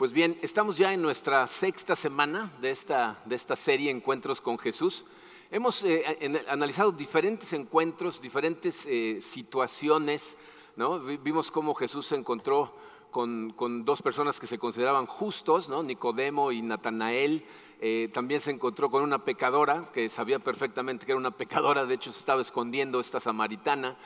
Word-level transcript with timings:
Pues 0.00 0.12
bien, 0.12 0.38
estamos 0.40 0.78
ya 0.78 0.94
en 0.94 1.02
nuestra 1.02 1.46
sexta 1.46 1.94
semana 1.94 2.50
de 2.62 2.70
esta, 2.70 3.20
de 3.26 3.36
esta 3.36 3.54
serie 3.54 3.90
Encuentros 3.90 4.40
con 4.40 4.58
Jesús. 4.58 5.04
Hemos 5.50 5.84
eh, 5.84 6.02
analizado 6.48 6.90
diferentes 6.90 7.52
encuentros, 7.52 8.22
diferentes 8.22 8.86
eh, 8.86 9.18
situaciones. 9.20 10.38
¿no? 10.74 11.00
Vimos 11.00 11.50
cómo 11.50 11.74
Jesús 11.74 12.06
se 12.06 12.16
encontró 12.16 12.74
con, 13.10 13.54
dos 13.84 14.00
personas 14.00 14.40
que 14.40 14.46
se 14.46 14.58
consideraban 14.58 15.04
justos, 15.04 15.68
¿no? 15.68 15.82
Nicodemo 15.82 16.50
y 16.50 16.62
Natanael. 16.62 17.44
Eh, 17.78 18.08
también 18.10 18.40
se 18.40 18.52
encontró 18.52 18.90
con 18.90 19.02
una 19.02 19.22
pecadora 19.26 19.90
que 19.92 20.08
sabía 20.08 20.38
perfectamente 20.38 21.04
que 21.04 21.12
era 21.12 21.18
una 21.18 21.36
pecadora, 21.36 21.84
de 21.84 21.96
hecho 21.96 22.10
se 22.10 22.20
estaba 22.20 22.40
escondiendo 22.40 23.00
esta 23.00 23.20
samaritana. 23.20 23.98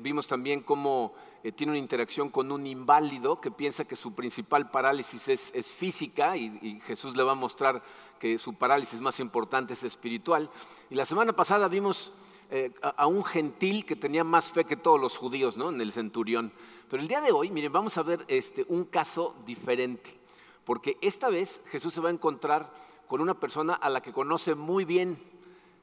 vimos 0.00 0.28
también 0.28 0.60
cómo 0.60 1.14
eh, 1.44 1.52
tiene 1.52 1.72
una 1.72 1.78
interacción 1.78 2.30
con 2.30 2.50
un 2.50 2.66
inválido 2.66 3.40
que 3.40 3.50
piensa 3.50 3.84
que 3.84 3.94
su 3.94 4.12
principal 4.12 4.70
parálisis 4.70 5.28
es, 5.28 5.72
física 5.72 6.36
y, 6.36 6.80
Jesús 6.84 7.16
le 7.16 7.22
va 7.22 7.32
a 7.32 7.36
mostrar 7.36 7.82
que 8.18 8.38
su 8.38 8.54
parálisis 8.54 9.00
más 9.00 9.20
importante 9.20 9.74
es 9.74 9.84
espiritual. 9.84 10.50
Y 10.90 10.96
la 10.96 11.06
semana 11.06 11.32
pasada 11.32 11.68
vimos 11.68 12.12
eh, 12.50 12.72
a, 12.82 13.06
un 13.06 13.22
gentil 13.24 13.86
que 13.86 13.94
tenía 13.94 14.24
más 14.24 14.50
fe 14.50 14.64
que 14.64 14.76
todos 14.76 15.00
los 15.00 15.16
judíos 15.16 15.56
¿no? 15.56 15.68
en 15.68 15.80
el 15.80 15.92
centurión. 15.92 16.52
Pero 16.90 17.02
el 17.02 17.08
día 17.08 17.20
de 17.20 17.30
hoy, 17.30 17.50
miren, 17.50 17.72
vamos 17.72 17.98
a 17.98 18.02
ver 18.02 18.24
este, 18.26 18.64
un 18.68 18.84
caso 18.84 19.36
diferente, 19.46 20.18
porque 20.64 20.96
esta 21.02 21.28
vez 21.28 21.60
Jesús 21.70 21.94
se 21.94 22.00
va 22.00 22.08
a 22.08 22.12
encontrar 22.12 22.72
con 23.06 23.20
una 23.20 23.34
persona 23.38 23.74
a 23.74 23.88
la 23.90 24.00
que 24.00 24.12
conoce 24.12 24.54
muy 24.54 24.84
bien. 24.84 25.18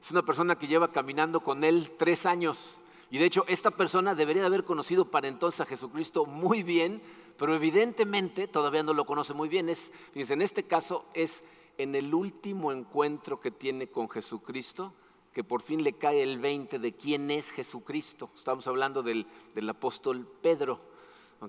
Es 0.02 0.10
una 0.10 0.24
persona 0.24 0.56
que 0.56 0.68
lleva 0.68 0.92
caminando 0.92 1.40
con 1.40 1.64
él 1.64 1.92
tres 1.96 2.26
años. 2.26 2.78
Y 3.10 3.18
de 3.18 3.26
hecho, 3.26 3.44
esta 3.46 3.70
persona 3.70 4.14
debería 4.14 4.42
de 4.42 4.48
haber 4.48 4.64
conocido 4.64 5.10
para 5.10 5.28
entonces 5.28 5.60
a 5.60 5.66
Jesucristo 5.66 6.26
muy 6.26 6.62
bien, 6.62 7.00
pero 7.36 7.54
evidentemente 7.54 8.48
todavía 8.48 8.82
no 8.82 8.94
lo 8.94 9.06
conoce 9.06 9.32
muy 9.32 9.48
bien. 9.48 9.68
Es, 9.68 9.92
fíjense, 10.12 10.34
en 10.34 10.42
este 10.42 10.64
caso 10.64 11.04
es 11.14 11.44
en 11.78 11.94
el 11.94 12.12
último 12.12 12.72
encuentro 12.72 13.40
que 13.40 13.50
tiene 13.50 13.88
con 13.88 14.08
Jesucristo 14.08 14.92
que 15.32 15.44
por 15.44 15.60
fin 15.60 15.84
le 15.84 15.92
cae 15.92 16.22
el 16.22 16.38
20 16.38 16.78
de 16.78 16.94
quién 16.94 17.30
es 17.30 17.50
Jesucristo. 17.50 18.30
Estamos 18.34 18.66
hablando 18.68 19.02
del, 19.02 19.26
apóstol 19.68 20.26
Pedro. 20.40 20.80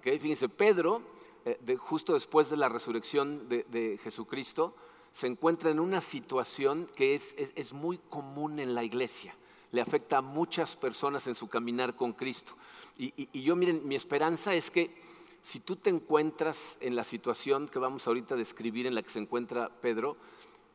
Fíjense, 0.03 0.49
Pedro, 0.49 1.01
eh, 1.45 1.77
justo 1.77 2.13
después 2.13 2.49
de 2.49 2.57
la 2.57 2.67
resurrección 2.67 3.47
de, 3.47 3.97
Jesucristo, 4.03 4.75
se 5.13 5.27
encuentra 5.27 5.71
en 5.71 5.79
una 5.79 6.01
situación 6.01 6.85
que 6.97 7.15
es 7.15 7.71
muy 7.71 7.97
común 7.97 8.59
en 8.59 8.75
la 8.75 8.83
iglesia 8.83 9.37
le 9.71 9.81
afecta 9.81 10.17
a 10.17 10.21
muchas 10.21 10.75
personas 10.75 11.27
en 11.27 11.35
su 11.35 11.47
caminar 11.47 11.95
con 11.95 12.13
Cristo. 12.13 12.53
Y, 12.97 13.41
yo, 13.41 13.55
miren, 13.55 13.87
mi 13.87 13.95
esperanza 13.95 14.53
es 14.53 14.71
que 14.71 14.95
si 15.43 15.59
tú 15.59 15.75
te 15.75 15.89
encuentras 15.89 16.77
en 16.81 16.95
la 16.95 17.03
situación 17.03 17.67
que 17.67 17.79
vamos 17.79 18.07
ahorita 18.07 18.35
a 18.35 18.37
describir 18.37 18.87
en 18.87 18.95
la 18.95 19.01
que 19.01 19.09
se 19.09 19.19
encuentra 19.19 19.69
Pedro, 19.81 20.17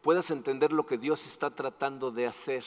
puedas 0.02 0.30
entender 0.30 0.72
lo 0.72 0.86
que 0.86 0.98
Dios 0.98 1.26
está 1.26 1.50
tratando 1.50 2.10
de 2.10 2.26
hacer 2.26 2.64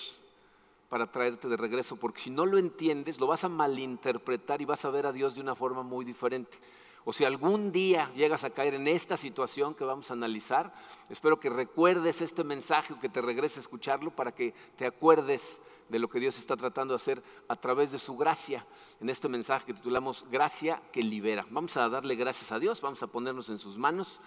para 0.89 1.11
traerte 1.11 1.47
de 1.47 1.57
regreso, 1.57 1.95
porque 1.95 2.21
si 2.21 2.29
no 2.29 2.45
lo 2.45 2.57
entiendes, 2.57 3.19
lo 3.19 3.27
vas 3.27 3.43
a 3.43 3.49
malinterpretar 3.49 4.61
y 4.61 4.65
vas 4.65 4.85
a 4.85 4.91
ver 4.91 5.07
a 5.07 5.11
Dios 5.11 5.35
de 5.35 5.41
una 5.41 5.55
forma 5.55 5.83
muy 5.83 6.05
diferente. 6.05 6.57
O 7.05 7.13
si 7.13 7.23
algún 7.23 7.71
día 7.71 8.09
llegas 8.15 8.43
a 8.43 8.49
caer 8.49 8.73
en 8.73 8.87
esta 8.87 9.15
situación 9.15 9.75
que 9.75 9.83
vamos 9.83 10.09
a 10.09 10.13
analizar, 10.13 10.73
espero 11.09 11.39
que 11.39 11.51
recuerdes 11.51 12.21
este 12.21 12.43
mensaje 12.43 12.93
o 12.93 12.99
que 12.99 13.09
te 13.09 13.21
regrese 13.21 13.59
a 13.59 13.61
escucharlo 13.61 14.09
para 14.09 14.33
que 14.33 14.53
te 14.75 14.87
acuerdes 14.87 15.59
de 15.89 15.99
lo 15.99 16.07
que 16.09 16.19
Dios 16.19 16.37
está 16.37 16.55
tratando 16.57 16.93
de 16.93 16.97
hacer 16.97 17.23
a 17.47 17.55
través 17.55 17.91
de 17.91 17.99
su 17.99 18.17
gracia. 18.17 18.65
En 18.99 19.09
este 19.09 19.29
mensaje 19.29 19.67
que 19.67 19.73
titulamos 19.73 20.25
Gracia 20.29 20.81
que 20.91 21.03
libera. 21.03 21.45
Vamos 21.49 21.77
a 21.77 21.87
darle 21.89 22.15
gracias 22.15 22.51
a 22.51 22.59
Dios, 22.59 22.81
vamos 22.81 23.01
a 23.03 23.07
ponernos 23.07 23.49
en 23.49 23.59
sus 23.59 23.77
manos 23.77 24.21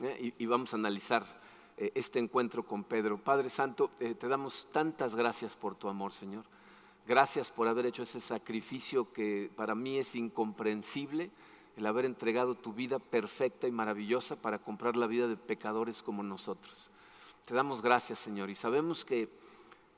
eh, 0.00 0.32
y, 0.38 0.46
vamos 0.46 0.72
a 0.72 0.76
analizar 0.76 1.24
eh, 1.76 1.92
este 1.94 2.18
encuentro 2.18 2.64
con 2.64 2.84
Pedro. 2.84 3.18
Padre 3.18 3.50
Santo, 3.50 3.90
eh, 4.00 4.14
te 4.14 4.28
damos 4.28 4.68
tantas 4.72 5.14
gracias 5.14 5.56
por 5.56 5.76
tu 5.76 5.88
amor, 5.88 6.12
Señor. 6.12 6.44
Gracias 7.06 7.50
por 7.50 7.68
haber 7.68 7.86
hecho 7.86 8.02
ese 8.02 8.20
sacrificio 8.20 9.12
que 9.12 9.50
para 9.54 9.74
mí 9.74 9.98
es 9.98 10.14
incomprensible, 10.14 11.30
el 11.76 11.86
haber 11.86 12.06
entregado 12.06 12.54
tu 12.54 12.72
vida 12.72 12.98
perfecta 12.98 13.68
y 13.68 13.72
maravillosa 13.72 14.36
para 14.36 14.58
comprar 14.58 14.96
la 14.96 15.06
vida 15.06 15.28
de 15.28 15.36
pecadores 15.36 16.02
como 16.02 16.22
nosotros. 16.22 16.90
Te 17.44 17.54
damos 17.54 17.82
gracias, 17.82 18.20
Señor, 18.20 18.48
y 18.48 18.54
sabemos 18.54 19.04
que 19.04 19.28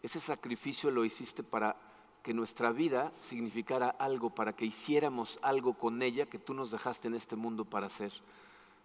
ese 0.06 0.20
sacrificio 0.20 0.92
lo 0.92 1.04
hiciste 1.04 1.42
para 1.42 1.76
que 2.22 2.32
nuestra 2.32 2.70
vida 2.70 3.10
significara 3.12 3.88
algo, 3.88 4.30
para 4.30 4.54
que 4.54 4.64
hiciéramos 4.64 5.40
algo 5.42 5.74
con 5.74 6.00
ella 6.00 6.26
que 6.26 6.38
tú 6.38 6.54
nos 6.54 6.70
dejaste 6.70 7.08
en 7.08 7.14
este 7.14 7.34
mundo 7.34 7.64
para 7.64 7.88
hacer. 7.88 8.12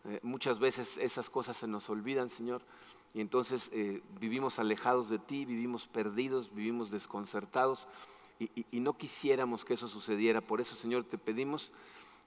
Eh, 0.06 0.20
muchas 0.24 0.58
veces 0.58 0.98
esas 0.98 1.30
cosas 1.30 1.58
se 1.58 1.68
nos 1.68 1.92
olvidan, 1.92 2.32
Señor, 2.32 2.64
y 3.14 3.22
entonces 3.22 3.70
eh, 3.72 4.02
vivimos 4.20 4.58
alejados 4.58 5.10
de 5.10 5.20
ti, 5.20 5.46
vivimos 5.46 5.88
perdidos, 5.88 6.52
vivimos 6.56 6.90
desconcertados, 6.90 7.88
y, 8.40 8.80
no 8.80 8.98
quisiéramos 8.98 9.64
que 9.64 9.76
eso 9.76 9.88
sucediera. 9.88 10.42
Por 10.42 10.60
eso, 10.60 10.76
Señor, 10.76 11.04
te 11.04 11.20
pedimos 11.20 11.72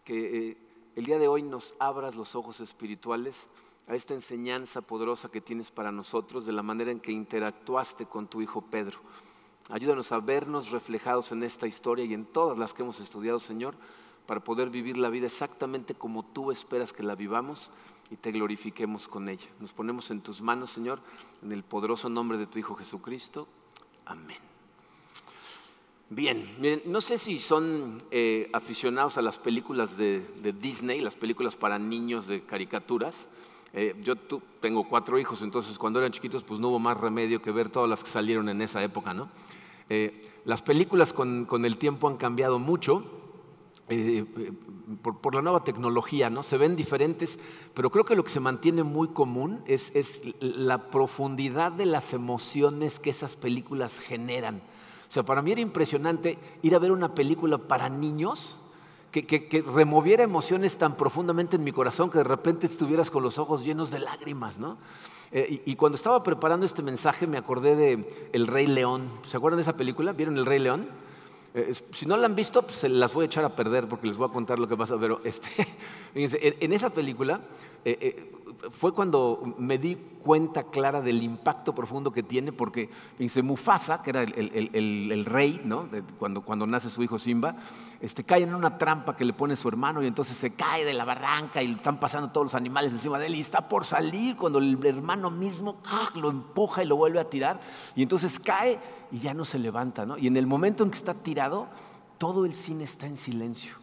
que 0.04 0.50
eh, 0.50 0.56
el 0.94 1.04
día 1.06 1.18
de 1.18 1.26
hoy 1.26 1.42
nos 1.42 1.74
abras 1.80 2.14
los 2.14 2.36
ojos 2.36 2.60
espirituales 2.60 3.48
a 3.86 3.94
esta 3.94 4.14
enseñanza 4.14 4.80
poderosa 4.80 5.30
que 5.30 5.40
tienes 5.40 5.70
para 5.70 5.92
nosotros 5.92 6.46
de 6.46 6.52
la 6.52 6.62
manera 6.62 6.90
en 6.90 7.00
que 7.00 7.12
interactuaste 7.12 8.06
con 8.06 8.28
tu 8.28 8.40
hijo 8.40 8.62
Pedro. 8.62 8.98
Ayúdanos 9.70 10.12
a 10.12 10.20
vernos 10.20 10.70
reflejados 10.70 11.32
en 11.32 11.42
esta 11.42 11.66
historia 11.66 12.04
y 12.04 12.14
en 12.14 12.26
todas 12.26 12.58
las 12.58 12.74
que 12.74 12.82
hemos 12.82 13.00
estudiado, 13.00 13.40
Señor, 13.40 13.74
para 14.26 14.42
poder 14.42 14.70
vivir 14.70 14.96
la 14.96 15.10
vida 15.10 15.26
exactamente 15.26 15.94
como 15.94 16.22
tú 16.24 16.50
esperas 16.50 16.92
que 16.92 17.02
la 17.02 17.14
vivamos 17.14 17.70
y 18.10 18.16
te 18.16 18.32
glorifiquemos 18.32 19.08
con 19.08 19.28
ella. 19.28 19.48
Nos 19.60 19.72
ponemos 19.72 20.10
en 20.10 20.20
tus 20.20 20.40
manos, 20.40 20.70
Señor, 20.70 21.00
en 21.42 21.52
el 21.52 21.62
poderoso 21.62 22.08
nombre 22.08 22.38
de 22.38 22.46
tu 22.46 22.58
Hijo 22.58 22.74
Jesucristo. 22.74 23.48
Amén. 24.04 24.38
Bien, 26.10 26.82
no 26.84 27.00
sé 27.00 27.16
si 27.18 27.40
son 27.40 28.02
eh, 28.10 28.50
aficionados 28.52 29.16
a 29.16 29.22
las 29.22 29.38
películas 29.38 29.96
de 29.96 30.54
Disney, 30.60 31.00
las 31.00 31.16
películas 31.16 31.56
para 31.56 31.78
niños 31.78 32.26
de 32.26 32.44
caricaturas. 32.44 33.28
Eh, 33.76 33.96
yo 34.04 34.14
tengo 34.60 34.88
cuatro 34.88 35.18
hijos, 35.18 35.42
entonces 35.42 35.78
cuando 35.78 35.98
eran 35.98 36.12
chiquitos 36.12 36.44
pues 36.44 36.60
no 36.60 36.68
hubo 36.68 36.78
más 36.78 36.96
remedio 36.96 37.42
que 37.42 37.50
ver 37.50 37.70
todas 37.70 37.90
las 37.90 38.04
que 38.04 38.10
salieron 38.10 38.48
en 38.48 38.62
esa 38.62 38.80
época, 38.84 39.12
¿no? 39.12 39.28
Eh, 39.90 40.30
las 40.44 40.62
películas 40.62 41.12
con, 41.12 41.48
el 41.64 41.76
tiempo 41.76 42.06
han 42.06 42.16
cambiado 42.16 42.60
mucho 42.60 43.04
eh, 43.88 44.24
por, 45.02 45.34
la 45.34 45.42
nueva 45.42 45.64
tecnología, 45.64 46.30
¿no? 46.30 46.44
Se 46.44 46.56
ven 46.56 46.76
diferentes, 46.76 47.36
pero 47.74 47.90
creo 47.90 48.04
que 48.04 48.14
lo 48.14 48.22
que 48.22 48.30
se 48.30 48.38
mantiene 48.38 48.84
muy 48.84 49.08
común 49.08 49.64
es, 49.66 49.90
es 49.96 50.22
la 50.38 50.90
profundidad 50.92 51.72
de 51.72 51.86
las 51.86 52.12
emociones 52.12 53.00
que 53.00 53.10
esas 53.10 53.34
películas 53.34 53.98
generan. 53.98 54.62
O 55.08 55.12
sea, 55.14 55.24
para 55.24 55.42
mí 55.42 55.50
era 55.50 55.60
impresionante 55.60 56.38
ir 56.62 56.76
a 56.76 56.78
ver 56.78 56.92
una 56.92 57.12
película 57.12 57.58
para 57.58 57.88
niños 57.88 58.60
que, 59.22 59.64
removiera 59.66 60.24
emociones 60.24 60.76
tan 60.76 60.96
profundamente 60.96 61.56
en 61.56 61.64
mi 61.64 61.72
corazón 61.72 62.10
que 62.10 62.18
de 62.18 62.24
repente 62.24 62.66
estuvieras 62.66 63.10
con 63.10 63.22
los 63.22 63.38
ojos 63.38 63.64
llenos 63.64 63.90
de 63.90 64.00
lágrimas, 64.00 64.58
¿no? 64.58 64.76
Eh, 65.30 65.62
y, 65.64 65.76
cuando 65.76 65.96
estaba 65.96 66.22
preparando 66.22 66.66
este 66.66 66.82
mensaje 66.82 67.26
me 67.26 67.38
acordé 67.38 67.76
de 67.76 68.28
El 68.32 68.46
Rey 68.46 68.66
León. 68.66 69.08
¿Se 69.26 69.36
acuerdan 69.36 69.58
de 69.58 69.62
esa 69.62 69.76
película? 69.76 70.12
¿Vieron 70.12 70.36
El 70.36 70.46
Rey 70.46 70.58
León? 70.58 70.88
Eh, 71.54 71.72
si 71.92 72.06
no 72.06 72.16
la 72.16 72.26
han 72.26 72.34
visto, 72.34 72.62
pues 72.62 72.78
se 72.78 72.88
las 72.88 73.12
voy 73.12 73.24
a 73.24 73.26
echar 73.26 73.44
a 73.44 73.54
perder 73.54 73.88
porque 73.88 74.06
les 74.06 74.16
voy 74.16 74.28
a 74.28 74.32
contar 74.32 74.58
lo 74.58 74.68
que 74.68 74.76
pasa. 74.76 74.96
Pero 74.98 75.20
este, 75.24 75.48
en, 76.14 76.72
esa 76.72 76.90
película 76.90 77.40
eh, 77.84 78.32
fue 78.70 78.92
cuando 78.92 79.54
me 79.58 79.78
di 79.78 79.96
cuenta 80.24 80.64
clara 80.64 81.02
del 81.02 81.22
impacto 81.22 81.74
profundo 81.74 82.10
que 82.10 82.22
tiene, 82.22 82.50
porque 82.50 82.90
dice 83.18 83.42
Mufasa, 83.42 84.02
que 84.02 84.10
era 84.10 84.22
el, 84.22 85.24
rey, 85.26 85.60
¿no? 85.64 85.88
cuando, 86.18 86.40
cuando 86.40 86.66
nace 86.66 86.88
su 86.88 87.02
hijo 87.02 87.18
Simba, 87.18 87.56
este, 88.00 88.24
cae 88.24 88.42
en 88.42 88.54
una 88.54 88.78
trampa 88.78 89.14
que 89.14 89.24
le 89.24 89.34
pone 89.34 89.54
su 89.54 89.68
hermano 89.68 90.02
y 90.02 90.06
entonces 90.06 90.36
se 90.36 90.54
cae 90.54 90.84
de 90.84 90.94
la 90.94 91.04
barranca 91.04 91.62
y 91.62 91.72
están 91.72 92.00
pasando 92.00 92.30
todos 92.30 92.46
los 92.46 92.54
animales 92.54 92.92
encima 92.92 93.18
de 93.18 93.26
él 93.26 93.34
y 93.34 93.40
está 93.42 93.68
por 93.68 93.84
salir 93.84 94.36
cuando 94.36 94.58
el 94.58 94.84
hermano 94.84 95.30
mismo 95.30 95.80
¡ah! 95.84 96.10
lo 96.14 96.30
empuja 96.30 96.82
y 96.82 96.86
lo 96.86 96.96
vuelve 96.96 97.20
a 97.20 97.28
tirar 97.28 97.60
y 97.94 98.02
entonces 98.02 98.38
cae 98.38 98.78
y 99.12 99.18
ya 99.18 99.34
no 99.34 99.44
se 99.44 99.58
levanta. 99.58 100.06
¿no? 100.06 100.16
Y 100.16 100.26
en 100.26 100.36
el 100.36 100.46
momento 100.46 100.84
en 100.84 100.90
que 100.90 100.98
está 100.98 101.14
tirado, 101.14 101.68
todo 102.18 102.46
el 102.46 102.54
cine 102.54 102.84
está 102.84 103.06
en 103.06 103.16
silencio. 103.16 103.76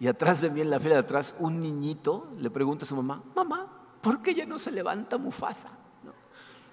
Y 0.00 0.06
atrás 0.06 0.40
de 0.40 0.50
mí, 0.50 0.60
en 0.60 0.70
la 0.70 0.80
fila 0.80 0.94
de 0.94 1.00
atrás, 1.00 1.34
un 1.38 1.60
niñito 1.60 2.28
le 2.38 2.50
pregunta 2.50 2.84
a 2.84 2.88
su 2.88 2.96
mamá, 2.96 3.22
mamá, 3.34 3.83
¿por 4.04 4.20
qué 4.20 4.34
ya 4.34 4.44
no 4.44 4.58
se 4.58 4.70
levanta 4.70 5.16
Mufasa? 5.16 5.70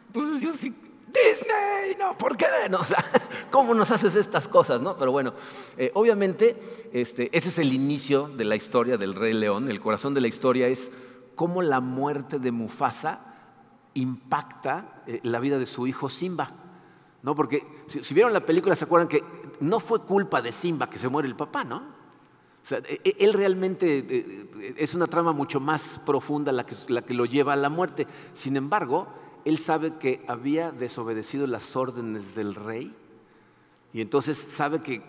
Entonces 0.07 0.41
yo 0.41 0.53
sí, 0.53 0.75
Disney, 1.07 1.95
no, 1.97 2.17
¿por 2.17 2.35
qué? 2.35 2.45
No, 2.69 2.79
o 2.79 2.83
sea, 2.83 3.03
¿cómo 3.51 3.73
nos 3.73 3.89
haces 3.91 4.15
estas 4.15 4.49
cosas? 4.49 4.81
No? 4.81 4.97
Pero 4.97 5.13
bueno, 5.13 5.33
eh, 5.77 5.91
obviamente 5.93 6.89
este, 6.91 7.29
ese 7.35 7.47
es 7.47 7.57
el 7.59 7.71
inicio 7.71 8.27
de 8.27 8.43
la 8.43 8.57
historia 8.57 8.97
del 8.97 9.15
Rey 9.15 9.33
León. 9.33 9.69
El 9.69 9.79
corazón 9.79 10.13
de 10.13 10.19
la 10.19 10.27
historia 10.27 10.67
es 10.67 10.91
cómo 11.35 11.61
la 11.61 11.79
muerte 11.79 12.37
de 12.37 12.51
Mufasa 12.51 13.21
impacta 13.93 15.03
eh, 15.07 15.21
la 15.23 15.39
vida 15.39 15.57
de 15.57 15.65
su 15.65 15.87
hijo 15.87 16.09
Simba. 16.09 16.51
¿No? 17.23 17.35
Porque 17.35 17.65
si, 17.87 18.13
vieron 18.13 18.33
la 18.33 18.45
película 18.45 18.75
se 18.75 18.83
acuerdan 18.83 19.07
que 19.07 19.23
no 19.61 19.79
fue 19.79 20.01
culpa 20.01 20.41
de 20.41 20.51
Simba 20.51 20.89
que 20.89 20.99
se 20.99 21.07
muere 21.07 21.29
el 21.29 21.35
papá, 21.35 21.63
¿no? 21.63 22.00
E, 22.69 23.01
e, 23.03 23.15
él 23.19 23.33
realmente 23.33 23.99
eh, 23.99 24.05
eh, 24.09 24.73
es 24.77 24.93
una 24.93 25.07
trama 25.07 25.33
mucho 25.33 25.59
más 25.59 25.99
profunda 26.05 26.51
la 26.51 26.65
que, 26.65 26.75
la 26.87 27.01
que 27.01 27.13
lo 27.13 27.25
lleva 27.25 27.53
a 27.53 27.57
la 27.57 27.69
muerte. 27.69 28.07
Sin 28.33 28.55
embargo, 28.55 29.07
él 29.45 29.57
sabe 29.57 29.97
que 29.97 30.23
había 30.27 30.71
desobedecido 30.71 31.47
las 31.47 31.75
órdenes 31.75 32.35
del 32.35 32.55
rey 32.55 32.95
y 33.93 34.01
entonces 34.01 34.45
sabe 34.49 34.81
que 34.81 35.01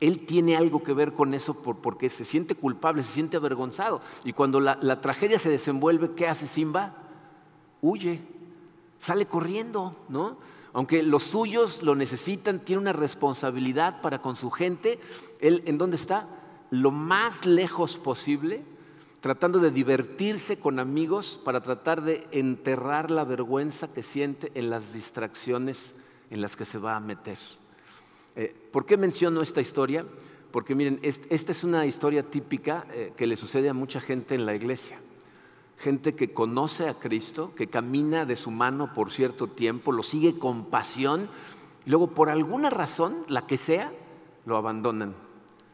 él 0.00 0.26
tiene 0.26 0.56
algo 0.56 0.82
que 0.82 0.92
ver 0.92 1.12
con 1.12 1.34
eso 1.34 1.54
porque 1.54 2.08
se 2.10 2.24
siente 2.24 2.54
culpable, 2.54 3.02
se 3.02 3.12
siente 3.12 3.36
avergonzado. 3.36 4.00
Y 4.24 4.32
cuando 4.32 4.60
la, 4.60 4.78
la 4.80 5.00
tragedia 5.00 5.38
se 5.38 5.50
desenvuelve, 5.50 6.12
¿qué 6.14 6.28
hace 6.28 6.46
Simba? 6.46 6.94
Huye, 7.80 8.20
sale 8.98 9.26
corriendo, 9.26 9.96
¿no? 10.08 10.38
Aunque 10.72 11.02
los 11.02 11.22
suyos 11.22 11.82
lo 11.82 11.94
necesitan, 11.94 12.60
tiene 12.60 12.82
una 12.82 12.92
responsabilidad 12.92 14.02
para 14.02 14.20
con 14.20 14.36
su 14.36 14.50
gente. 14.50 15.00
Él, 15.40 15.62
¿en 15.64 15.78
dónde 15.78 15.96
está? 15.96 16.28
Lo 16.70 16.90
más 16.90 17.46
lejos 17.46 17.98
posible, 17.98 18.62
tratando 19.20 19.58
de 19.58 19.70
divertirse 19.70 20.58
con 20.58 20.78
amigos 20.78 21.40
para 21.44 21.60
tratar 21.60 22.02
de 22.02 22.26
enterrar 22.32 23.10
la 23.10 23.24
vergüenza 23.24 23.92
que 23.92 24.02
siente 24.02 24.50
en 24.54 24.70
las 24.70 24.92
distracciones 24.92 25.94
en 26.30 26.40
las 26.40 26.56
que 26.56 26.64
se 26.64 26.78
va 26.78 26.96
a 26.96 27.00
meter. 27.00 27.38
Eh, 28.34 28.54
¿Por 28.72 28.84
qué 28.86 28.96
menciono 28.96 29.42
esta 29.42 29.60
historia? 29.60 30.04
Porque 30.50 30.74
miren, 30.74 31.00
esta 31.02 31.52
es 31.52 31.64
una 31.64 31.86
historia 31.86 32.22
típica 32.22 32.86
eh, 32.92 33.12
que 33.16 33.26
le 33.26 33.36
sucede 33.36 33.68
a 33.68 33.74
mucha 33.74 34.00
gente 34.00 34.34
en 34.34 34.46
la 34.46 34.54
iglesia 34.54 34.98
gente 35.78 36.14
que 36.14 36.32
conoce 36.32 36.88
a 36.88 36.94
Cristo, 36.94 37.52
que 37.54 37.68
camina 37.68 38.24
de 38.24 38.36
su 38.36 38.50
mano 38.50 38.92
por 38.94 39.10
cierto 39.10 39.46
tiempo, 39.48 39.92
lo 39.92 40.02
sigue 40.02 40.38
con 40.38 40.66
pasión, 40.66 41.28
y 41.84 41.90
luego 41.90 42.08
por 42.08 42.30
alguna 42.30 42.70
razón, 42.70 43.18
la 43.28 43.46
que 43.46 43.56
sea, 43.56 43.92
lo 44.46 44.56
abandonan, 44.56 45.14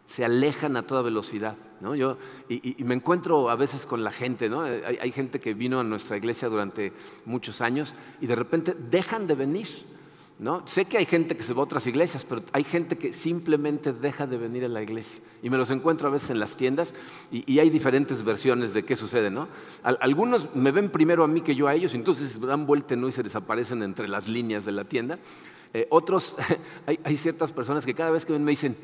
se 0.07 0.25
alejan 0.25 0.77
a 0.77 0.87
toda 0.87 1.03
velocidad. 1.03 1.57
¿no? 1.81 1.95
Yo, 1.95 2.19
y, 2.49 2.83
me 2.85 2.95
encuentro 2.95 3.51
a 3.51 3.57
veces 3.57 3.87
con 3.87 4.05
la 4.05 4.11
gente, 4.11 4.49
¿no? 4.49 4.63
hay, 4.63 4.99
hay 5.01 5.13
gente 5.13 5.41
que 5.41 5.55
vino 5.55 5.81
a 5.81 5.85
nuestra 5.85 6.17
iglesia 6.17 6.49
durante 6.49 6.93
muchos 7.25 7.61
años 7.61 7.95
y 8.21 8.27
de 8.27 8.35
repente 8.35 8.75
dejan 8.75 9.27
de 9.27 9.35
venir. 9.35 9.69
¿No? 10.39 10.67
Sé 10.67 10.87
que 10.87 10.99
hay 10.99 11.05
gente 11.05 11.37
que 11.37 11.45
se 11.45 11.53
va 11.53 11.61
a 11.61 11.65
otras 11.65 11.87
iglesias, 11.87 12.27
pero 12.29 12.43
hay 12.53 12.65
gente 12.65 12.99
que 12.99 13.13
simplemente 13.13 13.93
deja 13.93 14.27
de 14.27 14.39
venir 14.39 14.65
a 14.65 14.69
la 14.69 14.83
iglesia. 14.83 15.23
Y 15.41 15.51
me 15.51 15.57
los 15.57 15.71
encuentro 15.71 16.09
a 16.09 16.11
veces 16.11 16.31
en 16.31 16.41
las 16.41 16.57
tiendas 16.57 16.95
y, 17.31 17.61
hay 17.61 17.71
diferentes 17.71 18.25
versiones 18.25 18.75
de 18.75 18.85
qué 18.85 18.97
sucede. 18.97 19.31
¿no? 19.31 19.47
algunos 19.85 20.53
me 20.57 20.73
ven 20.73 20.91
primero 20.91 21.23
a 21.23 21.29
mí 21.29 21.43
que 21.43 21.55
yo 21.55 21.69
a 21.69 21.75
ellos, 21.75 21.95
entonces 21.95 22.41
dan 22.41 22.67
vuelta 22.67 22.97
¿no? 22.97 23.07
y 23.07 23.13
se 23.13 23.23
desaparecen 23.23 23.85
entre 23.85 24.09
las 24.09 24.27
líneas 24.27 24.65
de 24.65 24.73
la 24.73 24.83
tienda. 24.83 25.21
Eh, 25.75 25.87
otros, 25.91 26.37
hay, 27.05 27.17
ciertas 27.17 27.53
personas 27.53 27.87
que 27.87 27.95
cada 27.95 28.11
vez 28.11 28.27
que 28.27 28.33
ven 28.33 28.43
me 28.43 28.51
dicen, 28.51 28.77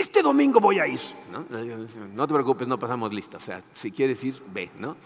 este 0.00 0.22
domingo 0.22 0.60
voy 0.60 0.78
a 0.78 0.86
ir. 0.86 1.00
¿no? 1.30 2.26
te 2.26 2.34
preocupes, 2.34 2.66
no 2.66 2.78
pasamos 2.78 3.12
lista. 3.12 3.36
O 3.36 3.40
sea, 3.40 3.62
si 3.74 3.90
quieres 3.90 4.22
ir, 4.24 4.42
ve. 4.52 4.70
¿no? 4.78 4.96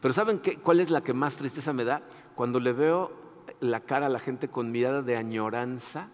Pero 0.00 0.12
¿saben 0.12 0.40
qué, 0.40 0.56
cuál 0.56 0.80
es 0.80 0.90
la 0.90 1.02
que 1.02 1.14
más 1.14 1.36
tristeza 1.36 1.72
me 1.72 1.84
da? 1.84 2.02
Cuando 2.34 2.60
le 2.60 2.72
veo 2.72 3.12
la 3.60 3.80
cara 3.80 4.06
a 4.06 4.08
la 4.08 4.18
gente 4.18 4.48
con 4.48 4.72
mirada 4.72 5.02
de 5.02 5.16
añoranza, 5.16 6.08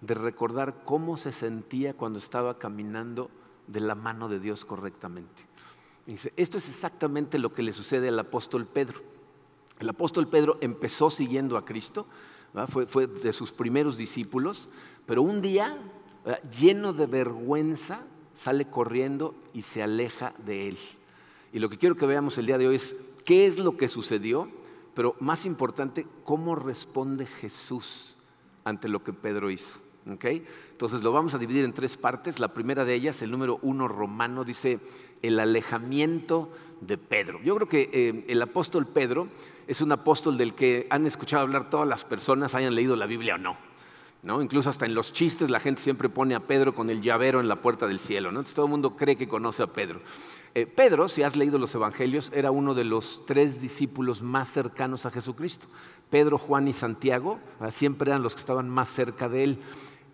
de 0.00 0.14
recordar 0.14 0.82
cómo 0.84 1.16
se 1.16 1.32
sentía 1.32 1.94
cuando 1.94 2.18
estaba 2.18 2.58
caminando 2.58 3.30
de 3.66 3.80
la 3.80 3.94
mano 3.94 4.28
de 4.28 4.40
Dios 4.40 4.64
correctamente. 4.64 5.44
Dice, 6.06 6.32
esto 6.36 6.58
es 6.58 6.68
exactamente 6.68 7.38
lo 7.38 7.52
que 7.52 7.62
le 7.62 7.72
sucede 7.72 8.08
al 8.08 8.18
apóstol 8.18 8.66
Pedro. 8.66 9.02
El 9.80 9.88
apóstol 9.88 10.28
Pedro 10.28 10.56
empezó 10.60 11.10
siguiendo 11.10 11.56
a 11.56 11.64
Cristo, 11.64 12.06
fue, 12.68 12.86
fue, 12.86 13.06
de 13.06 13.32
sus 13.32 13.52
primeros 13.52 13.98
discípulos, 13.98 14.68
pero 15.04 15.22
un 15.22 15.42
día, 15.42 15.76
lleno 16.58 16.92
de 16.92 17.06
vergüenza, 17.06 18.00
sale 18.34 18.68
corriendo 18.68 19.34
y 19.52 19.62
se 19.62 19.82
aleja 19.82 20.34
de 20.44 20.68
él. 20.68 20.78
Y 21.52 21.58
lo 21.58 21.68
que 21.68 21.78
quiero 21.78 21.96
que 21.96 22.06
veamos 22.06 22.38
el 22.38 22.46
día 22.46 22.58
de 22.58 22.68
hoy 22.68 22.76
es 22.76 22.96
qué 23.24 23.46
es 23.46 23.58
lo 23.58 23.76
que 23.76 23.88
sucedió 23.88 24.48
pero 24.96 25.14
más 25.20 25.44
importante, 25.44 26.06
cómo 26.24 26.54
responde 26.54 27.26
Jesús 27.26 28.16
ante 28.64 28.88
lo 28.88 29.04
que 29.04 29.12
Pedro 29.12 29.50
hizo. 29.50 29.78
Entonces 30.06 31.02
lo 31.02 31.12
vamos 31.12 31.34
a 31.34 31.38
dividir 31.38 31.66
en 31.66 31.74
tres 31.74 31.98
partes. 31.98 32.40
La 32.40 32.54
primera 32.54 32.86
de 32.86 32.94
ellas, 32.94 33.20
el 33.20 33.30
número 33.30 33.58
uno 33.60 33.88
romano, 33.88 34.42
dice 34.42 34.80
el 35.20 35.38
alejamiento 35.38 36.50
de 36.80 36.96
Pedro. 36.96 37.40
Yo 37.42 37.54
creo 37.56 37.68
que 37.68 37.90
eh, 37.92 38.24
el 38.28 38.40
apóstol 38.40 38.86
Pedro 38.86 39.28
es 39.66 39.82
un 39.82 39.92
apóstol 39.92 40.38
del 40.38 40.54
que 40.54 40.86
han 40.88 41.06
escuchado 41.06 41.42
hablar 41.42 41.68
todas 41.68 41.86
las 41.86 42.06
personas, 42.06 42.54
hayan 42.54 42.74
leído 42.74 42.96
la 42.96 43.04
Biblia 43.06 43.34
o 43.34 43.38
no. 43.38 43.54
Incluso 44.26 44.70
hasta 44.70 44.86
en 44.86 44.94
los 44.94 45.12
chistes 45.12 45.50
la 45.50 45.60
gente 45.60 45.80
siempre 45.80 46.08
pone 46.08 46.34
a 46.34 46.40
Pedro 46.40 46.74
con 46.74 46.90
el 46.90 47.00
llavero 47.00 47.40
en 47.40 47.48
la 47.48 47.62
puerta 47.62 47.86
del 47.86 48.00
cielo. 48.00 48.28
Entonces 48.28 48.54
todo 48.54 48.66
el 48.66 48.70
mundo 48.70 48.96
cree 48.96 49.16
que 49.16 49.28
conoce 49.28 49.62
a 49.62 49.72
Pedro. 49.72 50.00
Eh, 50.54 50.66
Pedro, 50.66 51.08
si 51.08 51.22
has 51.22 51.36
leído 51.36 51.58
los 51.58 51.74
evangelios, 51.74 52.32
era 52.34 52.50
uno 52.50 52.74
de 52.74 52.84
los 52.84 53.24
tres 53.24 53.60
discípulos 53.60 54.22
más 54.22 54.50
cercanos 54.50 55.06
a 55.06 55.10
Jesucristo. 55.10 55.68
Pedro, 56.10 56.38
Juan 56.38 56.66
y 56.66 56.72
Santiago 56.72 57.38
siempre 57.70 58.10
eran 58.10 58.22
los 58.22 58.34
que 58.34 58.40
estaban 58.40 58.68
más 58.68 58.88
cerca 58.88 59.28
de 59.28 59.44
él. 59.44 59.58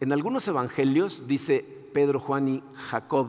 En 0.00 0.12
algunos 0.12 0.47
evangelios 0.49 1.26
dice 1.26 1.65
Pedro, 1.93 2.19
Juan 2.19 2.49
y 2.49 2.62
Jacob, 2.75 3.29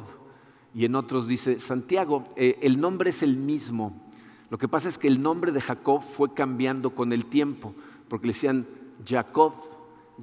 y 0.73 0.85
en 0.85 0.95
otros 0.95 1.27
dice 1.27 1.59
Santiago. 1.59 2.27
Eh, 2.35 2.57
el 2.61 2.81
nombre 2.81 3.11
es 3.11 3.21
el 3.21 3.37
mismo. 3.37 4.09
Lo 4.49 4.57
que 4.57 4.67
pasa 4.67 4.89
es 4.89 4.97
que 4.97 5.07
el 5.07 5.21
nombre 5.21 5.51
de 5.51 5.61
Jacob 5.61 6.03
fue 6.03 6.33
cambiando 6.33 6.95
con 6.95 7.13
el 7.13 7.25
tiempo, 7.25 7.73
porque 8.07 8.27
le 8.27 8.33
decían 8.33 8.67
Jacob, 9.05 9.53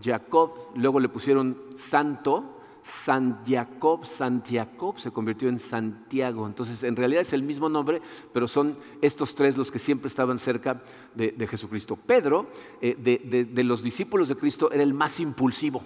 Jacob, 0.02 0.52
luego 0.74 1.00
le 1.00 1.08
pusieron 1.08 1.56
santo, 1.76 2.60
San 2.82 3.44
Jacob, 3.46 4.06
Santiago 4.06 4.94
se 4.96 5.10
convirtió 5.10 5.48
en 5.48 5.58
Santiago. 5.58 6.46
Entonces, 6.46 6.82
en 6.82 6.96
realidad 6.96 7.22
es 7.22 7.32
el 7.32 7.42
mismo 7.42 7.68
nombre, 7.68 8.00
pero 8.32 8.48
son 8.48 8.76
estos 9.00 9.34
tres 9.34 9.56
los 9.56 9.70
que 9.70 9.78
siempre 9.78 10.08
estaban 10.08 10.38
cerca 10.38 10.82
de, 11.14 11.46
Jesucristo. 11.46 11.96
Pedro, 11.96 12.48
eh, 12.80 12.96
de, 12.96 13.64
los 13.64 13.82
discípulos 13.82 14.28
de 14.28 14.36
Cristo, 14.36 14.70
era 14.72 14.82
el 14.82 14.94
más 14.94 15.20
impulsivo. 15.20 15.82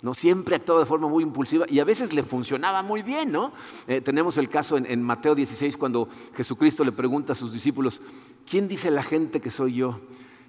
¿no? 0.00 0.14
Siempre 0.14 0.56
actuaba 0.56 0.80
de 0.80 0.86
forma 0.86 1.08
muy 1.08 1.24
impulsiva 1.24 1.66
y 1.68 1.80
a 1.80 1.84
veces 1.84 2.12
le 2.12 2.22
funcionaba 2.22 2.82
muy 2.82 3.02
bien. 3.02 3.32
¿no? 3.32 3.52
Eh, 3.86 4.00
tenemos 4.00 4.38
el 4.38 4.48
caso 4.48 4.76
en, 4.76 4.86
en, 4.86 5.02
Mateo 5.02 5.34
16 5.34 5.76
cuando 5.76 6.08
Jesucristo 6.34 6.84
le 6.84 6.92
pregunta 6.92 7.32
a 7.32 7.36
sus 7.36 7.52
discípulos, 7.52 8.00
¿quién 8.48 8.68
dice 8.68 8.90
la 8.90 9.02
gente 9.02 9.40
que 9.40 9.50
soy 9.50 9.74
yo? 9.74 10.00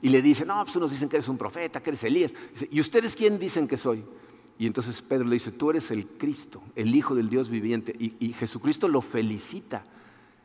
Y 0.01 0.09
le 0.09 0.21
dice, 0.21 0.45
no, 0.45 0.63
pues 0.63 0.75
unos 0.75 0.91
dicen 0.91 1.09
que 1.09 1.17
eres 1.17 1.27
un 1.27 1.37
profeta, 1.37 1.81
que 1.81 1.89
eres 1.89 2.03
Elías. 2.03 2.33
¿Y 2.71 2.79
ustedes 2.79 3.15
quién 3.15 3.37
dicen 3.37 3.67
que 3.67 3.77
soy? 3.77 4.03
Y 4.57 4.67
entonces 4.67 5.01
Pedro 5.01 5.25
le 5.25 5.35
dice, 5.35 5.51
tú 5.51 5.69
eres 5.69 5.89
el 5.89 6.05
Cristo, 6.05 6.61
el 6.75 6.93
Hijo 6.93 7.15
del 7.15 7.29
Dios 7.29 7.49
viviente. 7.49 7.95
Y, 7.97 8.33
Jesucristo 8.33 8.87
lo 8.87 9.01
felicita. 9.01 9.85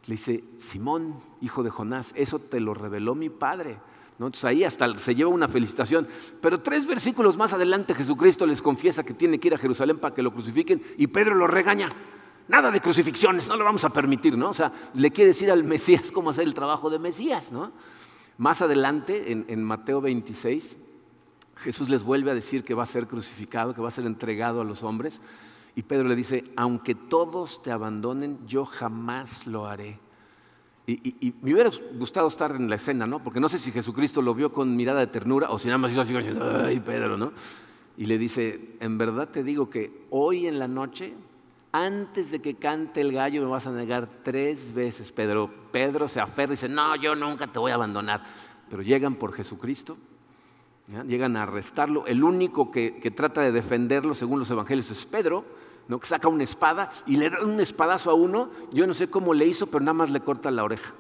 Le 0.07 0.15
dice, 0.15 0.45
Simón, 0.59 1.21
hijo 1.41 1.63
de 1.63 1.71
Jonás, 1.71 2.13
eso 2.15 2.39
te 2.39 2.61
lo 2.61 2.75
reveló 2.75 3.15
mi 3.15 3.31
Padre. 3.31 3.79
Entonces 4.13 4.45
ahí 4.45 4.63
hasta 4.63 4.97
se 4.99 5.15
lleva 5.17 5.31
una 5.31 5.49
felicitación. 5.49 6.07
Pero 6.41 6.61
tres 6.61 6.87
versículos 6.87 7.37
más 7.37 7.53
adelante 7.53 7.95
Jesucristo 7.95 8.47
les 8.47 8.63
confiesa 8.63 9.03
que 9.03 9.15
tiene 9.15 9.41
que 9.41 9.49
ir 9.49 9.55
a 9.55 9.59
Jerusalén 9.59 9.99
para 9.99 10.15
que 10.15 10.23
lo 10.23 10.33
crucifiquen 10.33 10.81
y 10.97 11.09
Pedro 11.09 11.35
lo 11.35 11.49
regaña. 11.49 11.89
Nada 12.47 12.71
de 12.71 12.81
crucifixiones, 12.81 13.49
no 13.49 13.57
lo 13.57 13.65
vamos 13.65 13.85
a 13.85 13.91
permitir, 13.91 14.37
¿no? 14.37 14.51
O 14.51 14.55
sea, 14.55 14.71
le 14.95 15.11
quiere 15.11 15.29
decir 15.29 15.51
al 15.51 15.65
Mesías 15.65 16.13
cómo 16.13 16.31
hacer 16.31 16.45
el 16.45 16.55
trabajo 16.55 16.91
de 16.91 16.99
Mesías, 16.99 17.51
¿no? 17.51 17.73
Más 18.37 18.63
adelante, 18.63 19.31
en, 19.31 19.63
Mateo 19.63 20.01
26, 20.01 20.77
Jesús 21.57 21.89
les 21.89 22.03
vuelve 22.03 22.33
a 22.33 22.35
decir 22.35 22.65
que 22.65 22.75
va 22.75 22.83
a 22.83 22.87
ser 22.87 23.07
crucificado, 23.07 23.75
que 23.75 23.81
va 23.81 23.89
a 23.89 23.93
ser 23.93 24.07
entregado 24.07 24.61
a 24.61 24.65
los 24.65 24.83
hombres. 24.83 25.21
Y 25.77 25.83
Pedro 25.83 26.09
le 26.09 26.17
dice, 26.17 26.45
aunque 26.57 26.95
todos 26.95 27.63
te 27.63 27.71
abandonen, 27.71 28.39
yo 28.47 28.65
jamás 28.65 29.47
lo 29.47 29.67
haré. 29.67 29.99
Y, 30.87 31.33
me 31.41 31.55
hubiera 31.55 31.71
gustado 31.95 32.29
estar 32.29 32.55
en 32.55 32.69
la 32.69 32.77
escena, 32.77 33.07
¿no? 33.07 33.23
Porque 33.23 33.41
no 33.41 33.49
sé 33.49 33.59
si 33.59 33.73
Jesucristo 33.73 34.21
lo 34.21 34.35
vio 34.35 34.53
con 34.53 34.77
mirada 34.77 35.01
de 35.01 35.07
ternura 35.07 35.49
o 35.51 35.59
si 35.59 35.69
nada 35.69 35.79
más 35.79 35.93
iba 35.93 36.03
así 36.03 36.15
ay, 36.15 36.81
Pedro, 36.81 37.17
¿no? 37.17 37.33
Y 37.97 38.07
le 38.07 38.19
dice, 38.19 38.77
en 38.81 38.99
verdad 38.99 39.29
te 39.29 39.43
digo 39.43 39.71
que 39.71 40.07
hoy 40.11 40.47
en 40.47 40.59
la 40.59 40.69
noche 40.69 41.15
antes 41.75 42.31
de 42.31 42.41
que 42.41 42.55
cante 42.55 43.01
el 43.01 43.11
gallo 43.11 43.43
me 43.43 43.49
vas 43.49 43.67
a 43.67 43.73
negar 43.73 44.09
tres 44.23 44.73
veces, 44.73 45.11
Pedro. 45.11 45.51
Pedro 45.73 46.07
se 46.07 46.21
aferra 46.21 46.53
y 46.53 46.55
dice, 46.55 46.69
no, 46.69 46.95
yo 46.95 47.17
nunca 47.17 47.49
te 47.49 47.59
voy 47.59 47.73
a 47.73 47.75
abandonar. 47.75 48.23
Pero 48.71 48.81
llegan 48.83 49.17
por 49.17 49.33
Jesucristo, 49.33 49.99
llegan 51.05 51.37
a 51.37 51.43
arrestarlo. 51.43 52.07
El 52.07 52.23
único 52.23 52.71
que, 52.71 52.93
trata 53.17 53.41
de 53.41 53.51
defenderlo, 53.51 54.15
según 54.15 54.39
los 54.39 54.49
evangelios, 54.53 54.89
es 54.93 55.05
Pedro, 55.05 55.45
¿no? 55.89 55.99
que 55.99 56.07
saca 56.07 56.29
una 56.29 56.45
espada 56.45 56.93
y 57.07 57.17
le 57.17 57.29
da 57.29 57.43
un 57.43 57.59
espadazo 57.59 58.13
a 58.13 58.15
uno. 58.15 58.51
Yo 58.73 58.87
no 58.87 58.95
sé 58.95 59.11
cómo 59.11 59.35
le 59.35 59.45
hizo, 59.45 59.67
pero 59.67 59.81
nada 59.81 59.95
más 59.95 60.11
le 60.13 60.21
corta 60.21 60.53
la 60.53 60.63
oreja. 60.63 60.95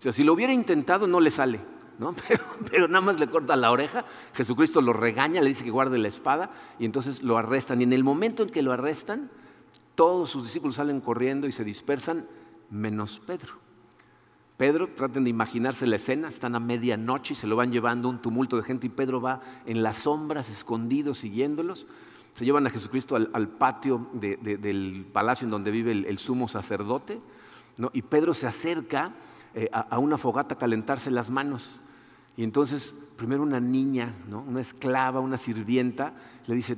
O 0.00 0.02
sea, 0.02 0.12
si 0.12 0.22
lo 0.22 0.34
hubiera 0.34 0.52
intentado, 0.52 1.06
no 1.06 1.18
le 1.18 1.30
sale. 1.30 1.60
¿no? 1.98 2.12
Pero, 2.28 2.44
pero, 2.70 2.88
nada 2.88 3.00
más 3.00 3.18
le 3.18 3.26
corta 3.26 3.56
la 3.56 3.72
oreja, 3.72 4.04
Jesucristo 4.32 4.80
lo 4.80 4.92
regaña, 4.92 5.40
le 5.40 5.48
dice 5.48 5.64
que 5.64 5.70
guarde 5.70 5.98
la 5.98 6.06
espada 6.06 6.50
y 6.78 6.84
entonces 6.84 7.24
lo 7.24 7.38
arrestan. 7.38 7.80
Y 7.80 7.84
en 7.84 7.92
el 7.92 8.04
momento 8.04 8.44
en 8.44 8.50
que 8.50 8.62
lo 8.62 8.70
arrestan, 8.70 9.30
todos 9.98 10.30
sus 10.30 10.44
discípulos 10.44 10.76
salen 10.76 11.00
corriendo 11.00 11.48
y 11.48 11.52
se 11.52 11.64
dispersan, 11.64 12.24
menos 12.70 13.20
Pedro. 13.26 13.54
Pedro, 14.56 14.90
traten 14.94 15.24
de 15.24 15.30
imaginarse 15.30 15.88
la 15.88 15.96
escena, 15.96 16.28
están 16.28 16.54
a 16.54 16.60
medianoche 16.60 17.32
y 17.32 17.36
se 17.36 17.48
lo 17.48 17.56
van 17.56 17.72
llevando 17.72 18.08
un 18.08 18.22
tumulto 18.22 18.56
de 18.56 18.62
gente 18.62 18.86
y 18.86 18.90
Pedro 18.90 19.20
va 19.20 19.40
en 19.66 19.82
las 19.82 19.96
sombras, 19.96 20.50
escondido, 20.50 21.14
siguiéndolos. 21.14 21.88
Se 22.34 22.44
llevan 22.44 22.64
a 22.68 22.70
Jesucristo 22.70 23.16
al, 23.16 23.48
patio 23.48 24.08
del 24.12 25.04
palacio 25.12 25.46
en 25.46 25.50
donde 25.50 25.72
vive 25.72 25.90
el, 25.90 26.18
sumo 26.20 26.46
sacerdote, 26.46 27.20
y 27.92 28.02
Pedro 28.02 28.34
se 28.34 28.46
acerca 28.46 29.14
eh, 29.52 29.68
a, 29.72 29.98
una 29.98 30.16
fogata 30.16 30.54
a 30.54 30.58
calentarse 30.58 31.10
las 31.10 31.28
manos. 31.28 31.80
Y 32.36 32.44
entonces, 32.44 32.94
primero 33.16 33.42
una 33.42 33.58
niña, 33.58 34.14
una 34.30 34.60
esclava, 34.60 35.18
una 35.18 35.38
sirvienta, 35.38 36.14
le 36.46 36.54
dice, 36.54 36.76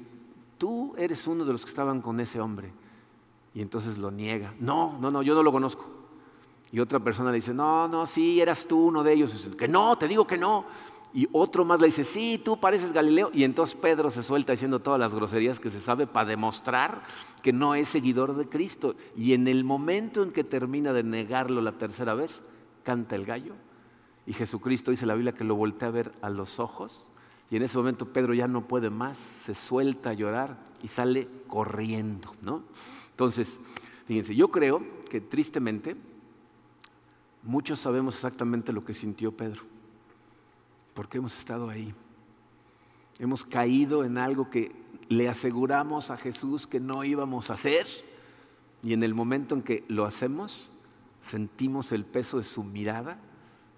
tú 0.57 0.95
eres 0.97 1.27
uno 1.27 1.45
de 1.45 1.53
los 1.53 1.67
que 1.67 1.69
estaban 1.69 2.01
con 2.01 2.19
ese 2.19 2.41
hombre. 2.41 2.73
Y 3.55 3.63
entonces 3.63 3.99
lo 3.99 4.11
niega. 4.11 4.55
No, 4.61 4.99
no, 5.01 5.11
no, 5.11 5.23
yo 5.23 5.35
no 5.35 5.43
lo 5.43 5.53
conozco. 5.53 5.85
Y 6.73 6.79
otra 6.79 7.01
persona 7.01 7.31
le 7.31 7.37
dice, 7.37 7.53
no, 7.53 7.89
no, 7.89 8.07
sí, 8.07 8.41
eras 8.41 8.67
tú 8.67 8.87
uno 8.87 9.03
de 9.03 9.13
ellos. 9.13 9.51
que 9.59 9.67
no, 9.67 9.97
te 9.99 10.07
digo 10.07 10.27
que 10.27 10.39
no. 10.39 10.67
Y 11.13 11.29
otro 11.33 11.65
más 11.65 11.81
le 11.81 11.87
dice, 11.87 12.05
sí, 12.05 12.41
tú 12.43 12.61
pareces 12.61 12.93
Galileo. 12.93 13.31
Y 13.35 13.43
entonces 13.43 13.75
Pedro 13.75 14.11
se 14.11 14.23
suelta 14.23 14.53
diciendo 14.53 14.79
todas 14.79 15.01
las 15.01 15.13
groserías 15.13 15.59
que 15.59 15.71
se 15.71 15.81
sabe 15.81 16.07
para 16.07 16.29
demostrar 16.29 17.03
que 17.43 17.53
no 17.53 17.75
es 17.75 17.89
seguidor 17.89 18.37
de 18.37 18.49
Cristo. 18.49 18.95
Y 19.17 19.33
en 19.33 19.49
el 19.49 19.65
momento 19.65 20.23
en 20.23 20.31
que 20.31 20.45
termina 20.45 20.93
de 20.93 21.03
negarlo 21.03 21.61
la 21.61 21.73
tercera 21.73 22.15
vez, 22.15 22.43
canta 22.85 23.17
el 23.17 23.27
gallo. 23.27 23.55
Y 24.27 24.33
Jesucristo 24.33 24.93
dice 24.93 25.07
la 25.07 25.15
Biblia 25.15 25.33
que 25.33 25.43
lo 25.43 25.57
voltea 25.57 25.89
a 25.89 25.93
ver 25.93 26.13
a 26.23 26.31
los 26.31 26.61
ojos. 26.61 27.09
Y 27.51 27.57
en 27.57 27.63
ese 27.63 27.79
momento 27.79 28.07
Pedro 28.07 28.33
ya 28.33 28.47
no 28.47 28.69
puede 28.69 28.91
más, 28.91 29.19
se 29.45 29.57
suelta 29.57 30.11
a 30.11 30.13
llorar 30.13 30.59
y 30.85 30.89
sale 30.89 31.27
corriendo. 31.49 32.31
¿no? 32.43 32.63
Entonces, 33.21 33.59
fíjense, 34.07 34.35
yo 34.35 34.49
creo 34.49 34.83
que 35.11 35.21
tristemente 35.21 35.95
muchos 37.43 37.79
sabemos 37.79 38.15
exactamente 38.15 38.73
lo 38.73 38.83
que 38.83 38.95
sintió 38.95 39.31
Pedro 39.31 39.63
porque 40.95 41.19
hemos 41.19 41.39
estado 41.39 41.69
ahí. 41.69 41.95
Hemos 43.19 43.45
caído 43.45 44.05
en 44.05 44.17
algo 44.17 44.49
que 44.49 44.73
le 45.11 45.29
aseguramos 45.29 46.09
a 46.09 46.17
Jesús 46.17 46.67
que 46.67 46.81
no 46.81 47.05
íbamos 47.05 47.51
a 47.51 47.55
hacer 47.55 47.87
y 48.83 48.95
en 48.95 49.03
el 49.03 49.13
momento 49.13 49.55
en 49.55 49.61
que 49.61 49.85
lo 49.89 50.07
hacemos, 50.07 50.71
sentimos 51.21 51.93
el 51.93 52.07
peso 52.07 52.39
de 52.39 52.45
su 52.45 52.65
mirada 52.65 53.19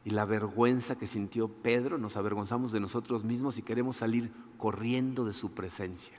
y 0.04 0.10
la 0.10 0.24
vergüenza 0.24 0.96
que 0.96 1.08
sintió 1.08 1.48
Pedro, 1.48 1.98
nos 1.98 2.16
avergonzamos 2.16 2.70
de 2.70 2.78
nosotros 2.78 3.24
mismos 3.24 3.58
y 3.58 3.62
queremos 3.62 3.96
salir 3.96 4.30
corriendo 4.56 5.24
de 5.24 5.32
su 5.32 5.50
presencia. 5.50 6.14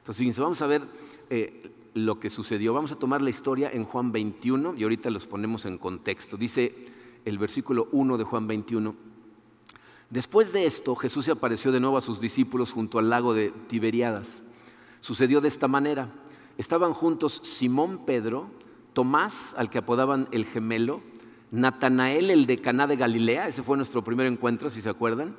Entonces, 0.00 0.38
vamos 0.38 0.60
a 0.60 0.66
ver 0.66 0.82
eh, 1.30 1.72
lo 1.96 2.20
que 2.20 2.28
sucedió. 2.28 2.74
Vamos 2.74 2.92
a 2.92 2.98
tomar 2.98 3.22
la 3.22 3.30
historia 3.30 3.70
en 3.72 3.84
Juan 3.84 4.12
21 4.12 4.74
y 4.76 4.82
ahorita 4.82 5.08
los 5.08 5.26
ponemos 5.26 5.64
en 5.64 5.78
contexto. 5.78 6.36
Dice 6.36 6.74
el 7.24 7.38
versículo 7.38 7.88
1 7.90 8.18
de 8.18 8.24
Juan 8.24 8.46
21. 8.46 8.94
Después 10.10 10.52
de 10.52 10.66
esto, 10.66 10.94
Jesús 10.94 11.24
se 11.24 11.32
apareció 11.32 11.72
de 11.72 11.80
nuevo 11.80 11.96
a 11.96 12.02
sus 12.02 12.20
discípulos 12.20 12.70
junto 12.70 12.98
al 12.98 13.08
lago 13.08 13.32
de 13.32 13.50
Tiberiadas. 13.68 14.42
Sucedió 15.00 15.40
de 15.40 15.48
esta 15.48 15.68
manera. 15.68 16.12
Estaban 16.58 16.92
juntos 16.92 17.40
Simón 17.42 18.04
Pedro, 18.04 18.50
Tomás, 18.92 19.54
al 19.56 19.70
que 19.70 19.78
apodaban 19.78 20.28
el 20.32 20.44
gemelo, 20.44 21.00
Natanael, 21.50 22.30
el 22.30 22.44
de 22.44 22.58
Caná 22.58 22.86
de 22.86 22.96
Galilea, 22.96 23.48
ese 23.48 23.62
fue 23.62 23.76
nuestro 23.78 24.04
primer 24.04 24.26
encuentro, 24.26 24.68
si 24.68 24.82
se 24.82 24.90
acuerdan, 24.90 25.34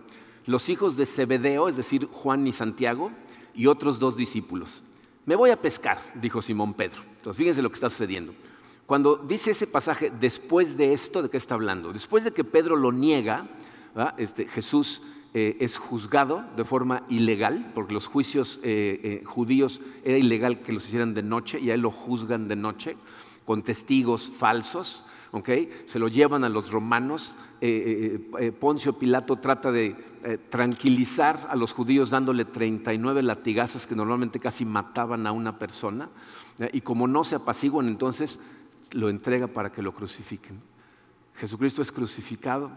los 0.48 0.70
hijos 0.70 0.98
de 0.98 1.06
Zebedeo, 1.06 1.68
es 1.68 1.78
decir, 1.78 2.08
Juan 2.12 2.48
y 2.48 2.54
Santiago, 2.54 3.12
y 3.54 3.68
otros 3.68 4.00
dos 4.00 4.18
discípulos. 4.18 4.84
Me 5.28 5.36
voy 5.36 5.50
a 5.50 5.62
pescar, 5.62 6.00
dijo 6.16 6.42
Simón 6.42 6.74
Pedro. 6.74 7.02
Entonces, 7.18 7.38
fíjense 7.38 7.62
lo 7.62 7.70
que 7.70 7.74
está 7.76 7.90
sucediendo. 7.90 8.34
Cuando 8.86 9.18
dice 9.18 9.52
ese 9.52 9.68
pasaje, 9.68 10.10
después 10.10 10.78
de 10.78 10.94
esto, 10.94 11.22
¿de 11.22 11.30
qué 11.30 11.36
está 11.36 11.56
hablando? 11.56 11.92
Después 11.92 12.24
de 12.24 12.32
que 12.32 12.46
Pedro 12.46 12.78
lo 12.78 12.94
niega, 12.94 13.50
este, 14.18 14.48
Jesús 14.48 15.02
eh, 15.34 15.58
es 15.60 15.78
juzgado 15.78 16.46
de 16.56 16.64
forma 16.64 17.04
ilegal, 17.10 17.74
porque 17.76 17.94
los 17.94 18.08
juicios 18.08 18.62
eh, 18.64 19.02
eh, 19.04 19.24
judíos 19.26 19.82
era 20.06 20.18
ilegal 20.18 20.62
que 20.62 20.72
los 20.72 20.86
hicieran 20.86 21.14
de 21.14 21.24
noche 21.24 21.60
y 21.60 21.72
a 21.72 21.74
él 21.74 21.82
lo 21.82 21.92
juzgan 21.92 22.48
de 22.48 22.56
noche 22.56 22.96
con 23.44 23.64
testigos 23.64 24.30
falsos. 24.30 25.04
Se 25.86 26.00
lo 26.00 26.08
llevan 26.08 26.44
a 26.44 26.50
los 26.50 26.72
romanos. 26.72 27.36
Poncio 28.60 28.94
Pilato 28.94 29.38
trata 29.38 29.72
de 29.72 29.96
tranquilizar 30.50 31.48
a 31.50 31.56
los 31.56 31.74
judíos 31.74 32.10
dándole 32.10 32.46
39 32.46 33.24
latigazos 33.24 33.88
que 33.88 33.96
normalmente 33.96 34.40
casi 34.40 34.66
mataban 34.66 35.28
a 35.28 35.32
una 35.32 35.60
persona. 35.60 36.10
Y 36.74 36.82
como 36.82 37.08
no 37.08 37.24
se 37.24 37.36
apaciguan, 37.36 37.88
entonces 37.88 38.40
lo 38.92 39.10
entrega 39.10 39.48
para 39.48 39.72
que 39.72 39.82
lo 39.82 39.94
crucifiquen. 39.94 40.62
Jesucristo 41.36 41.82
es 41.82 41.92
crucificado 41.92 42.72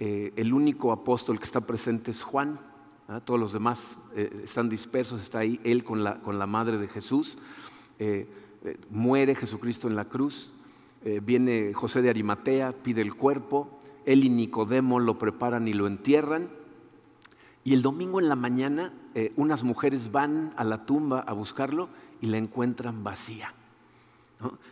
eh, 0.00 0.32
el 0.36 0.52
único 0.52 0.92
apóstol 0.92 1.38
que 1.38 1.44
está 1.44 1.60
presente 1.60 2.12
es 2.12 2.22
Juan, 2.22 2.60
todos 3.24 3.40
los 3.40 3.52
demás 3.52 3.98
eh, 4.14 4.42
están 4.44 4.68
dispersos, 4.68 5.20
está 5.20 5.40
ahí 5.40 5.60
él 5.64 5.82
con 5.82 6.04
la, 6.04 6.20
con 6.20 6.38
la 6.38 6.46
madre 6.46 6.78
de 6.78 6.88
Jesús. 6.88 7.38
Eh, 7.98 8.28
muere 8.90 9.34
Jesucristo 9.34 9.88
en 9.88 9.96
la 9.96 10.04
cruz, 10.04 10.52
viene 11.22 11.72
José 11.74 12.02
de 12.02 12.10
Arimatea, 12.10 12.72
pide 12.72 13.02
el 13.02 13.14
cuerpo, 13.14 13.78
él 14.04 14.24
y 14.24 14.30
Nicodemo 14.30 14.98
lo 15.00 15.18
preparan 15.18 15.68
y 15.68 15.72
lo 15.72 15.86
entierran. 15.86 16.48
Y 17.64 17.74
el 17.74 17.82
domingo 17.82 18.20
en 18.20 18.28
la 18.28 18.36
mañana 18.36 18.92
unas 19.36 19.62
mujeres 19.62 20.10
van 20.10 20.52
a 20.56 20.64
la 20.64 20.86
tumba 20.86 21.20
a 21.20 21.32
buscarlo 21.32 21.88
y 22.20 22.26
la 22.26 22.38
encuentran 22.38 23.04
vacía. 23.04 23.54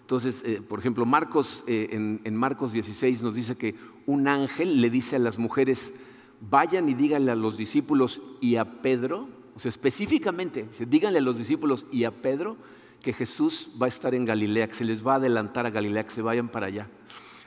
Entonces, 0.00 0.42
eh, 0.46 0.62
por 0.66 0.78
ejemplo, 0.78 1.04
Marcos, 1.06 1.64
eh, 1.66 1.88
en, 1.90 2.36
Marcos 2.36 2.72
16 2.72 3.22
nos 3.22 3.34
dice 3.34 3.56
que 3.56 3.74
un 4.06 4.28
ángel 4.28 4.80
le 4.80 4.90
dice 4.90 5.16
a 5.16 5.18
las 5.18 5.38
mujeres, 5.38 5.92
vayan 6.40 6.88
y 6.88 6.94
díganle 6.94 7.32
a 7.32 7.36
los 7.36 7.56
discípulos 7.56 8.20
y 8.40 8.56
a 8.56 8.64
Pedro, 8.82 9.28
o 9.56 9.58
sea, 9.58 9.68
específicamente, 9.68 10.68
díganle 10.88 11.18
a 11.18 11.22
los 11.22 11.38
discípulos 11.38 11.86
y 11.90 12.04
a 12.04 12.10
Pedro 12.12 12.56
que 13.02 13.12
Jesús 13.12 13.68
va 13.80 13.86
a 13.86 13.88
estar 13.88 14.14
en 14.14 14.24
Galilea, 14.24 14.68
que 14.68 14.74
se 14.74 14.84
les 14.84 15.06
va 15.06 15.14
a 15.14 15.16
adelantar 15.16 15.66
a 15.66 15.70
Galilea, 15.70 16.04
que 16.04 16.10
se 16.10 16.22
vayan 16.22 16.48
para 16.48 16.66
allá. 16.66 16.88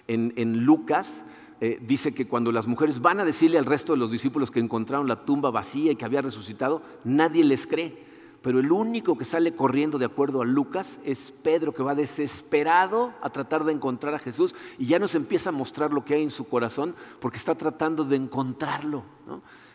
En, 0.07 0.65
Lucas 0.65 1.23
eh, 1.61 1.77
dice 1.81 2.13
que 2.13 2.27
cuando 2.27 2.51
las 2.51 2.65
mujeres 2.65 3.01
van 3.01 3.19
a 3.19 3.25
decirle 3.25 3.59
al 3.59 3.65
resto 3.65 3.93
de 3.93 3.99
los 3.99 4.11
discípulos 4.11 4.49
que 4.49 4.59
encontraron 4.59 5.07
la 5.07 5.25
tumba 5.25 5.51
vacía 5.51 5.91
y 5.91 5.95
que 5.95 6.05
había 6.05 6.21
resucitado, 6.21 6.81
nadie 7.03 7.43
les 7.43 7.67
cree 7.67 8.09
pero 8.41 8.59
el 8.59 8.71
único 8.71 9.17
que 9.17 9.25
sale 9.25 9.53
corriendo 9.53 9.97
de 9.97 10.05
acuerdo 10.05 10.41
a 10.41 10.45
Lucas 10.45 10.99
es 11.03 11.31
Pedro, 11.31 11.73
que 11.73 11.83
va 11.83 11.93
desesperado 11.93 13.13
a 13.21 13.29
tratar 13.29 13.65
de 13.65 13.73
encontrar 13.73 14.13
a 14.13 14.19
Jesús 14.19 14.55
y 14.77 14.85
ya 14.85 14.99
nos 14.99 15.15
empieza 15.15 15.49
a 15.49 15.53
mostrar 15.53 15.91
lo 15.91 16.05
que 16.05 16.13
hay 16.13 16.23
en 16.23 16.31
su 16.31 16.47
corazón 16.47 16.95
porque 17.19 17.37
está 17.37 17.55
tratando 17.55 18.05
de 18.05 18.15
encontrarlo. 18.15 19.03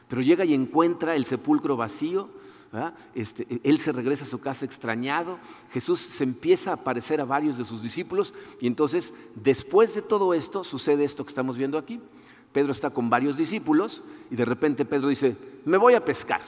Pero 0.09 0.23
llega 0.23 0.47
y 0.47 0.55
encuentra 0.55 1.15
el 1.15 1.27
sepulcro 1.27 1.77
vacío, 1.77 2.31
este, 3.15 3.47
él 3.63 3.79
se 3.79 3.93
regresa 3.93 4.25
a 4.25 4.29
su 4.29 4.41
casa 4.41 4.65
extrañado, 4.65 5.39
Jesús 5.73 6.01
se 6.01 6.25
empieza 6.25 6.71
a 6.71 6.75
aparecer 6.75 7.21
a 7.21 7.25
varios 7.25 7.57
de 7.59 7.65
sus 7.65 7.83
discípulos 7.83 8.35
y 8.61 8.67
entonces 8.67 9.15
después 9.35 9.95
de 9.95 10.03
todo 10.03 10.35
esto 10.35 10.65
sucede 10.65 11.05
esto 11.05 11.25
que 11.25 11.31
estamos 11.31 11.57
viendo 11.57 11.79
aquí. 11.79 12.01
Pedro 12.53 12.73
está 12.73 12.91
con 12.91 13.11
varios 13.11 13.37
discípulos 13.37 14.03
y 14.31 14.37
de 14.37 14.45
repente 14.45 14.85
Pedro 14.85 15.09
dice, 15.09 15.37
me 15.65 15.77
voy 15.77 15.95
a 15.95 16.05
pescar. 16.05 16.41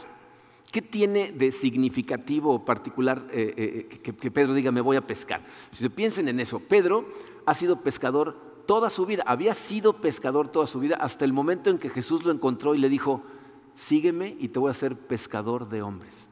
¿Qué 0.70 0.82
tiene 0.82 1.32
de 1.32 1.52
significativo 1.52 2.52
o 2.52 2.64
particular 2.64 3.26
eh, 3.30 3.54
eh, 3.56 3.98
que, 4.02 4.14
que, 4.14 4.30
Pedro 4.30 4.52
diga 4.52 4.72
me 4.72 4.80
voy 4.80 4.96
a 4.96 5.06
pescar? 5.06 5.44
Si 5.70 5.78
se 5.78 5.90
piensen 5.90 6.28
en 6.28 6.40
eso, 6.40 6.60
Pedro 6.60 7.08
ha 7.46 7.54
sido 7.54 7.80
pescador 7.80 8.36
toda 8.66 8.90
su 8.90 9.06
vida, 9.06 9.22
había 9.26 9.54
sido 9.54 10.00
pescador 10.00 10.48
toda 10.48 10.66
su 10.66 10.80
vida 10.80 10.96
hasta 10.96 11.24
el 11.24 11.32
momento 11.32 11.70
en 11.70 11.78
que 11.78 11.88
Jesús 11.88 12.24
lo 12.24 12.32
encontró 12.32 12.74
y 12.74 12.78
le 12.78 12.88
dijo, 12.88 13.22
sígueme 13.76 14.36
y 14.40 14.48
te 14.48 14.58
voy 14.58 14.68
a 14.68 14.72
hacer 14.72 14.96
pescador 14.96 15.68
de 15.68 15.82
hombres. 15.82 16.28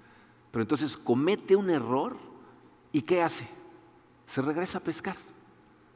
Pero 0.50 0.62
entonces 0.62 0.96
comete 0.96 1.54
un 1.54 1.70
error 1.70 2.16
y 2.90 3.02
¿qué 3.02 3.22
hace? 3.22 3.46
Se 4.26 4.42
regresa 4.42 4.78
a 4.78 4.82
pescar, 4.82 5.16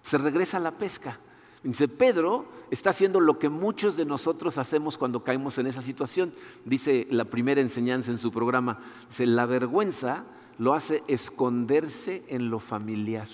se 0.02 0.18
regresa 0.18 0.58
a 0.58 0.60
la 0.60 0.72
pesca. 0.78 1.18
Dice, 1.62 1.88
Pedro 1.88 2.46
está 2.70 2.90
haciendo 2.90 3.20
lo 3.20 3.38
que 3.38 3.48
muchos 3.48 3.96
de 3.96 4.04
nosotros 4.04 4.58
hacemos 4.58 4.96
cuando 4.96 5.24
caemos 5.24 5.58
en 5.58 5.66
esa 5.66 5.82
situación. 5.82 6.32
Dice 6.64 7.06
la 7.10 7.24
primera 7.24 7.60
enseñanza 7.60 8.10
en 8.10 8.18
su 8.18 8.30
programa, 8.30 8.78
dice, 9.08 9.26
la 9.26 9.44
vergüenza 9.46 10.24
lo 10.58 10.74
hace 10.74 11.02
esconderse 11.08 12.24
en 12.28 12.50
lo 12.50 12.58
familiar. 12.58 13.28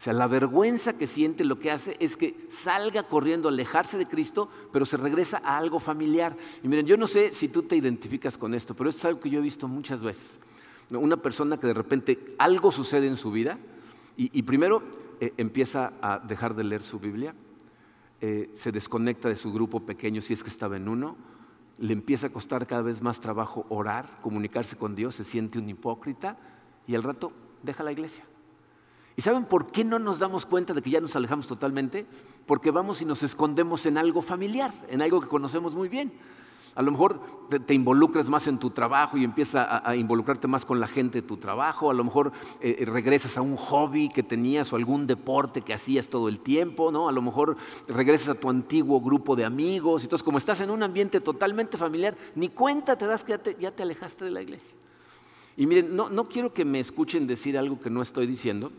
O 0.00 0.02
sea, 0.02 0.14
la 0.14 0.26
vergüenza 0.26 0.94
que 0.94 1.06
siente 1.06 1.44
lo 1.44 1.58
que 1.58 1.70
hace 1.70 1.98
es 2.00 2.16
que 2.16 2.48
salga 2.48 3.02
corriendo, 3.02 3.50
a 3.50 3.52
alejarse 3.52 3.98
de 3.98 4.08
Cristo, 4.08 4.48
pero 4.72 4.86
se 4.86 4.96
regresa 4.96 5.42
a 5.44 5.58
algo 5.58 5.78
familiar. 5.78 6.34
Y 6.62 6.68
miren, 6.68 6.86
yo 6.86 6.96
no 6.96 7.06
sé 7.06 7.34
si 7.34 7.48
tú 7.48 7.64
te 7.64 7.76
identificas 7.76 8.38
con 8.38 8.54
esto, 8.54 8.74
pero 8.74 8.88
esto 8.88 9.00
es 9.00 9.04
algo 9.04 9.20
que 9.20 9.28
yo 9.28 9.40
he 9.40 9.42
visto 9.42 9.68
muchas 9.68 10.02
veces. 10.02 10.40
Una 10.88 11.18
persona 11.18 11.60
que 11.60 11.66
de 11.66 11.74
repente 11.74 12.34
algo 12.38 12.72
sucede 12.72 13.08
en 13.08 13.18
su 13.18 13.30
vida 13.30 13.58
y 14.16 14.42
primero 14.42 14.82
eh, 15.20 15.34
empieza 15.36 15.92
a 16.00 16.18
dejar 16.18 16.54
de 16.54 16.64
leer 16.64 16.82
su 16.82 16.98
Biblia, 16.98 17.34
eh, 18.22 18.50
se 18.54 18.72
desconecta 18.72 19.28
de 19.28 19.36
su 19.36 19.52
grupo 19.52 19.80
pequeño 19.84 20.22
si 20.22 20.32
es 20.32 20.42
que 20.42 20.48
estaba 20.48 20.78
en 20.78 20.88
uno, 20.88 21.14
le 21.76 21.92
empieza 21.92 22.28
a 22.28 22.30
costar 22.30 22.66
cada 22.66 22.80
vez 22.80 23.02
más 23.02 23.20
trabajo 23.20 23.66
orar, 23.68 24.18
comunicarse 24.22 24.76
con 24.76 24.94
Dios, 24.94 25.16
se 25.16 25.24
siente 25.24 25.58
un 25.58 25.68
hipócrita 25.68 26.38
y 26.86 26.94
al 26.94 27.02
rato 27.02 27.32
deja 27.62 27.84
la 27.84 27.92
iglesia. 27.92 28.24
¿Y 29.20 29.22
saben 29.22 29.44
por 29.44 29.70
qué 29.70 29.84
no 29.84 29.98
nos 29.98 30.18
damos 30.18 30.46
cuenta 30.46 30.72
de 30.72 30.80
que 30.80 30.88
ya 30.88 30.98
nos 30.98 31.14
alejamos 31.14 31.46
totalmente? 31.46 32.06
Porque 32.46 32.70
vamos 32.70 33.02
y 33.02 33.04
nos 33.04 33.22
escondemos 33.22 33.84
en 33.84 33.98
algo 33.98 34.22
familiar, 34.22 34.72
en 34.88 35.02
algo 35.02 35.20
que 35.20 35.28
conocemos 35.28 35.74
muy 35.74 35.90
bien. 35.90 36.10
A 36.74 36.80
lo 36.80 36.90
mejor 36.90 37.20
te, 37.66 37.74
involucras 37.74 38.30
más 38.30 38.46
en 38.46 38.58
tu 38.58 38.70
trabajo 38.70 39.18
y 39.18 39.24
empiezas 39.24 39.66
a, 39.84 39.94
involucrarte 39.94 40.48
más 40.48 40.64
con 40.64 40.80
la 40.80 40.86
gente 40.86 41.20
de 41.20 41.28
tu 41.28 41.36
trabajo. 41.36 41.90
A 41.90 41.92
lo 41.92 42.02
mejor 42.02 42.32
eh, 42.62 42.76
eh, 42.78 42.86
regresas 42.86 43.36
a 43.36 43.42
un 43.42 43.56
hobby 43.56 44.08
que 44.08 44.22
tenías 44.22 44.72
o 44.72 44.76
algún 44.76 45.06
deporte 45.06 45.60
que 45.60 45.74
hacías 45.74 46.08
todo 46.08 46.26
el 46.26 46.40
tiempo. 46.40 46.90
¿no? 46.90 47.06
A 47.06 47.12
lo 47.12 47.20
mejor 47.20 47.58
regresas 47.88 48.30
a 48.30 48.34
tu 48.40 48.48
antiguo 48.48 49.02
grupo 49.02 49.36
de 49.36 49.44
amigos. 49.44 50.02
Entonces, 50.02 50.24
como 50.24 50.38
estás 50.38 50.62
en 50.62 50.70
un 50.70 50.82
ambiente 50.82 51.20
totalmente 51.20 51.76
familiar, 51.76 52.16
ni 52.36 52.48
cuenta 52.48 52.96
te 52.96 53.04
das 53.06 53.22
que 53.22 53.38
ya 53.60 53.70
te, 53.70 53.82
alejaste 53.82 54.24
de 54.24 54.30
la 54.30 54.40
iglesia. 54.40 54.74
Y 55.58 55.66
miren, 55.66 55.94
no 55.94 56.28
quiero 56.30 56.54
que 56.54 56.64
me 56.64 56.80
escuchen 56.80 57.26
decir 57.26 57.58
algo 57.58 57.78
que 57.78 57.90
no 57.90 58.00
estoy 58.00 58.26
diciendo. 58.26 58.72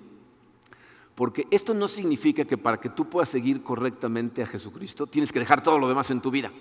Porque 1.15 1.47
esto 1.51 1.73
no 1.73 1.87
significa 1.87 2.45
que 2.45 2.57
para 2.57 2.79
que 2.79 2.89
tú 2.89 3.09
puedas 3.09 3.29
seguir 3.29 3.63
correctamente 3.63 4.43
a 4.43 4.47
Jesucristo 4.47 5.07
tienes 5.07 5.31
que 5.31 5.39
dejar 5.39 5.61
todo 5.61 5.77
lo 5.77 5.87
demás 5.87 6.09
en 6.11 6.21
tu 6.21 6.31
vida. 6.31 6.51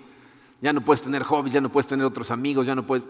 Ya 0.61 0.73
no 0.73 0.81
puedes 0.81 1.01
tener 1.01 1.23
hobbies, 1.23 1.55
ya 1.55 1.61
no 1.61 1.71
puedes 1.71 1.87
tener 1.87 2.05
otros 2.05 2.29
amigos, 2.29 2.67
ya 2.67 2.75
no 2.75 2.85
puedes... 2.85 3.03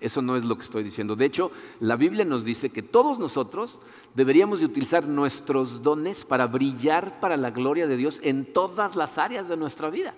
eso 0.00 0.20
no 0.20 0.36
es 0.36 0.44
lo 0.44 0.56
que 0.56 0.62
estoy 0.62 0.82
diciendo. 0.82 1.16
De 1.16 1.24
hecho, 1.24 1.50
la 1.80 1.96
Biblia 1.96 2.26
nos 2.26 2.44
dice 2.44 2.68
que 2.68 2.82
todos 2.82 3.18
nosotros 3.18 3.80
deberíamos 4.14 4.60
de 4.60 4.66
utilizar 4.66 5.08
nuestros 5.08 5.82
dones 5.82 6.26
para 6.26 6.46
brillar 6.46 7.18
para 7.18 7.38
la 7.38 7.50
gloria 7.50 7.86
de 7.86 7.96
Dios 7.96 8.20
en 8.22 8.52
todas 8.52 8.96
las 8.96 9.16
áreas 9.16 9.48
de 9.48 9.56
nuestra 9.56 9.88
vida. 9.88 10.14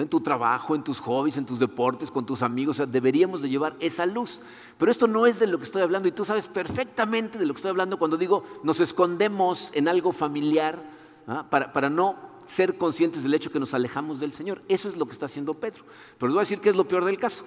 En 0.00 0.08
tu 0.08 0.20
trabajo, 0.20 0.74
en 0.74 0.84
tus 0.84 1.00
hobbies, 1.00 1.36
en 1.36 1.46
tus 1.46 1.58
deportes, 1.58 2.10
con 2.10 2.24
tus 2.24 2.42
amigos. 2.42 2.80
deberíamos 2.88 3.42
de 3.42 3.48
llevar 3.48 3.76
esa 3.80 4.06
luz. 4.06 4.40
Pero 4.78 4.90
esto 4.90 5.06
no 5.06 5.26
es 5.26 5.38
de 5.38 5.46
lo 5.46 5.58
que 5.58 5.64
estoy 5.64 5.82
hablando 5.82 6.08
y 6.08 6.12
tú 6.12 6.24
sabes 6.24 6.48
perfectamente 6.48 7.38
de 7.38 7.46
lo 7.46 7.54
que 7.54 7.58
estoy 7.58 7.70
hablando 7.70 7.98
cuando 7.98 8.16
digo 8.16 8.44
nos 8.62 8.80
escondemos 8.80 9.70
en 9.74 9.88
algo 9.88 10.12
familiar 10.12 10.82
¿ah? 11.26 11.46
para, 11.50 11.72
para 11.72 11.90
no 11.90 12.16
ser 12.46 12.78
conscientes 12.78 13.22
del 13.22 13.34
hecho 13.34 13.52
que 13.52 13.60
nos 13.60 13.74
alejamos 13.74 14.20
del 14.20 14.32
Señor. 14.32 14.62
Eso 14.68 14.88
es 14.88 14.96
lo 14.96 15.06
que 15.06 15.12
está 15.12 15.26
haciendo 15.26 15.54
Pedro. 15.54 15.84
Pero 16.16 16.28
les 16.28 16.34
voy 16.34 16.40
a 16.40 16.42
decir 16.42 16.60
que 16.60 16.70
es 16.70 16.76
lo 16.76 16.88
peor 16.88 17.04
del 17.04 17.18
caso. 17.18 17.44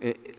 Eh, 0.00 0.38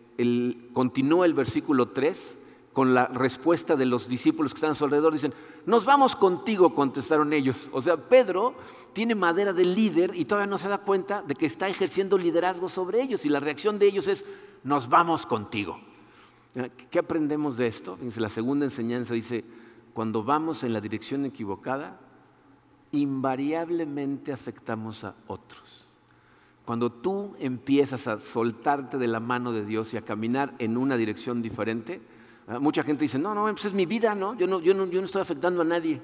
continúa 0.74 1.26
el 1.26 1.34
versículo 1.34 1.90
3 1.90 2.38
con 2.76 2.94
la 2.94 3.08
respuesta 3.08 3.78
de 3.78 3.86
los 3.86 4.10
discípulos 4.10 4.54
que 4.54 4.58
están 4.58 4.72
a 4.72 4.76
su 4.76 4.84
alrededor. 4.84 5.14
Dicen, 5.14 5.34
nos 5.66 5.86
vamos 5.86 6.14
contigo, 6.14 6.76
contestaron 6.76 7.32
ellos. 7.32 7.70
O 7.72 7.82
sea, 7.82 7.96
Pedro 7.96 8.54
tiene 8.92 9.16
madera 9.16 9.54
de 9.54 9.64
líder 9.64 10.12
y 10.14 10.26
todavía 10.26 10.50
no 10.52 10.58
se 10.58 10.68
da 10.68 10.80
cuenta 10.80 11.22
de 11.22 11.36
que 11.36 11.46
está 11.46 11.70
ejerciendo 11.70 12.18
liderazgo 12.18 12.68
sobre 12.68 13.02
ellos. 13.02 13.24
Y 13.26 13.30
la 13.30 13.40
reacción 13.40 13.80
de 13.80 13.88
ellos 13.88 14.10
es, 14.10 14.26
nos 14.66 14.90
vamos 14.90 15.26
contigo. 15.26 15.80
¿Qué 16.92 17.00
aprendemos 17.00 17.56
de 17.56 17.68
esto? 17.68 17.98
la 18.18 18.30
segunda 18.30 18.66
enseñanza 18.66 19.14
dice, 19.14 19.46
cuando 19.94 20.26
vamos 20.26 20.66
en 20.66 20.74
la 20.74 20.82
dirección 20.82 21.26
equivocada, 21.26 21.98
invariablemente 22.92 24.34
afectamos 24.34 25.06
a 25.06 25.16
otros. 25.28 25.90
Cuando 26.66 26.92
tú 26.92 27.38
empiezas 27.40 28.06
a 28.08 28.20
soltarte 28.20 28.98
de 28.98 29.08
la 29.08 29.22
mano 29.22 29.54
de 29.54 29.64
Dios 29.64 29.94
y 29.94 29.98
a 29.98 30.02
caminar 30.02 30.56
en 30.60 30.76
una 30.76 30.98
dirección 30.98 31.42
diferente, 31.42 32.02
mucha 32.60 32.84
gente 32.84 33.06
dice, 33.06 33.20
no, 33.20 33.34
no, 33.34 33.44
pues 33.52 33.66
es 33.66 33.74
mi 33.74 33.86
vida, 33.86 34.14
¿no? 34.16 34.36
Yo, 34.36 34.48
no, 34.48 34.60
yo, 34.60 34.74
no, 34.74 34.86
yo 34.86 35.00
no 35.00 35.06
estoy 35.06 35.22
afectando 35.22 35.62
a 35.62 35.66
nadie. 35.66 36.02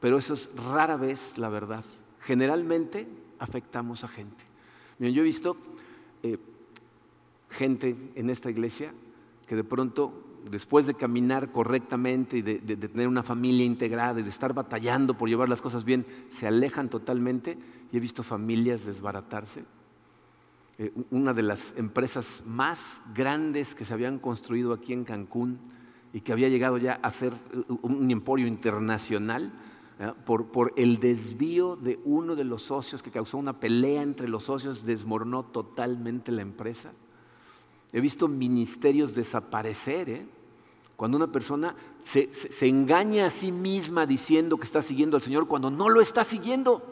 Pero 0.00 0.18
eso 0.18 0.34
es 0.34 0.50
rara 0.56 0.96
vez 0.96 1.38
la 1.38 1.48
verdad. 1.48 1.84
Generalmente 2.20 3.06
afectamos 3.38 4.04
a 4.04 4.08
gente. 4.08 4.44
yo 4.98 5.06
he 5.08 5.24
visto 5.24 5.56
eh, 6.22 6.38
gente 7.50 7.96
en 8.14 8.30
esta 8.30 8.50
iglesia 8.50 8.92
que 9.46 9.56
de 9.56 9.64
pronto 9.64 10.26
después 10.50 10.86
de 10.86 10.94
caminar 10.94 11.50
correctamente 11.50 12.38
y 12.38 12.42
de, 12.42 12.58
tener 12.58 13.08
una 13.08 13.22
familia 13.22 13.64
integrada 13.64 14.20
y 14.20 14.22
de 14.22 14.30
estar 14.30 14.52
batallando 14.54 15.16
por 15.16 15.28
llevar 15.28 15.48
las 15.48 15.60
cosas 15.60 15.84
bien, 15.84 16.06
se 16.30 16.46
alejan 16.46 16.88
totalmente 16.88 17.58
y 17.92 17.96
he 17.96 18.00
visto 18.00 18.22
familias 18.22 18.84
desbaratarse. 18.84 19.64
Eh, 20.78 20.92
una 21.10 21.32
de 21.32 21.42
las 21.42 21.72
empresas 21.76 22.42
más 22.46 23.00
grandes 23.14 23.74
que 23.74 23.84
se 23.84 23.94
habían 23.94 24.18
construido 24.18 24.72
aquí 24.72 24.92
en 24.92 25.04
Cancún 25.04 25.58
y 26.12 26.20
que 26.20 26.32
había 26.32 26.48
llegado 26.48 26.78
ya 26.78 26.94
a 27.02 27.10
ser 27.10 27.32
un 27.82 28.10
emporio 28.10 28.46
internacional, 28.46 29.52
por, 30.26 30.48
por, 30.48 30.74
el 30.76 31.00
desvío 31.00 31.76
de 31.76 31.98
uno 32.04 32.36
de 32.36 32.44
los 32.44 32.62
socios 32.62 33.02
que 33.02 33.10
causó 33.10 33.38
una 33.38 33.58
pelea 33.58 34.02
entre 34.02 34.28
los 34.28 34.44
socios, 34.44 34.84
desmoronó 34.84 35.44
totalmente 35.44 36.30
la 36.32 36.42
empresa. 36.42 36.92
He 37.92 38.00
visto 38.02 38.28
ministerios 38.28 39.14
desaparecer, 39.14 40.10
¿eh? 40.10 40.26
Cuando 40.96 41.18
una 41.18 41.30
persona 41.30 41.74
se, 42.02 42.30
engaña 42.66 43.26
a 43.26 43.30
sí 43.30 43.52
misma 43.52 44.06
diciendo 44.06 44.56
que 44.56 44.64
está 44.64 44.80
siguiendo 44.80 45.16
al 45.16 45.22
Señor 45.22 45.46
cuando 45.46 45.70
no 45.70 45.90
lo 45.90 46.00
está 46.00 46.24
siguiendo. 46.24 46.82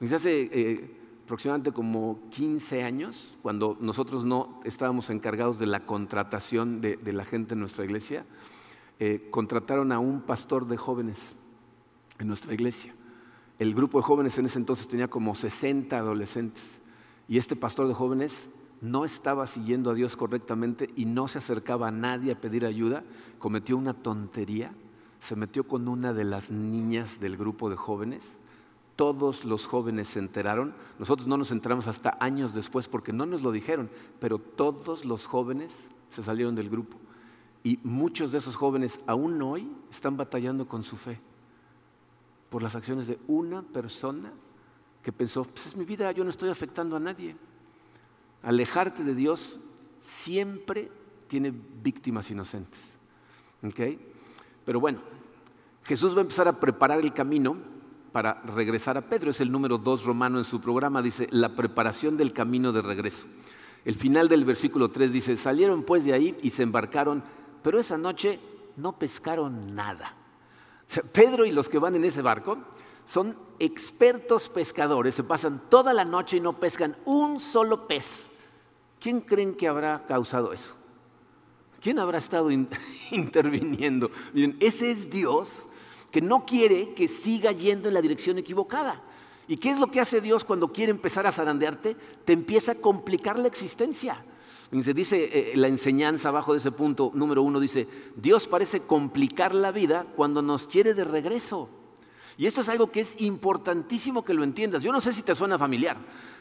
Hace 0.00 0.48
eh, 0.52 0.99
aproximadamente 1.30 1.70
como 1.70 2.18
15 2.30 2.82
años, 2.82 3.36
cuando 3.40 3.76
nosotros 3.78 4.24
no 4.24 4.60
estábamos 4.64 5.10
encargados 5.10 5.60
de 5.60 5.66
la 5.66 5.86
contratación 5.86 6.80
de, 6.80 6.98
la 7.12 7.24
gente 7.24 7.54
en 7.54 7.60
nuestra 7.60 7.84
iglesia, 7.84 8.26
eh, 8.98 9.28
contrataron 9.30 9.92
a 9.92 10.00
un 10.00 10.22
pastor 10.22 10.66
de 10.66 10.76
jóvenes 10.76 11.36
en 12.18 12.26
nuestra 12.26 12.52
iglesia. 12.52 12.96
El 13.60 13.76
grupo 13.76 13.98
de 13.98 14.02
jóvenes 14.02 14.38
en 14.38 14.46
ese 14.46 14.58
entonces 14.58 14.88
tenía 14.88 15.06
como 15.06 15.36
60 15.36 15.96
adolescentes. 15.96 16.80
Y 17.28 17.38
este 17.38 17.54
pastor 17.54 17.86
de 17.86 17.94
jóvenes 17.94 18.48
no 18.80 19.04
estaba 19.04 19.46
siguiendo 19.46 19.92
a 19.92 19.94
Dios 19.94 20.16
correctamente 20.16 20.90
y 20.96 21.04
no 21.04 21.28
se 21.28 21.38
acercaba 21.38 21.86
a 21.86 21.92
nadie 21.92 22.32
a 22.32 22.40
pedir 22.40 22.66
ayuda, 22.66 23.04
cometió 23.38 23.76
una 23.76 23.94
tontería, 23.94 24.74
se 25.20 25.36
metió 25.36 25.62
con 25.62 25.86
una 25.86 26.12
de 26.12 26.24
las 26.24 26.50
niñas 26.50 27.20
del 27.20 27.36
grupo 27.36 27.70
de 27.70 27.76
jóvenes. 27.76 28.39
Todos 29.00 29.46
los 29.46 29.66
jóvenes 29.66 30.08
se 30.08 30.18
enteraron, 30.18 30.74
nosotros 30.98 31.26
no 31.26 31.38
nos 31.38 31.52
enteramos 31.52 31.86
hasta 31.86 32.18
años 32.20 32.52
después 32.52 32.86
porque 32.86 33.14
no 33.14 33.24
nos 33.24 33.40
lo 33.40 33.50
dijeron, 33.50 33.88
pero 34.20 34.38
todos 34.38 35.06
los 35.06 35.24
jóvenes 35.24 35.86
se 36.10 36.22
salieron 36.22 36.54
del 36.54 36.68
grupo. 36.68 36.98
Y 37.64 37.78
muchos 37.82 38.30
de 38.30 38.36
esos 38.36 38.56
jóvenes 38.56 39.00
aún 39.06 39.40
hoy 39.40 39.72
están 39.90 40.18
batallando 40.18 40.68
con 40.68 40.82
su 40.82 40.98
fe 40.98 41.18
por 42.50 42.62
las 42.62 42.76
acciones 42.76 43.06
de 43.06 43.18
una 43.26 43.62
persona 43.62 44.34
que 45.02 45.12
pensó, 45.12 45.44
pues 45.44 45.68
es 45.68 45.76
mi 45.76 45.86
vida, 45.86 46.12
yo 46.12 46.22
no 46.22 46.28
estoy 46.28 46.50
afectando 46.50 46.94
a 46.94 47.00
nadie 47.00 47.34
alejarte 48.42 49.02
de 49.02 49.14
Dios 49.14 49.60
siempre 50.02 50.92
tiene 51.26 51.54
víctimas 51.82 52.30
inocentes. 52.30 52.98
Pero 54.66 54.78
bueno, 54.78 54.98
Jesús 55.84 56.14
va 56.14 56.18
a 56.18 56.22
empezar 56.22 56.48
a 56.48 56.60
preparar 56.60 57.00
el 57.00 57.14
camino 57.14 57.69
para 58.12 58.42
regresar 58.42 58.96
a 58.96 59.08
Pedro. 59.08 59.30
Es 59.30 59.40
el 59.40 59.52
número 59.52 59.78
dos 59.78 60.04
romano 60.04 60.38
en 60.38 60.44
su 60.44 60.60
programa, 60.60 61.02
dice, 61.02 61.28
la 61.30 61.54
preparación 61.54 62.16
del 62.16 62.32
camino 62.32 62.72
de 62.72 62.82
regreso. 62.82 63.26
El 63.84 63.94
final 63.94 64.28
del 64.28 64.44
versículo 64.44 64.90
3 64.90 65.12
dice, 65.12 65.36
salieron 65.36 65.84
pues 65.84 66.04
de 66.04 66.12
ahí 66.12 66.36
y 66.42 66.50
se 66.50 66.62
embarcaron, 66.62 67.22
pero 67.62 67.78
esa 67.78 67.96
noche 67.96 68.38
no 68.76 68.98
pescaron 68.98 69.74
nada. 69.74 70.16
Pedro 71.12 71.46
y 71.46 71.52
los 71.52 71.68
que 71.68 71.78
van 71.78 71.94
en 71.94 72.04
ese 72.04 72.20
barco 72.20 72.58
son 73.04 73.36
expertos 73.58 74.48
pescadores, 74.48 75.14
se 75.14 75.24
pasan 75.24 75.62
toda 75.68 75.94
la 75.94 76.04
noche 76.04 76.36
y 76.36 76.40
no 76.40 76.58
pescan 76.58 76.96
un 77.04 77.40
solo 77.40 77.86
pez. 77.88 78.30
¿Quién 79.00 79.20
creen 79.20 79.54
que 79.54 79.68
habrá 79.68 80.04
causado 80.06 80.52
eso? 80.52 80.74
¿Quién 81.80 81.98
habrá 81.98 82.18
estado 82.18 82.50
interviniendo? 83.10 84.10
Miren, 84.34 84.56
ese 84.60 84.90
es 84.90 85.08
Dios 85.08 85.68
que 86.10 86.20
no 86.20 86.44
quiere 86.44 86.94
que 86.94 87.08
siga 87.08 87.52
yendo 87.52 87.88
en 87.88 87.94
la 87.94 88.02
dirección 88.02 88.38
equivocada. 88.38 89.02
¿Y 89.48 89.56
qué 89.56 89.70
es 89.70 89.80
lo 89.80 89.90
que 89.90 90.00
hace 90.00 90.20
Dios 90.20 90.44
cuando 90.44 90.72
quiere 90.72 90.90
empezar 90.90 91.26
a 91.26 91.32
zarandearte? 91.32 91.96
Te 92.24 92.32
empieza 92.32 92.72
a 92.72 92.74
complicar 92.76 93.38
la 93.38 93.48
existencia. 93.48 94.24
Se 94.80 94.94
dice 94.94 95.28
eh, 95.32 95.56
la 95.56 95.66
enseñanza 95.66 96.28
abajo 96.28 96.52
de 96.52 96.58
ese 96.58 96.70
punto 96.70 97.10
número 97.14 97.42
uno, 97.42 97.58
dice, 97.58 97.88
Dios 98.14 98.46
parece 98.46 98.82
complicar 98.82 99.52
la 99.52 99.72
vida 99.72 100.06
cuando 100.14 100.42
nos 100.42 100.68
quiere 100.68 100.94
de 100.94 101.04
regreso. 101.04 101.68
Y 102.38 102.46
esto 102.46 102.60
es 102.60 102.68
algo 102.68 102.92
que 102.92 103.00
es 103.00 103.20
importantísimo 103.20 104.24
que 104.24 104.32
lo 104.32 104.44
entiendas. 104.44 104.84
Yo 104.84 104.92
no 104.92 105.00
sé 105.00 105.12
si 105.12 105.22
te 105.22 105.34
suena 105.34 105.58
familiar, 105.58 105.96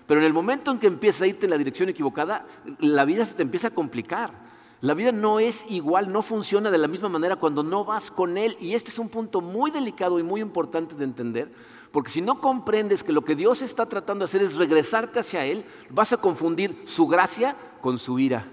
pero 0.05 0.19
en 0.19 0.27
el 0.27 0.33
momento 0.33 0.71
en 0.71 0.77
que 0.77 0.87
empiezas 0.87 1.23
a 1.23 1.27
irte 1.27 1.47
en 1.47 1.49
la 1.49 1.57
dirección 1.57 1.89
equivocada, 1.89 2.45
la 2.79 3.03
vida 3.03 3.25
se 3.25 3.33
te 3.33 3.41
empieza 3.41 3.69
a 3.69 3.73
complicar. 3.73 4.48
La 4.81 4.93
vida 4.93 5.11
no 5.11 5.39
es 5.39 5.65
igual, 5.69 6.11
no 6.11 6.21
funciona 6.21 6.71
de 6.71 6.77
la 6.77 6.87
misma 6.87 7.09
manera 7.09 7.35
cuando 7.35 7.63
no 7.63 7.83
vas 7.83 8.11
con 8.11 8.37
Él. 8.37 8.55
Y 8.61 8.75
este 8.75 8.91
es 8.91 8.99
un 8.99 9.09
punto 9.09 9.41
muy 9.41 9.71
delicado 9.71 10.19
y 10.19 10.23
muy 10.23 10.39
importante 10.39 10.95
de 10.95 11.03
entender, 11.03 11.51
porque 11.91 12.11
si 12.11 12.21
no 12.21 12.39
comprendes 12.39 13.03
que 13.03 13.11
lo 13.11 13.25
que 13.25 13.35
Dios 13.35 13.61
está 13.61 13.87
tratando 13.87 14.23
de 14.23 14.29
hacer 14.29 14.41
es 14.41 14.55
regresarte 14.55 15.19
hacia 15.19 15.45
Él, 15.45 15.65
vas 15.89 16.13
a 16.13 16.17
confundir 16.17 16.81
su 16.85 17.07
gracia 17.07 17.57
con 17.81 17.97
su 17.97 18.19
ira. 18.19 18.45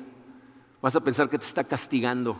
Vas 0.82 0.96
a 0.96 1.00
pensar 1.00 1.28
que 1.28 1.38
te 1.38 1.46
está 1.46 1.62
castigando, 1.62 2.36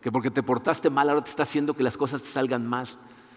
que 0.00 0.10
porque 0.10 0.30
te 0.30 0.42
portaste 0.42 0.90
mal 0.90 1.08
ahora 1.08 1.22
te 1.22 1.30
está 1.30 1.44
haciendo 1.44 1.74
que 1.74 1.82
las 1.84 1.96
cosas 1.96 2.22
te 2.22 2.28
salgan 2.28 2.66
mal. 2.66 2.88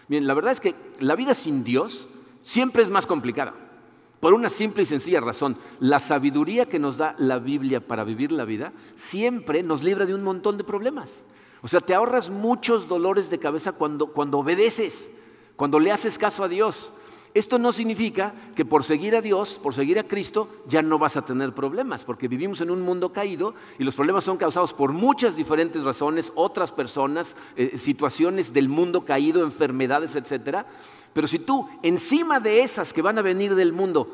Bien, 0.08 0.26
la 0.26 0.34
verdad 0.34 0.52
es 0.52 0.60
que 0.60 0.74
la 0.98 1.14
vida 1.14 1.34
sin 1.34 1.62
Dios 1.62 2.08
siempre 2.42 2.82
es 2.82 2.90
más 2.90 3.06
complicada. 3.06 3.54
Por 4.24 4.32
una 4.32 4.48
simple 4.48 4.84
y 4.84 4.86
sencilla 4.86 5.20
razón, 5.20 5.58
la 5.80 6.00
sabiduría 6.00 6.64
que 6.64 6.78
nos 6.78 6.96
da 6.96 7.14
la 7.18 7.38
Biblia 7.38 7.86
para 7.86 8.04
vivir 8.04 8.32
la 8.32 8.46
vida 8.46 8.72
siempre 8.96 9.62
nos 9.62 9.82
libra 9.82 10.06
de 10.06 10.14
un 10.14 10.24
montón 10.24 10.56
de 10.56 10.64
problemas. 10.64 11.12
O 11.60 11.68
sea, 11.68 11.80
te 11.80 11.94
ahorras 11.94 12.30
muchos 12.30 12.88
dolores 12.88 13.28
de 13.28 13.38
cabeza 13.38 13.72
cuando, 13.72 14.06
cuando 14.06 14.38
obedeces, 14.38 15.10
cuando 15.56 15.78
le 15.78 15.92
haces 15.92 16.16
caso 16.16 16.42
a 16.42 16.48
Dios. 16.48 16.94
Esto 17.34 17.58
no 17.58 17.72
significa 17.72 18.32
que 18.54 18.64
por 18.64 18.84
seguir 18.84 19.16
a 19.16 19.20
Dios, 19.20 19.58
por 19.60 19.74
seguir 19.74 19.98
a 19.98 20.06
Cristo, 20.06 20.48
ya 20.68 20.82
no 20.82 21.00
vas 21.00 21.16
a 21.16 21.24
tener 21.24 21.52
problemas, 21.52 22.04
porque 22.04 22.28
vivimos 22.28 22.60
en 22.60 22.70
un 22.70 22.80
mundo 22.80 23.12
caído 23.12 23.54
y 23.76 23.82
los 23.82 23.96
problemas 23.96 24.22
son 24.22 24.36
causados 24.36 24.72
por 24.72 24.92
muchas 24.92 25.34
diferentes 25.34 25.82
razones, 25.82 26.32
otras 26.36 26.70
personas, 26.70 27.34
eh, 27.56 27.76
situaciones 27.76 28.52
del 28.52 28.68
mundo 28.68 29.04
caído, 29.04 29.42
enfermedades, 29.42 30.14
etc. 30.14 30.64
Pero 31.14 31.26
si 31.26 31.38
tú, 31.38 31.66
encima 31.82 32.40
de 32.40 32.62
esas 32.62 32.92
que 32.92 33.00
van 33.00 33.18
a 33.18 33.22
venir 33.22 33.54
del 33.54 33.72
mundo, 33.72 34.12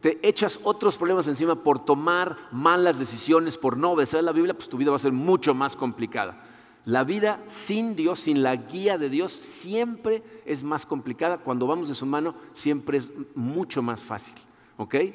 te 0.00 0.18
echas 0.26 0.58
otros 0.64 0.96
problemas 0.96 1.28
encima 1.28 1.62
por 1.62 1.84
tomar 1.84 2.36
malas 2.50 2.98
decisiones, 2.98 3.58
por 3.58 3.76
no 3.76 3.92
obedecer 3.92 4.24
la 4.24 4.32
Biblia, 4.32 4.54
pues 4.54 4.68
tu 4.68 4.78
vida 4.78 4.90
va 4.90 4.96
a 4.96 5.00
ser 5.00 5.12
mucho 5.12 5.54
más 5.54 5.76
complicada. 5.76 6.42
La 6.84 7.04
vida 7.04 7.42
sin 7.46 7.94
Dios, 7.94 8.20
sin 8.20 8.42
la 8.42 8.56
guía 8.56 8.96
de 8.96 9.10
Dios, 9.10 9.30
siempre 9.32 10.22
es 10.46 10.64
más 10.64 10.86
complicada. 10.86 11.38
Cuando 11.38 11.66
vamos 11.66 11.88
de 11.88 11.94
su 11.94 12.06
mano, 12.06 12.34
siempre 12.54 12.96
es 12.96 13.10
mucho 13.34 13.82
más 13.82 14.02
fácil. 14.02 14.34
¿Ok? 14.78 14.94
Eh, 14.94 15.14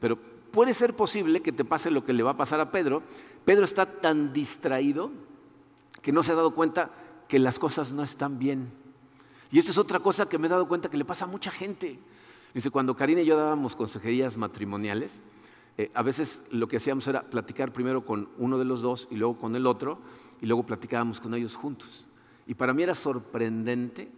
pero 0.00 0.16
puede 0.50 0.72
ser 0.72 0.96
posible 0.96 1.42
que 1.42 1.52
te 1.52 1.66
pase 1.66 1.90
lo 1.90 2.04
que 2.04 2.14
le 2.14 2.22
va 2.22 2.30
a 2.30 2.36
pasar 2.38 2.60
a 2.60 2.70
Pedro. 2.70 3.02
Pedro 3.44 3.64
está 3.64 3.84
tan 3.84 4.32
distraído 4.32 5.10
que 6.00 6.12
no 6.12 6.22
se 6.22 6.32
ha 6.32 6.36
dado 6.36 6.54
cuenta 6.54 6.90
que 7.28 7.38
las 7.38 7.58
cosas 7.58 7.92
no 7.92 8.02
están 8.02 8.38
bien. 8.38 8.85
Y 9.56 9.58
esto 9.58 9.70
es 9.70 9.78
otra 9.78 10.00
cosa 10.00 10.28
que 10.28 10.36
me 10.36 10.48
he 10.48 10.50
dado 10.50 10.68
cuenta 10.68 10.90
que 10.90 10.98
le 10.98 11.06
pasa 11.06 11.24
a 11.24 11.28
mucha 11.28 11.50
gente. 11.50 11.98
Dice, 12.52 12.70
cuando 12.70 12.94
Karina 12.94 13.22
y 13.22 13.24
yo 13.24 13.38
dábamos 13.38 13.74
consejerías 13.74 14.36
matrimoniales, 14.36 15.18
eh, 15.78 15.90
a 15.94 16.02
veces 16.02 16.42
lo 16.50 16.68
que 16.68 16.76
hacíamos 16.76 17.08
era 17.08 17.22
platicar 17.22 17.72
primero 17.72 18.04
con 18.04 18.28
uno 18.36 18.58
de 18.58 18.66
los 18.66 18.82
dos 18.82 19.08
y 19.10 19.16
luego 19.16 19.38
con 19.38 19.56
el 19.56 19.66
otro 19.66 19.98
y 20.42 20.46
luego 20.46 20.66
platicábamos 20.66 21.22
con 21.22 21.32
ellos 21.32 21.54
juntos. 21.56 22.06
Y 22.46 22.52
para 22.52 22.74
mí 22.74 22.82
era 22.82 22.94
sorprendente 22.94 24.12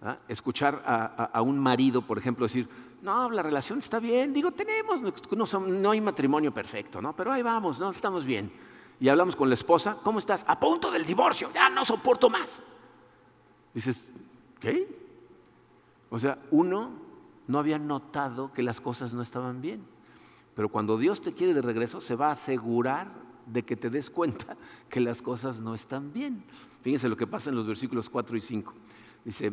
¿ah? 0.00 0.18
escuchar 0.28 0.80
a, 0.86 1.42
un 1.42 1.58
marido, 1.58 2.00
por 2.02 2.16
ejemplo, 2.16 2.46
decir, 2.46 2.68
no, 3.02 3.28
la 3.32 3.42
relación 3.42 3.80
está 3.80 3.98
bien, 3.98 4.32
digo, 4.32 4.52
tenemos, 4.52 5.00
no, 5.36 5.90
hay 5.90 6.00
matrimonio 6.00 6.54
perfecto, 6.54 7.02
¿no? 7.02 7.16
pero 7.16 7.32
ahí 7.32 7.42
vamos, 7.42 7.80
¿no? 7.80 7.90
estamos 7.90 8.24
bien. 8.24 8.48
Y 9.00 9.08
hablamos 9.08 9.34
con 9.34 9.48
la 9.48 9.56
esposa, 9.56 9.96
¿cómo 10.04 10.20
estás? 10.20 10.44
A 10.46 10.60
punto 10.60 10.88
del 10.92 11.04
divorcio, 11.04 11.50
ya 11.52 11.68
no 11.68 11.84
soporto 11.84 12.30
más. 12.30 12.62
Dices, 13.74 14.08
O 16.10 16.18
sea, 16.18 16.38
uno 16.50 16.92
no 17.46 17.58
había 17.58 17.78
notado 17.78 18.52
que 18.52 18.62
las 18.62 18.80
cosas 18.80 19.14
no 19.14 19.22
estaban 19.22 19.60
bien. 19.60 19.82
Pero 20.54 20.68
cuando 20.68 20.96
Dios 20.98 21.20
te 21.20 21.32
quiere 21.32 21.54
de 21.54 21.62
regreso, 21.62 22.00
se 22.00 22.14
va 22.14 22.28
a 22.28 22.32
asegurar 22.32 23.12
de 23.46 23.64
que 23.64 23.76
te 23.76 23.90
des 23.90 24.10
cuenta 24.10 24.56
que 24.88 25.00
las 25.00 25.22
cosas 25.22 25.60
no 25.60 25.74
están 25.74 26.12
bien. 26.12 26.44
Fíjense 26.82 27.08
lo 27.08 27.16
que 27.16 27.26
pasa 27.26 27.50
en 27.50 27.56
los 27.56 27.66
versículos 27.66 28.08
4 28.08 28.36
y 28.36 28.40
5. 28.40 28.72
Dice, 29.24 29.52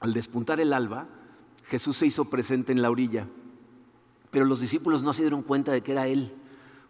al 0.00 0.12
despuntar 0.12 0.60
el 0.60 0.72
alba, 0.72 1.06
Jesús 1.64 1.98
se 1.98 2.06
hizo 2.06 2.24
presente 2.24 2.72
en 2.72 2.82
la 2.82 2.90
orilla, 2.90 3.28
pero 4.30 4.44
los 4.44 4.60
discípulos 4.60 5.02
no 5.02 5.12
se 5.12 5.22
dieron 5.22 5.42
cuenta 5.42 5.72
de 5.72 5.82
que 5.82 5.92
era 5.92 6.06
Él. 6.06 6.32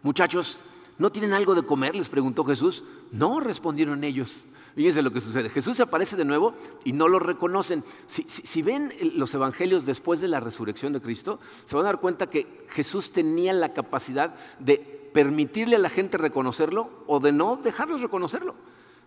Muchachos, 0.01 0.59
¿no 0.97 1.11
tienen 1.11 1.33
algo 1.33 1.53
de 1.53 1.63
comer? 1.63 1.95
les 1.95 2.09
preguntó 2.09 2.43
Jesús. 2.45 2.83
No, 3.11 3.39
respondieron 3.39 4.03
ellos. 4.03 4.47
Fíjense 4.75 5.01
lo 5.01 5.11
que 5.11 5.21
sucede. 5.21 5.49
Jesús 5.49 5.77
se 5.77 5.83
aparece 5.83 6.15
de 6.15 6.25
nuevo 6.25 6.53
y 6.83 6.93
no 6.93 7.07
lo 7.07 7.19
reconocen. 7.19 7.83
Si, 8.07 8.61
ven 8.61 8.93
los 9.15 9.33
evangelios 9.33 9.85
después 9.85 10.21
de 10.21 10.27
la 10.27 10.39
resurrección 10.39 10.93
de 10.93 11.01
Cristo, 11.01 11.39
se 11.65 11.75
van 11.75 11.85
a 11.85 11.89
dar 11.89 11.99
cuenta 11.99 12.29
que 12.29 12.65
Jesús 12.69 13.11
tenía 13.11 13.53
la 13.53 13.73
capacidad 13.73 14.35
de 14.59 14.77
permitirle 15.13 15.75
a 15.75 15.79
la 15.79 15.89
gente 15.89 16.17
reconocerlo 16.17 16.89
o 17.07 17.19
de 17.19 17.31
no 17.31 17.57
dejarlos 17.57 18.01
reconocerlo. 18.01 18.55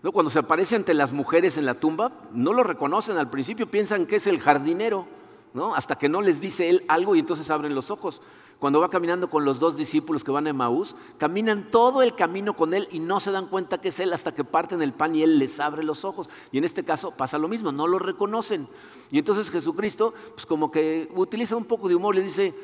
¿No? 0.02 0.12
Cuando 0.12 0.30
se 0.30 0.38
aparece 0.38 0.76
ante 0.76 0.92
las 0.92 1.14
mujeres 1.14 1.56
en 1.56 1.64
la 1.64 1.74
tumba, 1.74 2.12
no 2.32 2.52
lo 2.52 2.62
reconocen 2.62 3.16
al 3.16 3.30
principio, 3.30 3.70
piensan 3.70 4.04
que 4.04 4.16
es 4.16 4.26
el 4.26 4.38
jardinero, 4.38 5.06
¿no? 5.54 5.74
hasta 5.74 5.96
que 5.96 6.10
no 6.10 6.20
les 6.20 6.42
dice 6.42 6.68
él 6.68 6.84
algo 6.88 7.14
y 7.14 7.20
entonces 7.20 7.48
abren 7.48 7.74
los 7.74 7.90
ojos. 7.90 8.20
Cuando 8.58 8.80
va 8.80 8.88
caminando 8.88 9.28
con 9.28 9.44
los 9.44 9.60
dos 9.60 9.76
discípulos 9.76 10.24
que 10.24 10.30
van 10.30 10.46
a 10.46 10.50
Emaús, 10.50 10.96
caminan 11.18 11.70
todo 11.70 12.02
el 12.02 12.14
camino 12.14 12.54
con 12.54 12.72
él 12.72 12.88
y 12.90 13.00
no 13.00 13.20
se 13.20 13.30
dan 13.30 13.46
cuenta 13.46 13.80
que 13.80 13.88
es 13.88 14.00
él 14.00 14.12
hasta 14.12 14.34
que 14.34 14.44
parten 14.44 14.80
el 14.80 14.92
pan 14.92 15.14
y 15.14 15.22
él 15.22 15.38
les 15.38 15.60
abre 15.60 15.82
los 15.82 16.04
ojos. 16.04 16.30
Y 16.52 16.58
en 16.58 16.64
este 16.64 16.84
caso 16.84 17.10
pasa 17.10 17.38
lo 17.38 17.48
mismo, 17.48 17.72
no 17.72 17.86
lo 17.86 17.98
reconocen. 17.98 18.68
Y 19.10 19.18
entonces 19.18 19.50
Jesucristo, 19.50 20.14
pues 20.34 20.46
como 20.46 20.70
que 20.70 21.10
utiliza 21.14 21.56
un 21.56 21.64
poco 21.64 21.88
de 21.88 21.94
humor, 21.94 22.14
le 22.14 22.22
dice, 22.22 22.54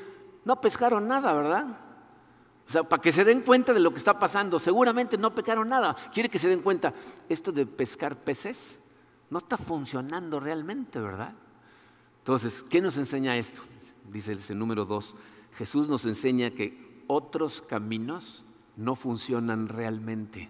no 0.44 0.61
pescaron 0.61 1.07
nada, 1.07 1.35
¿verdad? 1.35 1.66
O 2.66 2.72
sea, 2.72 2.85
para 2.85 3.03
que 3.03 3.11
se 3.11 3.24
den 3.24 3.40
cuenta 3.40 3.72
de 3.72 3.81
lo 3.81 3.90
que 3.90 3.98
está 3.98 4.18
pasando. 4.18 4.61
Seguramente 4.61 5.18
no 5.18 5.35
pecaron 5.35 5.68
nada. 5.68 5.96
Quiere 6.14 6.29
que 6.29 6.38
se 6.38 6.48
den 6.48 6.62
cuenta, 6.62 6.94
esto 7.29 7.50
de 7.50 7.66
pescar 7.66 8.16
peces 8.16 8.79
no 9.29 9.38
está 9.38 9.57
funcionando 9.57 10.38
realmente, 10.40 11.00
¿verdad? 11.00 11.35
Entonces, 12.18 12.64
¿qué 12.68 12.81
nos 12.81 12.96
enseña 12.96 13.37
esto? 13.37 13.61
Dice 14.09 14.33
el 14.33 14.59
número 14.59 14.85
dos. 14.85 15.14
Jesús 15.61 15.90
nos 15.90 16.07
enseña 16.07 16.53
que 16.53 17.05
otros 17.07 17.61
caminos 17.61 18.46
no 18.79 18.94
funcionan 18.94 19.68
realmente. 19.68 20.49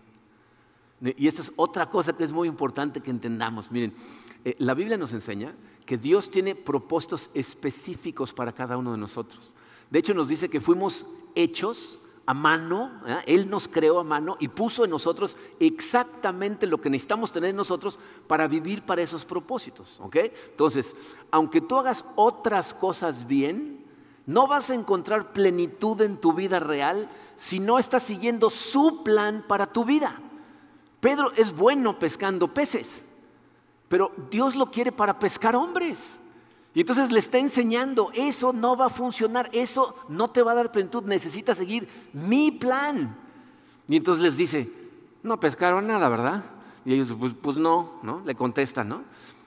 Y 1.16 1.27
esta 1.27 1.42
es 1.42 1.53
otra 1.57 1.90
cosa 1.90 2.16
que 2.16 2.23
es 2.23 2.33
muy 2.33 2.46
importante 2.46 3.01
que 3.01 3.11
entendamos. 3.11 3.73
Miren, 3.73 3.92
eh, 4.44 4.55
la 4.59 4.73
Biblia 4.73 4.96
nos 4.96 5.12
enseña 5.12 5.53
que 5.85 5.99
Dios 5.99 6.31
tiene 6.31 6.55
propósitos 6.55 7.29
específicos 7.35 8.33
para 8.33 8.53
cada 8.53 8.77
uno 8.77 8.92
de 8.92 8.99
nosotros. 8.99 9.53
De 9.90 9.99
hecho, 9.99 10.14
nos 10.14 10.29
dice 10.29 10.49
que 10.49 10.61
fuimos 10.61 11.05
hechos 11.35 12.01
a 12.25 12.33
mano, 12.33 13.03
¿eh? 13.05 13.16
Él 13.27 13.51
nos 13.51 13.66
creó 13.66 13.99
a 13.99 14.05
mano 14.05 14.37
y 14.38 14.46
puso 14.46 14.85
en 14.85 14.92
nosotros 14.92 15.37
exactamente 15.59 16.68
lo 16.68 16.81
que 16.81 16.88
necesitamos 16.88 17.33
tener 17.33 17.51
en 17.51 17.57
nosotros 17.57 17.99
para 18.29 18.46
vivir 18.46 18.83
para 18.83 19.03
esos 19.03 19.25
propósitos. 19.25 20.01
Entonces, 20.14 20.94
aunque 21.33 21.61
tú 21.61 21.79
hagas 21.79 22.05
otras 22.14 22.73
cosas 22.75 23.27
bien, 23.27 23.80
no 24.31 24.47
vas 24.47 24.71
a 24.71 24.75
encontrar 24.75 25.33
plenitud 25.33 26.01
en 26.03 26.16
tu 26.16 26.33
vida 26.33 26.61
real 26.61 27.11
si 27.35 27.59
no 27.59 27.81
estás 27.81 28.05
siguiendo 28.05 28.49
su 28.49 29.03
plan 29.03 29.45
para 29.49 29.66
tu 29.66 29.85
vida. 29.85 30.21
Pedro 31.01 31.33
es 31.37 31.57
bueno 31.57 31.99
pescando 31.99 32.47
peces, 32.55 33.05
pero 33.88 34.12
Dios 34.31 34.55
lo 34.55 34.71
quiere 34.71 34.93
para 34.93 35.19
pescar 35.19 35.57
hombres. 35.57 36.21
Y 36.75 36.83
entonces 36.83 37.11
le 37.11 37.19
está 37.19 37.38
enseñando, 37.38 38.12
eso 38.14 38.53
no 38.53 38.77
va 38.77 38.87
a 38.87 38.90
funcionar, 38.90 39.51
eso 39.53 39.97
no 40.09 40.29
te 40.29 40.45
va 40.45 40.53
a 40.53 40.55
dar 40.55 40.71
plenitud, 40.71 41.03
necesitas 41.03 41.59
seguir 41.59 41.88
mi 42.12 42.53
plan. 42.53 43.16
Y 43.88 43.97
entonces 43.97 44.23
les 44.23 44.37
dice, 44.37 44.73
no 45.25 45.40
pescaron 45.40 45.88
nada, 45.88 46.09
¿verdad? 46.09 46.45
Y 46.85 46.95
ellos, 46.95 47.12
pues, 47.19 47.33
pues 47.43 47.57
no, 47.57 47.99
¿no? 48.05 48.23
Le 48.25 48.37
contestan, 48.37 48.90
¿no? 48.90 49.03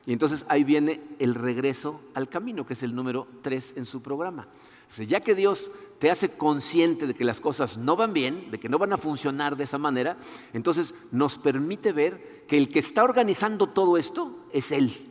Y 0.05 0.11
entonces 0.11 0.45
ahí 0.49 0.65
viene 0.65 1.01
el 1.19 1.35
regreso 1.35 2.01
al 2.13 2.27
camino, 2.27 2.65
que 2.65 2.73
es 2.73 2.83
el 2.83 2.93
número 2.93 3.27
tres 3.41 3.73
en 3.77 3.85
su 3.85 4.01
programa. 4.01 4.47
Ya 4.97 5.21
que 5.21 5.35
Dios 5.35 5.71
te 5.99 6.11
hace 6.11 6.29
consciente 6.29 7.07
de 7.07 7.13
que 7.13 7.23
las 7.23 7.39
cosas 7.39 7.77
no 7.77 7.95
van 7.95 8.13
bien, 8.13 8.51
de 8.51 8.59
que 8.59 8.69
no 8.69 8.77
van 8.77 8.93
a 8.93 8.97
funcionar 8.97 9.55
de 9.55 9.63
esa 9.63 9.77
manera, 9.77 10.17
entonces 10.53 10.93
nos 11.11 11.37
permite 11.37 11.91
ver 11.91 12.45
que 12.47 12.57
el 12.57 12.69
que 12.69 12.79
está 12.79 13.03
organizando 13.03 13.67
todo 13.67 13.97
esto 13.97 14.45
es 14.51 14.71
Él. 14.71 15.09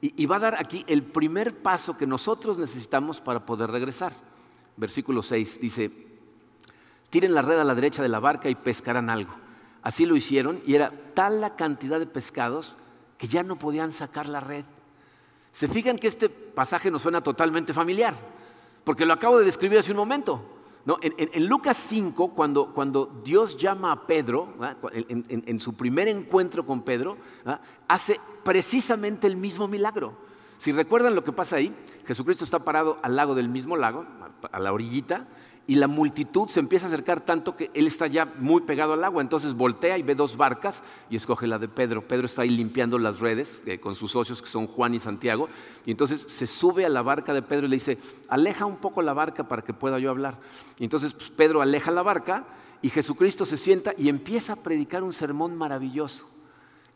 Y, 0.00 0.22
y 0.22 0.26
va 0.26 0.36
a 0.36 0.40
dar 0.40 0.54
aquí 0.58 0.84
el 0.86 1.02
primer 1.02 1.62
paso 1.62 1.96
que 1.96 2.06
nosotros 2.06 2.58
necesitamos 2.58 3.20
para 3.20 3.44
poder 3.44 3.70
regresar. 3.70 4.12
Versículo 4.76 5.22
6 5.22 5.60
dice, 5.60 5.90
tiren 7.10 7.34
la 7.34 7.42
red 7.42 7.58
a 7.58 7.64
la 7.64 7.74
derecha 7.74 8.02
de 8.02 8.08
la 8.08 8.20
barca 8.20 8.48
y 8.48 8.54
pescarán 8.54 9.10
algo. 9.10 9.34
Así 9.82 10.06
lo 10.06 10.16
hicieron 10.16 10.62
y 10.66 10.74
era 10.74 10.92
tal 11.14 11.40
la 11.40 11.56
cantidad 11.56 11.98
de 11.98 12.06
pescados 12.06 12.76
que 13.18 13.28
ya 13.28 13.42
no 13.42 13.58
podían 13.58 13.92
sacar 13.92 14.28
la 14.28 14.40
red. 14.40 14.64
Se 15.52 15.68
fijan 15.68 15.98
que 15.98 16.08
este 16.08 16.28
pasaje 16.28 16.90
nos 16.90 17.02
suena 17.02 17.22
totalmente 17.22 17.72
familiar, 17.72 18.14
porque 18.84 19.06
lo 19.06 19.12
acabo 19.12 19.38
de 19.38 19.44
describir 19.44 19.78
hace 19.78 19.90
un 19.90 19.96
momento. 19.96 20.42
En, 21.02 21.46
Lucas 21.46 21.76
5, 21.76 22.34
cuando, 22.34 22.72
cuando, 22.72 23.20
Dios 23.22 23.56
llama 23.56 23.92
a 23.92 24.06
Pedro, 24.06 24.54
en, 24.92 25.60
su 25.60 25.74
primer 25.74 26.08
encuentro 26.08 26.64
con 26.64 26.82
Pedro, 26.82 27.18
hace 27.86 28.18
precisamente 28.42 29.26
el 29.26 29.36
mismo 29.36 29.68
milagro. 29.68 30.14
Si 30.56 30.72
recuerdan 30.72 31.14
lo 31.14 31.22
que 31.22 31.32
pasa 31.32 31.56
ahí, 31.56 31.74
Jesucristo 32.06 32.44
está 32.44 32.60
parado 32.60 32.98
al 33.02 33.14
lado 33.14 33.34
del 33.34 33.48
mismo 33.48 33.76
lago, 33.76 34.04
a 34.50 34.58
la 34.58 34.72
orillita, 34.72 35.26
y 35.66 35.76
la 35.76 35.86
multitud 35.86 36.48
se 36.48 36.58
empieza 36.58 36.86
a 36.86 36.88
acercar 36.88 37.20
tanto 37.20 37.56
que 37.56 37.70
él 37.74 37.86
está 37.86 38.08
ya 38.08 38.26
muy 38.38 38.62
pegado 38.62 38.94
al 38.94 39.04
agua. 39.04 39.22
Entonces 39.22 39.54
voltea 39.54 39.98
y 39.98 40.02
ve 40.02 40.14
dos 40.14 40.36
barcas 40.36 40.82
y 41.08 41.16
escoge 41.16 41.46
la 41.46 41.58
de 41.58 41.68
Pedro. 41.68 42.06
Pedro 42.06 42.26
está 42.26 42.42
ahí 42.42 42.48
limpiando 42.48 42.98
las 42.98 43.20
redes 43.20 43.62
eh, 43.66 43.78
con 43.78 43.94
sus 43.94 44.10
socios 44.10 44.42
que 44.42 44.48
son 44.48 44.66
Juan 44.66 44.94
y 44.94 45.00
Santiago. 45.00 45.48
Y 45.86 45.92
entonces 45.92 46.24
se 46.26 46.46
sube 46.46 46.84
a 46.84 46.88
la 46.88 47.02
barca 47.02 47.32
de 47.32 47.42
Pedro 47.42 47.66
y 47.66 47.70
le 47.70 47.76
dice, 47.76 47.98
aleja 48.28 48.66
un 48.66 48.78
poco 48.78 49.00
la 49.00 49.12
barca 49.12 49.46
para 49.46 49.62
que 49.62 49.72
pueda 49.72 49.98
yo 49.98 50.10
hablar. 50.10 50.40
Entonces 50.80 51.12
pues, 51.12 51.30
Pedro 51.30 51.62
aleja 51.62 51.92
la 51.92 52.02
barca 52.02 52.46
y 52.82 52.90
Jesucristo 52.90 53.46
se 53.46 53.56
sienta 53.56 53.94
y 53.96 54.08
empieza 54.08 54.54
a 54.54 54.56
predicar 54.56 55.02
un 55.02 55.12
sermón 55.12 55.56
maravilloso. 55.56 56.26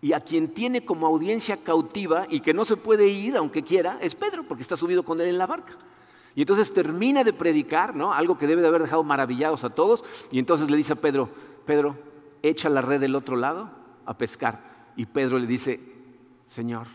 Y 0.01 0.13
a 0.13 0.21
quien 0.21 0.49
tiene 0.49 0.85
como 0.85 1.07
audiencia 1.07 1.59
cautiva 1.59 2.27
y 2.29 2.41
que 2.41 2.53
no 2.53 2.65
se 2.65 2.77
puede 2.77 3.07
ir 3.07 3.37
aunque 3.37 3.63
quiera 3.63 3.99
es 4.01 4.15
Pedro, 4.15 4.43
porque 4.47 4.63
está 4.63 4.77
subido 4.77 5.03
con 5.03 5.21
él 5.21 5.29
en 5.29 5.39
la 5.39 5.47
barca. 5.47 5.79
Y 6.35 6.43
entonces 6.43 6.73
termina 6.73 7.23
de 7.23 7.33
predicar, 7.33 7.95
¿no? 7.95 8.13
Algo 8.13 8.37
que 8.37 8.47
debe 8.47 8.63
de 8.63 8.69
haber 8.69 8.83
dejado 8.83 9.05
maravillados 9.05 9.63
a 9.65 9.71
todos. 9.71 10.05
Y 10.31 10.39
entonces 10.39 10.71
le 10.71 10.77
dice 10.77 10.95
a 10.95 10.97
Pedro, 10.97 11.31
Pedro, 11.65 11.97
echa 12.43 12.69
la 12.69 12.83
red 12.83 13.01
del 13.01 13.15
otro 13.15 13.37
lado 13.37 13.71
a 14.05 14.19
pescar. 14.19 14.93
Y 14.97 15.07
Pedro 15.07 15.39
le 15.39 15.47
dice, 15.47 15.81
Señor, 16.49 16.87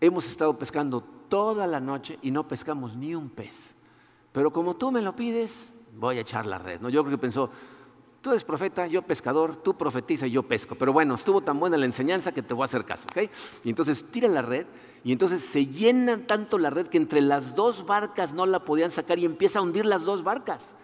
hemos 0.00 0.26
estado 0.26 0.56
pescando 0.58 1.02
toda 1.28 1.66
la 1.66 1.80
noche 1.80 2.18
y 2.22 2.30
no 2.30 2.46
pescamos 2.46 2.96
ni 2.96 3.14
un 3.14 3.28
pez. 3.30 3.74
Pero 4.32 4.52
como 4.52 4.76
tú 4.76 4.90
me 4.90 5.02
lo 5.02 5.14
pides, 5.16 5.72
voy 5.96 6.18
a 6.18 6.20
echar 6.20 6.46
la 6.46 6.58
red. 6.58 6.80
¿no? 6.80 6.88
Yo 6.88 7.02
creo 7.02 7.16
que 7.16 7.20
pensó, 7.20 7.50
tú 8.20 8.30
eres 8.30 8.44
profeta, 8.44 8.86
yo 8.86 9.02
pescador, 9.02 9.56
tú 9.56 9.76
profetiza 9.76 10.26
y 10.26 10.32
yo 10.32 10.42
pesco. 10.42 10.74
Pero 10.76 10.92
bueno, 10.92 11.14
estuvo 11.14 11.40
tan 11.40 11.58
buena 11.58 11.76
la 11.76 11.86
enseñanza 11.86 12.32
que 12.32 12.42
te 12.42 12.54
voy 12.54 12.62
a 12.62 12.66
hacer 12.66 12.84
caso. 12.84 13.06
¿okay? 13.10 13.30
Y 13.64 13.70
entonces 13.70 14.04
tira 14.10 14.28
la 14.28 14.42
red 14.42 14.66
y 15.02 15.12
entonces 15.12 15.42
se 15.42 15.66
llena 15.66 16.26
tanto 16.26 16.58
la 16.58 16.70
red 16.70 16.86
que 16.88 16.98
entre 16.98 17.20
las 17.20 17.54
dos 17.54 17.86
barcas 17.86 18.34
no 18.34 18.44
la 18.46 18.64
podían 18.64 18.90
sacar 18.90 19.18
y 19.18 19.24
empieza 19.24 19.58
a 19.58 19.62
hundir 19.62 19.86
las 19.86 20.04
dos 20.04 20.22
barcas. 20.22 20.74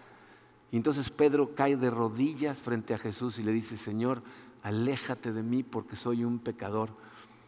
Y 0.71 0.77
entonces 0.77 1.09
Pedro 1.09 1.51
cae 1.53 1.77
de 1.77 1.89
rodillas 1.89 2.57
frente 2.57 2.93
a 2.93 2.97
Jesús 2.97 3.39
y 3.39 3.43
le 3.43 3.51
dice, 3.51 3.77
Señor, 3.77 4.23
aléjate 4.63 5.31
de 5.31 5.43
mí 5.43 5.63
porque 5.63 5.95
soy 5.95 6.23
un 6.23 6.39
pecador. 6.39 6.89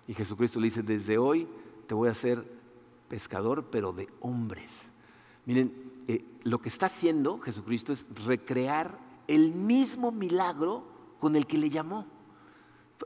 Y 0.08 0.14
Jesucristo 0.14 0.60
le 0.60 0.66
dice, 0.66 0.84
desde 0.84 1.18
hoy 1.18 1.48
te 1.88 1.96
voy 1.96 2.08
a 2.08 2.12
hacer 2.12 2.46
pescador, 3.08 3.66
pero 3.72 3.92
de 3.92 4.08
hombres. 4.22 4.72
Miren, 5.46 5.74
eh, 6.08 6.24
lo 6.44 6.62
que 6.62 6.70
está 6.70 6.86
haciendo 6.86 7.40
Jesucristo 7.40 7.92
es 7.92 8.06
recrear 8.26 9.00
el 9.28 9.54
mismo 9.54 10.12
milagro 10.12 10.84
con 11.20 11.36
el 11.36 11.46
que 11.46 11.58
le 11.58 11.70
llamó. 11.70 12.06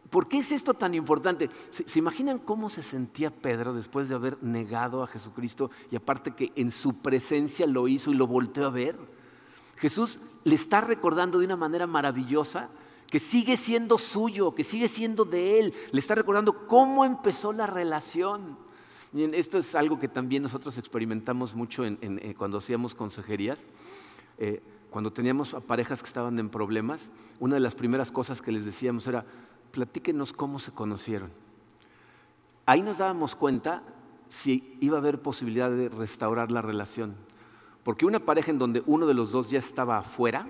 ¿Por 0.10 0.28
qué 0.28 0.40
es 0.40 0.52
esto 0.52 0.74
tan 0.74 0.96
importante? 0.96 1.50
¿Se, 1.70 2.00
imaginan 2.00 2.40
cómo 2.40 2.70
se 2.70 2.82
sentía 2.82 3.30
Pedro 3.30 3.74
después 3.74 4.10
de 4.10 4.16
haber 4.16 4.42
negado 4.42 5.04
a 5.04 5.08
Jesucristo 5.08 5.70
y 5.92 5.96
aparte 5.96 6.32
que 6.32 6.52
en 6.56 6.72
su 6.72 6.98
presencia 6.98 7.68
lo 7.68 7.88
hizo 7.88 8.12
y 8.12 8.16
lo 8.16 8.26
volteó 8.26 8.68
a 8.68 8.72
ver? 8.72 8.98
Jesús 9.78 10.20
le 10.44 10.56
está 10.56 10.82
recordando 10.82 11.40
de 11.40 11.46
una 11.46 11.58
manera 11.58 11.86
maravillosa 11.86 12.70
que 13.08 13.20
sigue 13.20 13.58
siendo 13.58 14.00
suyo, 14.00 14.56
que 14.56 14.64
sigue 14.64 14.90
siendo 14.90 15.26
de 15.26 15.60
él. 15.60 15.74
Le 15.92 16.00
está 16.00 16.16
recordando 16.16 16.68
cómo 16.68 17.06
empezó 17.06 17.54
la 17.54 17.68
relación. 17.68 18.58
esto 19.14 19.60
es 19.60 19.76
algo 19.76 20.00
que 20.00 20.08
también 20.08 20.42
nosotros 20.42 20.80
experimentamos 20.80 21.54
mucho 21.54 21.86
eh, 21.86 22.36
cuando 22.36 22.58
hacíamos 22.58 22.96
consejerías. 22.96 23.68
Eh, 24.40 24.64
cuando 24.90 25.12
teníamos 25.12 25.56
parejas 25.66 26.04
que 26.04 26.08
estaban 26.08 26.38
en 26.38 26.50
problemas, 26.50 27.10
una 27.40 27.56
de 27.56 27.62
las 27.62 27.74
primeras 27.74 28.12
cosas 28.12 28.44
que 28.44 28.52
les 28.52 28.64
decíamos 28.64 29.08
era, 29.08 29.26
platíquenos 29.74 30.34
cómo 30.34 30.60
se 30.60 30.72
conocieron. 30.72 31.32
Ahí 32.68 32.84
nos 32.84 33.00
dábamos 33.00 33.36
cuenta 33.36 33.82
si 34.30 34.78
iba 34.80 34.98
a 34.98 35.02
haber 35.02 35.20
posibilidad 35.20 35.72
de 35.72 35.90
restaurar 35.90 36.52
la 36.52 36.62
relación. 36.62 37.16
Porque 37.84 38.06
una 38.06 38.20
pareja 38.20 38.52
en 38.52 38.60
donde 38.60 38.84
uno 38.86 39.08
de 39.08 39.16
los 39.16 39.32
dos 39.32 39.50
ya 39.50 39.58
estaba 39.58 39.98
afuera, 39.98 40.48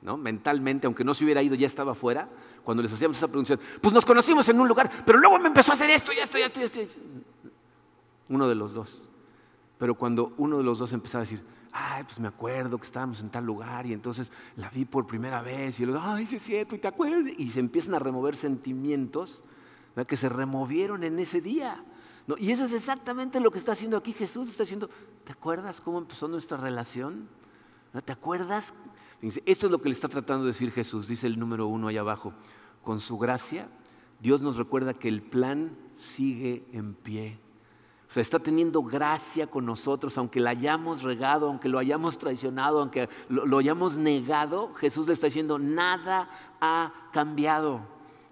¿no? 0.00 0.16
mentalmente, 0.16 0.86
aunque 0.86 1.04
no 1.04 1.12
se 1.12 1.24
hubiera 1.24 1.42
ido, 1.42 1.54
ya 1.54 1.66
estaba 1.66 1.92
afuera, 1.92 2.30
cuando 2.64 2.82
les 2.82 2.92
hacíamos 2.94 3.18
esa 3.18 3.28
pregunta, 3.28 3.58
pues 3.80 3.92
nos 3.92 4.06
conocimos 4.06 4.48
en 4.48 4.58
un 4.58 4.66
lugar, 4.66 4.90
pero 5.04 5.18
luego 5.18 5.38
me 5.38 5.48
empezó 5.48 5.72
a 5.72 5.74
hacer 5.74 5.90
esto 5.90 6.12
y 6.14 6.18
esto 6.18 6.38
y 6.38 6.42
esto 6.42 6.60
y 6.60 6.62
esto. 6.64 7.00
Uno 8.30 8.48
de 8.48 8.54
los 8.54 8.72
dos. 8.72 9.06
Pero 9.76 9.94
cuando 9.96 10.32
uno 10.38 10.56
de 10.56 10.64
los 10.64 10.78
dos 10.78 10.94
empezaba 10.94 11.20
a 11.20 11.26
decir, 11.26 11.44
ay, 11.76 12.04
pues 12.04 12.18
me 12.18 12.28
acuerdo 12.28 12.78
que 12.78 12.86
estábamos 12.86 13.20
en 13.20 13.28
tal 13.28 13.44
lugar 13.44 13.84
y 13.86 13.92
entonces 13.92 14.32
la 14.56 14.70
vi 14.70 14.86
por 14.86 15.06
primera 15.06 15.42
vez 15.42 15.78
y 15.78 15.84
luego, 15.84 16.00
ay, 16.02 16.26
sí 16.26 16.36
es 16.36 16.42
cierto, 16.42 16.74
y 16.74 16.78
te 16.78 16.88
acuerdas, 16.88 17.32
y 17.36 17.50
se 17.50 17.60
empiezan 17.60 17.94
a 17.94 17.98
remover 17.98 18.36
sentimientos 18.36 19.42
que 20.06 20.16
se 20.16 20.28
removieron 20.28 21.04
en 21.04 21.18
ese 21.18 21.40
día. 21.40 21.84
Y 22.38 22.50
eso 22.50 22.64
es 22.64 22.72
exactamente 22.72 23.40
lo 23.40 23.50
que 23.50 23.58
está 23.58 23.72
haciendo 23.72 23.96
aquí 23.96 24.12
Jesús, 24.12 24.48
está 24.48 24.64
diciendo, 24.64 24.90
¿te 25.24 25.32
acuerdas 25.32 25.80
cómo 25.80 25.98
empezó 25.98 26.28
nuestra 26.28 26.56
relación? 26.56 27.28
¿Te 28.04 28.12
acuerdas? 28.12 28.74
esto 29.22 29.66
es 29.66 29.72
lo 29.72 29.80
que 29.80 29.88
le 29.88 29.94
está 29.94 30.08
tratando 30.08 30.44
de 30.44 30.52
decir 30.52 30.70
Jesús, 30.70 31.08
dice 31.08 31.26
el 31.26 31.38
número 31.38 31.66
uno 31.66 31.88
ahí 31.88 31.96
abajo. 31.96 32.34
Con 32.84 33.00
su 33.00 33.18
gracia, 33.18 33.68
Dios 34.20 34.42
nos 34.42 34.56
recuerda 34.56 34.94
que 34.94 35.08
el 35.08 35.22
plan 35.22 35.76
sigue 35.94 36.64
en 36.72 36.94
pie 36.94 37.38
o 38.08 38.12
sea, 38.12 38.22
está 38.22 38.38
teniendo 38.38 38.82
gracia 38.82 39.48
con 39.48 39.66
nosotros, 39.66 40.16
aunque 40.16 40.38
la 40.38 40.50
hayamos 40.50 41.02
regado, 41.02 41.48
aunque 41.48 41.68
lo 41.68 41.78
hayamos 41.78 42.18
traicionado, 42.18 42.80
aunque 42.80 43.08
lo, 43.28 43.58
hayamos 43.58 43.96
negado, 43.96 44.72
Jesús 44.74 45.08
le 45.08 45.14
está 45.14 45.26
diciendo, 45.26 45.58
nada 45.58 46.30
ha 46.60 46.92
cambiado. 47.12 47.80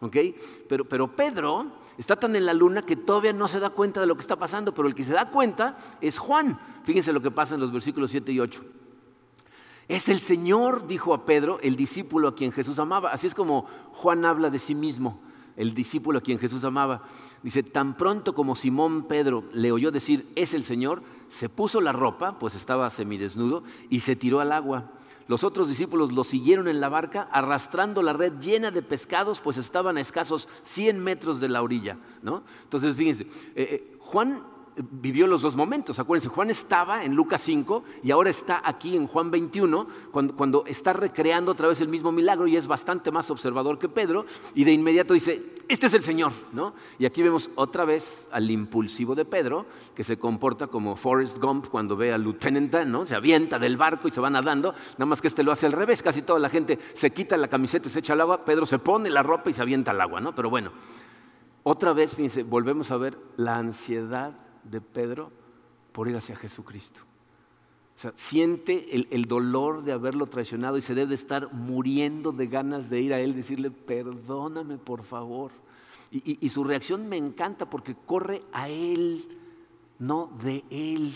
¿Ok? 0.00 0.16
Pero, 0.68 0.84
pero 0.84 1.16
Pedro 1.16 1.72
está 1.98 2.14
tan 2.14 2.36
en 2.36 2.46
la 2.46 2.54
luna 2.54 2.82
que 2.82 2.94
todavía 2.94 3.32
no 3.32 3.48
se 3.48 3.58
da 3.58 3.70
cuenta 3.70 4.00
de 4.00 4.06
lo 4.06 4.14
que 4.14 4.20
está 4.20 4.36
pasando, 4.36 4.72
pero 4.72 4.86
el 4.86 4.94
que 4.94 5.04
se 5.04 5.12
da 5.12 5.30
cuenta 5.30 5.76
es 6.00 6.18
Juan. 6.18 6.58
Fíjense 6.84 7.12
lo 7.12 7.20
que 7.20 7.30
pasa 7.30 7.54
en 7.54 7.60
los 7.60 7.72
versículos 7.72 8.10
7 8.12 8.30
y 8.30 8.40
8. 8.40 8.62
Es 9.88 10.08
el 10.08 10.20
Señor, 10.20 10.86
dijo 10.86 11.14
a 11.14 11.26
Pedro, 11.26 11.58
el 11.62 11.74
discípulo 11.74 12.28
a 12.28 12.34
quien 12.34 12.52
Jesús 12.52 12.78
amaba. 12.78 13.10
Así 13.10 13.26
es 13.26 13.34
como 13.34 13.66
Juan 13.92 14.24
habla 14.24 14.50
de 14.50 14.58
sí 14.58 14.74
mismo 14.74 15.20
el 15.56 15.74
discípulo 15.74 16.18
a 16.18 16.22
quien 16.22 16.38
Jesús 16.38 16.64
amaba. 16.64 17.02
Dice, 17.42 17.62
tan 17.62 17.96
pronto 17.96 18.34
como 18.34 18.56
Simón 18.56 19.06
Pedro 19.06 19.44
le 19.52 19.72
oyó 19.72 19.90
decir, 19.90 20.28
es 20.34 20.54
el 20.54 20.64
Señor, 20.64 21.02
se 21.28 21.48
puso 21.48 21.80
la 21.80 21.92
ropa, 21.92 22.38
pues 22.38 22.54
estaba 22.54 22.88
semidesnudo, 22.90 23.64
y 23.90 24.00
se 24.00 24.16
tiró 24.16 24.40
al 24.40 24.52
agua. 24.52 24.92
Los 25.26 25.42
otros 25.42 25.68
discípulos 25.68 26.12
lo 26.12 26.22
siguieron 26.22 26.68
en 26.68 26.80
la 26.80 26.88
barca, 26.88 27.28
arrastrando 27.32 28.02
la 28.02 28.12
red 28.12 28.34
llena 28.40 28.70
de 28.70 28.82
pescados, 28.82 29.40
pues 29.40 29.56
estaban 29.56 29.96
a 29.96 30.00
escasos 30.00 30.48
100 30.64 31.02
metros 31.02 31.40
de 31.40 31.48
la 31.48 31.62
orilla. 31.62 31.98
¿no? 32.22 32.42
Entonces, 32.62 32.94
fíjense, 32.94 33.24
eh, 33.24 33.28
eh, 33.54 33.96
Juan 34.00 34.42
vivió 34.76 35.26
los 35.26 35.42
dos 35.42 35.56
momentos. 35.56 35.98
Acuérdense, 35.98 36.28
Juan 36.28 36.50
estaba 36.50 37.04
en 37.04 37.14
Lucas 37.14 37.42
5 37.42 37.84
y 38.02 38.10
ahora 38.10 38.30
está 38.30 38.60
aquí 38.64 38.96
en 38.96 39.06
Juan 39.06 39.30
21, 39.30 39.86
cuando, 40.10 40.34
cuando, 40.34 40.64
está 40.66 40.92
recreando 40.92 41.52
otra 41.52 41.68
vez 41.68 41.80
el 41.80 41.88
mismo 41.88 42.12
milagro 42.12 42.46
y 42.46 42.56
es 42.56 42.66
bastante 42.66 43.10
más 43.10 43.30
observador 43.30 43.78
que 43.78 43.88
Pedro, 43.88 44.26
y 44.54 44.64
de 44.64 44.72
inmediato 44.72 45.14
dice, 45.14 45.54
este 45.68 45.86
es 45.86 45.94
el 45.94 46.02
Señor, 46.02 46.32
¿no? 46.52 46.74
Y 46.98 47.06
aquí 47.06 47.22
vemos 47.22 47.50
otra 47.54 47.84
vez 47.84 48.28
al 48.30 48.50
impulsivo 48.50 49.14
de 49.14 49.24
Pedro, 49.24 49.66
que 49.94 50.04
se 50.04 50.18
comporta 50.18 50.66
como 50.66 50.96
Forrest 50.96 51.38
Gump 51.38 51.68
cuando 51.68 51.96
ve 51.96 52.12
al 52.12 52.22
lieutenant 52.22 52.74
¿no? 52.86 53.06
Se 53.06 53.14
avienta 53.14 53.58
del 53.58 53.76
barco 53.76 54.08
y 54.08 54.10
se 54.10 54.20
va 54.20 54.30
nadando, 54.30 54.74
nada 54.92 55.06
más 55.06 55.20
que 55.20 55.28
este 55.28 55.42
lo 55.42 55.52
hace 55.52 55.66
al 55.66 55.72
revés, 55.72 56.02
casi 56.02 56.22
toda 56.22 56.38
la 56.38 56.48
gente 56.48 56.78
se 56.94 57.12
quita 57.12 57.36
la 57.36 57.48
camiseta 57.48 57.88
se 57.88 57.98
echa 58.00 58.12
al 58.12 58.20
agua, 58.20 58.44
Pedro 58.44 58.66
se 58.66 58.78
pone 58.78 59.10
la 59.10 59.22
ropa 59.22 59.50
y 59.50 59.54
se 59.54 59.62
avienta 59.62 59.90
al 59.92 60.00
agua, 60.00 60.20
¿no? 60.20 60.34
Pero 60.34 60.50
bueno, 60.50 60.72
otra 61.62 61.94
vez, 61.94 62.14
fíjense, 62.14 62.42
volvemos 62.42 62.90
a 62.90 62.98
ver 62.98 63.18
la 63.36 63.56
ansiedad 63.56 64.43
de 64.64 64.80
Pedro 64.80 65.30
por 65.92 66.08
ir 66.08 66.16
hacia 66.16 66.36
Jesucristo. 66.36 67.00
O 67.96 68.00
sea, 68.00 68.12
siente 68.16 68.88
el, 68.92 69.24
dolor 69.26 69.84
de 69.84 69.92
haberlo 69.92 70.26
traicionado 70.26 70.76
y 70.76 70.82
se 70.82 70.96
debe 70.96 71.14
estar 71.14 71.52
muriendo 71.52 72.32
de 72.32 72.48
ganas 72.48 72.90
de 72.90 73.00
ir 73.00 73.14
a 73.14 73.20
él, 73.20 73.36
decirle, 73.36 73.70
perdóname 73.70 74.78
por 74.78 75.04
favor. 75.04 75.52
Y, 76.10 76.48
su 76.48 76.62
reacción 76.62 77.08
me 77.08 77.16
encanta 77.16 77.68
porque 77.68 77.96
corre 78.06 78.42
a 78.52 78.68
él, 78.68 79.38
no 79.98 80.30
de 80.42 80.64
él. 80.70 81.14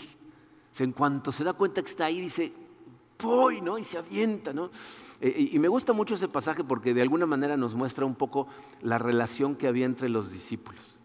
en 0.77 0.91
cuanto 0.93 1.31
se 1.31 1.43
da 1.43 1.53
cuenta 1.53 1.81
que 1.81 1.89
está 1.89 2.05
ahí, 2.05 2.21
dice, 2.21 2.53
voy, 3.21 3.61
¿no? 3.61 3.77
Y 3.77 3.83
se 3.83 3.97
avienta, 3.97 4.53
¿no? 4.53 4.71
Eh, 5.21 5.49
y 5.53 5.59
me 5.59 5.67
gusta 5.67 5.91
mucho 5.91 6.15
ese 6.15 6.29
pasaje 6.29 6.63
porque 6.63 6.93
de 6.93 7.01
alguna 7.01 7.25
manera 7.25 7.57
nos 7.57 7.75
muestra 7.75 8.05
un 8.05 8.15
poco 8.15 8.47
la 8.81 8.97
relación 8.97 9.55
que 9.55 9.67
había 9.67 9.85
entre 9.85 10.07
los 10.07 10.31
discípulos. 10.31 10.99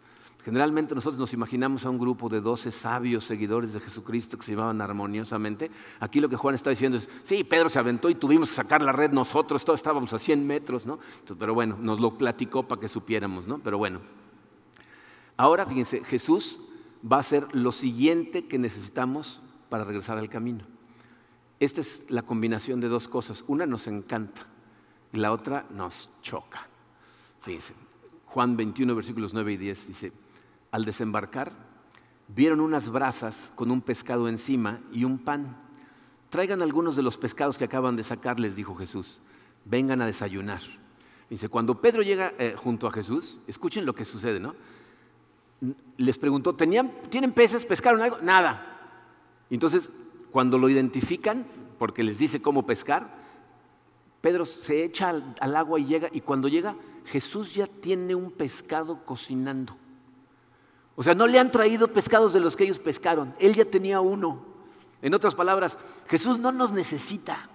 Generalmente 0.45 0.95
nosotros 0.95 1.19
nos 1.19 1.33
imaginamos 1.33 1.87
a 1.87 1.91
un 1.91 1.99
grupo 1.99 2.29
de 2.29 2.43
doce 2.43 2.71
sabios 2.71 3.25
seguidores 3.25 3.73
de 3.73 3.81
Jesucristo 3.81 4.37
que 4.37 4.45
se 4.45 4.53
llevaban 4.53 4.83
armoniosamente. 4.83 5.71
Aquí 6.01 6.21
lo 6.21 6.29
que 6.29 6.37
Juan 6.37 6.55
está 6.55 6.69
diciendo 6.69 6.99
es, 6.99 7.09
sí, 7.23 7.45
Pedro 7.45 7.71
se 7.71 7.79
aventó 7.79 8.11
y 8.11 8.15
tuvimos 8.15 8.51
que 8.51 8.57
sacar 8.57 8.83
la 8.83 8.93
red 8.93 9.11
nosotros, 9.11 9.65
todos 9.65 9.81
estábamos 9.81 10.13
a 10.13 10.19
100 10.19 10.47
metros, 10.47 10.85
¿no? 10.85 10.99
pero 11.39 11.55
bueno, 11.55 11.79
nos 11.81 11.99
lo 11.99 12.19
platicó 12.19 12.69
para 12.69 12.79
que 12.79 12.89
supiéramos, 12.89 13.47
¿no? 13.47 13.59
Pero 13.61 13.79
bueno. 13.79 14.01
Ahora, 15.39 15.65
fíjense, 15.65 16.05
Jesús 16.05 16.61
va 17.11 17.17
a 17.17 17.21
hacer 17.21 17.49
lo 17.53 17.73
siguiente 17.73 18.45
que 18.47 18.59
necesitamos 18.59 19.41
para 19.71 19.85
regresar 19.85 20.19
al 20.19 20.29
camino. 20.29 20.67
Esta 21.59 21.81
es 21.81 22.05
la 22.09 22.21
combinación 22.21 22.81
de 22.81 22.89
dos 22.89 23.09
cosas. 23.09 23.45
Una 23.47 23.65
nos 23.65 23.87
encanta 23.87 24.43
y 25.11 25.17
la 25.17 25.33
otra 25.33 25.65
nos 25.71 26.11
choca. 26.21 26.69
Fíjense, 27.41 27.73
Juan 28.27 28.59
21, 28.59 28.95
versículos 28.95 29.33
9 29.33 29.55
y 29.55 29.57
10 29.57 29.89
dice, 29.89 30.13
al 30.75 30.85
desembarcar, 30.85 31.53
vieron 32.27 32.59
unas 32.59 32.91
brasas 32.91 33.53
con 33.55 33.71
un 33.71 33.81
pescado 33.81 34.29
encima 34.29 34.81
y 34.91 35.05
un 35.05 35.19
pan. 35.21 35.57
Traigan 36.31 36.63
algunos 36.63 36.97
de 36.97 37.03
los 37.03 37.17
pescados 37.17 37.59
que 37.59 37.65
acaban 37.67 37.95
de 37.95 38.03
sacar, 38.03 38.41
les 38.41 38.57
dijo 38.57 38.75
Jesús. 38.75 39.21
Vengan 39.65 40.03
a 40.03 40.07
desayunar. 40.07 40.63
Dice, 41.31 41.49
cuando 41.49 41.81
Pedro 41.81 42.03
llega 42.03 42.33
eh, 42.41 42.57
junto 42.57 42.89
a 42.89 42.91
Jesús, 42.91 43.41
escuchen 43.47 43.87
lo 43.87 43.95
que 43.95 44.05
sucede, 44.05 44.41
¿no? 44.41 44.57
Les 45.97 46.19
preguntó, 46.19 46.57
¿tenían, 46.57 46.93
¿tienen 47.09 47.31
peces? 47.31 47.65
¿Pescaron 47.67 48.03
algo? 48.03 48.19
Nada. 48.21 48.99
Entonces, 49.51 49.91
cuando 50.33 50.59
lo 50.59 50.69
identifican, 50.69 51.47
porque 51.79 52.03
les 52.03 52.19
dice 52.19 52.43
cómo 52.43 52.67
pescar, 52.67 53.15
Pedro 54.21 54.45
se 54.45 54.83
echa 54.83 55.11
al 55.39 55.55
agua 55.55 55.79
y 55.79 55.85
llega, 55.85 56.09
y 56.11 56.21
cuando 56.21 56.49
llega, 56.49 56.75
Jesús 57.05 57.55
ya 57.55 57.69
tiene 57.69 58.17
un 58.17 58.33
pescado 58.33 59.05
cocinando. 59.05 59.77
O 60.97 61.03
sea, 61.03 61.15
no 61.15 61.27
le 61.27 61.39
han 61.39 61.51
traído 61.51 61.89
pescados 61.89 62.33
de 62.33 62.41
los 62.41 62.57
que 62.57 62.65
ellos 62.65 62.79
pescaron. 62.79 63.35
Él 63.39 63.55
ya 63.55 63.65
tenía 63.65 64.01
uno. 64.01 64.45
En 65.03 65.13
otras 65.13 65.35
palabras, 65.35 65.77
Jesús 66.07 66.39
no 66.39 66.53
nos 66.53 66.73
necesita, 66.73 67.51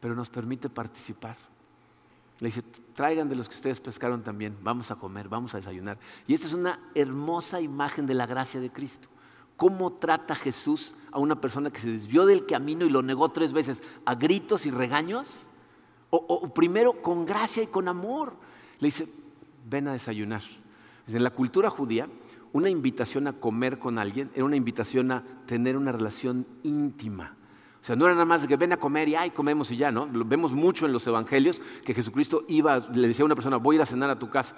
pero 0.00 0.14
nos 0.14 0.30
permite 0.30 0.68
participar. 0.68 1.36
Le 2.40 2.48
dice, 2.48 2.62
traigan 2.94 3.28
de 3.28 3.36
los 3.36 3.48
que 3.48 3.54
ustedes 3.54 3.80
pescaron 3.80 4.22
también, 4.22 4.56
vamos 4.62 4.90
a 4.90 4.96
comer, 4.96 5.28
vamos 5.28 5.54
a 5.54 5.58
desayunar. 5.58 5.98
Y 6.26 6.34
esta 6.34 6.48
es 6.48 6.52
una 6.52 6.80
hermosa 6.96 7.60
imagen 7.60 8.06
de 8.08 8.14
la 8.14 8.26
gracia 8.26 8.60
de 8.60 8.72
Cristo. 8.72 9.08
cómo 9.56 9.92
trata 9.92 10.34
Jesús 10.34 10.92
a 11.12 11.20
una 11.20 11.40
persona 11.40 11.70
que 11.70 11.78
se 11.78 11.92
desvió 11.92 12.26
del 12.26 12.46
camino 12.46 12.84
y 12.84 12.90
lo 12.90 13.02
negó 13.02 13.28
tres 13.28 13.52
veces, 13.52 13.80
a 14.04 14.16
gritos 14.16 14.66
y 14.66 14.72
regaños? 14.72 15.44
O, 16.10 16.52
primero 16.52 17.00
con 17.00 17.24
gracia 17.24 17.62
y 17.62 17.68
con 17.68 17.86
amor. 17.86 18.34
Le 18.80 18.88
dice, 18.88 19.08
ven 19.70 19.86
a 19.86 19.92
desayunar. 19.92 20.42
En 21.06 21.22
la 21.22 21.30
cultura 21.30 21.70
judía, 21.70 22.08
una 22.52 22.68
invitación 22.68 23.26
a 23.26 23.32
comer 23.34 23.78
con 23.78 23.98
alguien 23.98 24.30
era 24.34 24.44
una 24.44 24.56
invitación 24.56 25.10
a 25.12 25.24
tener 25.46 25.76
una 25.76 25.92
relación 25.92 26.46
íntima. 26.62 27.36
O 27.80 27.84
sea, 27.84 27.96
no 27.96 28.04
era 28.04 28.14
nada 28.14 28.26
más 28.26 28.42
de 28.42 28.48
que 28.48 28.56
ven 28.56 28.72
a 28.72 28.76
comer 28.76 29.08
y 29.08 29.16
ay, 29.16 29.30
comemos 29.30 29.70
y 29.72 29.76
ya, 29.76 29.90
¿no? 29.90 30.06
Lo 30.06 30.24
vemos 30.24 30.52
mucho 30.52 30.86
en 30.86 30.92
los 30.92 31.04
evangelios 31.06 31.60
que 31.84 31.94
Jesucristo 31.94 32.44
iba, 32.48 32.78
le 32.78 33.08
decía 33.08 33.24
a 33.24 33.26
una 33.26 33.34
persona, 33.34 33.56
voy 33.56 33.74
a 33.74 33.78
ir 33.78 33.82
a 33.82 33.86
cenar 33.86 34.08
a 34.08 34.18
tu 34.18 34.30
casa. 34.30 34.54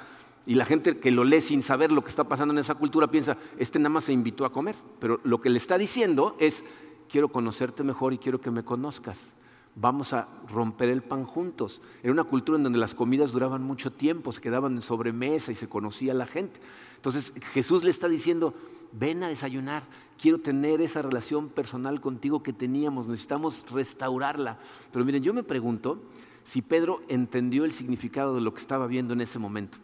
Y 0.47 0.57
la 0.57 0.67
gente 0.67 0.99
que 0.99 1.11
lo 1.11 1.25
lee 1.25 1.41
sin 1.41 1.63
saber 1.63 1.91
lo 1.91 2.03
que 2.03 2.11
está 2.11 2.25
pasando 2.25 2.53
en 2.53 2.59
esa 2.59 2.75
cultura 2.75 3.07
piensa, 3.07 3.39
este 3.57 3.79
nada 3.79 3.89
más 3.89 4.05
se 4.05 4.13
invitó 4.13 4.45
a 4.45 4.53
comer. 4.53 4.77
Pero 4.99 5.21
lo 5.25 5.41
que 5.41 5.49
le 5.49 5.57
está 5.57 5.79
diciendo 5.79 6.37
es, 6.39 6.65
quiero 7.09 7.31
conocerte 7.31 7.83
mejor 7.83 8.13
y 8.13 8.19
quiero 8.19 8.43
que 8.43 8.51
me 8.51 8.63
conozcas. 8.63 9.33
Vamos 9.77 10.13
a 10.13 10.29
romper 10.49 10.89
el 10.89 11.03
pan 11.03 11.25
juntos. 11.25 11.83
Era 12.03 12.13
una 12.13 12.25
cultura 12.25 12.57
en 12.57 12.65
donde 12.65 12.79
las 12.79 12.95
comidas 12.95 13.33
duraban 13.33 13.63
mucho 13.63 13.93
tiempo, 13.93 14.33
se 14.33 14.41
quedaban 14.41 14.75
en 14.75 14.83
sobremesa 14.83 15.51
y 15.51 15.57
se 15.57 15.69
conocía 15.69 16.15
la 16.15 16.27
gente. 16.27 16.61
Entonces 16.97 17.33
Jesús 17.53 17.83
le 17.83 17.91
está 17.91 18.09
diciendo, 18.09 18.55
ven 18.93 19.25
a 19.25 19.29
desayunar, 19.29 19.83
quiero 20.21 20.39
tener 20.39 20.81
esa 20.81 21.03
relación 21.03 21.49
personal 21.49 22.01
contigo 22.01 22.43
que 22.43 22.53
teníamos, 22.53 23.09
necesitamos 23.09 23.65
restaurarla. 23.71 24.59
Pero 24.93 25.05
miren, 25.05 25.23
yo 25.23 25.35
me 25.35 25.43
pregunto 25.43 26.01
si 26.45 26.63
Pedro 26.63 27.03
entendió 27.09 27.65
el 27.65 27.73
significado 27.73 28.35
de 28.35 28.41
lo 28.41 28.55
que 28.55 28.61
estaba 28.61 28.87
viendo 28.87 29.13
en 29.13 29.23
ese 29.23 29.39
momento. 29.39 29.79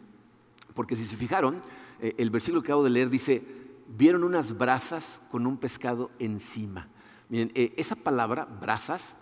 Porque 0.73 0.95
si 0.95 1.05
se 1.05 1.17
fijaron, 1.17 1.61
eh, 1.99 2.15
el 2.17 2.29
versículo 2.29 2.61
que 2.61 2.67
acabo 2.67 2.83
de 2.83 2.91
leer 2.91 3.09
dice, 3.09 3.43
vieron 3.89 4.23
unas 4.23 4.57
brasas 4.57 5.21
con 5.29 5.45
un 5.45 5.57
pescado 5.57 6.11
encima. 6.17 6.87
Miren, 7.29 7.51
eh, 7.55 7.73
esa 7.77 7.95
palabra, 7.95 8.45
brasas, 8.45 9.15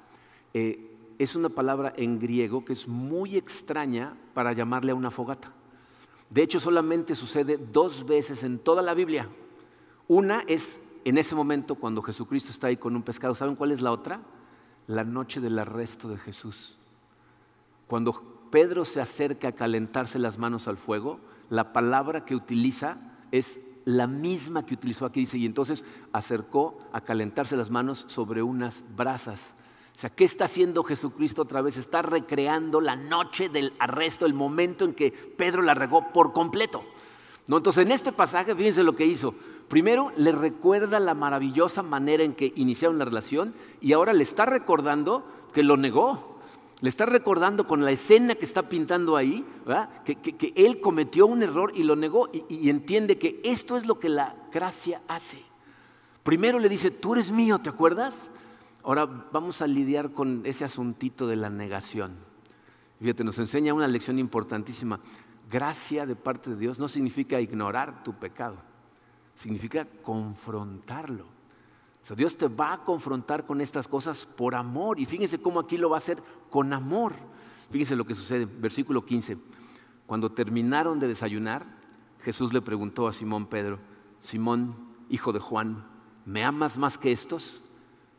eh, 0.53 0.89
es 1.17 1.35
una 1.35 1.49
palabra 1.49 1.93
en 1.97 2.19
griego 2.19 2.63
que 2.63 2.73
es 2.73 2.87
muy 2.87 3.35
extraña 3.35 4.15
para 4.33 4.53
llamarle 4.53 4.91
a 4.91 4.95
una 4.95 5.11
fogata. 5.11 5.51
De 6.29 6.43
hecho, 6.43 6.59
solamente 6.59 7.15
sucede 7.15 7.57
dos 7.57 8.05
veces 8.05 8.43
en 8.43 8.59
toda 8.59 8.81
la 8.81 8.93
Biblia. 8.93 9.27
Una 10.07 10.41
es 10.47 10.79
en 11.05 11.17
ese 11.17 11.35
momento 11.35 11.75
cuando 11.75 12.01
Jesucristo 12.01 12.51
está 12.51 12.67
ahí 12.67 12.77
con 12.77 12.95
un 12.95 13.03
pescado. 13.03 13.35
¿Saben 13.35 13.55
cuál 13.55 13.71
es 13.71 13.81
la 13.81 13.91
otra? 13.91 14.21
La 14.87 15.03
noche 15.03 15.41
del 15.41 15.57
arresto 15.59 16.07
de 16.07 16.17
Jesús. 16.17 16.77
Cuando 17.87 18.13
Pedro 18.51 18.85
se 18.85 19.01
acerca 19.01 19.49
a 19.49 19.53
calentarse 19.53 20.19
las 20.19 20.37
manos 20.37 20.67
al 20.67 20.77
fuego, 20.77 21.19
la 21.49 21.73
palabra 21.73 22.25
que 22.25 22.35
utiliza 22.35 22.97
es 23.31 23.59
la 23.85 24.07
misma 24.07 24.65
que 24.65 24.75
utilizó 24.75 25.05
aquí, 25.05 25.21
dice, 25.21 25.37
y 25.37 25.45
entonces 25.45 25.83
acercó 26.13 26.77
a 26.93 27.01
calentarse 27.01 27.57
las 27.57 27.71
manos 27.71 28.05
sobre 28.07 28.43
unas 28.43 28.83
brasas. 28.95 29.41
O 29.99 30.01
sea, 30.01 30.09
¿qué 30.09 30.23
está 30.23 30.45
haciendo 30.45 30.81
Jesucristo 30.81 31.41
otra 31.41 31.61
vez? 31.61 31.75
Está 31.75 32.01
recreando 32.01 32.79
la 32.79 32.95
noche 32.95 33.49
del 33.49 33.73
arresto, 33.79 34.25
el 34.25 34.33
momento 34.33 34.85
en 34.85 34.93
que 34.93 35.11
Pedro 35.11 35.61
la 35.61 35.73
regó 35.73 36.13
por 36.13 36.31
completo. 36.31 36.85
Entonces, 37.49 37.85
en 37.85 37.91
este 37.91 38.13
pasaje, 38.13 38.55
fíjense 38.55 38.81
lo 38.83 38.95
que 38.95 39.05
hizo. 39.05 39.35
Primero, 39.67 40.13
le 40.15 40.31
recuerda 40.31 41.01
la 41.01 41.15
maravillosa 41.15 41.83
manera 41.83 42.23
en 42.23 42.33
que 42.33 42.53
iniciaron 42.55 42.97
la 42.97 43.03
relación 43.03 43.53
y 43.81 43.91
ahora 43.91 44.13
le 44.13 44.23
está 44.23 44.45
recordando 44.45 45.25
que 45.51 45.63
lo 45.63 45.75
negó. 45.75 46.39
Le 46.79 46.87
está 46.87 47.05
recordando 47.05 47.67
con 47.67 47.83
la 47.83 47.91
escena 47.91 48.35
que 48.35 48.45
está 48.45 48.69
pintando 48.69 49.17
ahí, 49.17 49.45
que, 50.05 50.53
él 50.55 50.79
cometió 50.79 51.27
un 51.27 51.43
error 51.43 51.73
y 51.75 51.83
lo 51.83 51.97
negó 51.97 52.29
y, 52.31 52.69
entiende 52.69 53.17
que 53.17 53.41
esto 53.43 53.75
es 53.75 53.85
lo 53.85 53.99
que 53.99 54.07
la 54.07 54.33
gracia 54.49 55.01
hace. 55.09 55.43
Primero 56.23 56.57
le 56.57 56.69
dice, 56.69 56.89
tú 56.89 57.15
eres 57.15 57.33
mío, 57.33 57.59
¿te 57.59 57.69
acuerdas? 57.69 58.29
Ahora 58.83 59.05
vamos 59.05 59.61
a 59.61 59.67
lidiar 59.67 60.11
con 60.11 60.45
ese 60.45 60.65
asuntito 60.65 61.27
de 61.27 61.35
la 61.35 61.49
negación. 61.49 62.13
Fíjate, 62.99 63.23
nos 63.23 63.39
enseña 63.39 63.73
una 63.73 63.87
lección 63.87 64.19
importantísima. 64.19 64.99
Gracia 65.49 66.05
de 66.05 66.15
parte 66.15 66.51
de 66.51 66.57
Dios 66.57 66.79
no 66.79 66.87
significa 66.87 67.41
ignorar 67.41 68.03
tu 68.03 68.13
pecado, 68.13 68.57
significa 69.35 69.85
confrontarlo. 70.03 71.39
Dios 72.15 72.37
te 72.37 72.47
va 72.47 72.73
a 72.73 72.83
confrontar 72.83 73.45
con 73.45 73.61
estas 73.61 73.87
cosas 73.87 74.25
por 74.25 74.55
amor. 74.55 74.99
Y 74.99 75.05
fíjense 75.05 75.39
cómo 75.39 75.59
aquí 75.59 75.77
lo 75.77 75.89
va 75.89 75.97
a 75.97 75.99
hacer 75.99 76.21
con 76.49 76.73
amor. 76.73 77.13
Fíjense 77.69 77.95
lo 77.95 78.05
que 78.05 78.15
sucede, 78.15 78.45
versículo 78.45 79.05
15. 79.05 79.37
Cuando 80.07 80.31
terminaron 80.31 80.99
de 80.99 81.07
desayunar, 81.07 81.65
Jesús 82.21 82.51
le 82.51 82.61
preguntó 82.61 83.07
a 83.07 83.13
Simón 83.13 83.45
Pedro, 83.45 83.79
Simón, 84.19 84.75
hijo 85.09 85.31
de 85.31 85.39
Juan, 85.39 85.85
¿me 86.25 86.43
amas 86.43 86.77
más 86.77 86.97
que 86.97 87.11
estos? 87.11 87.63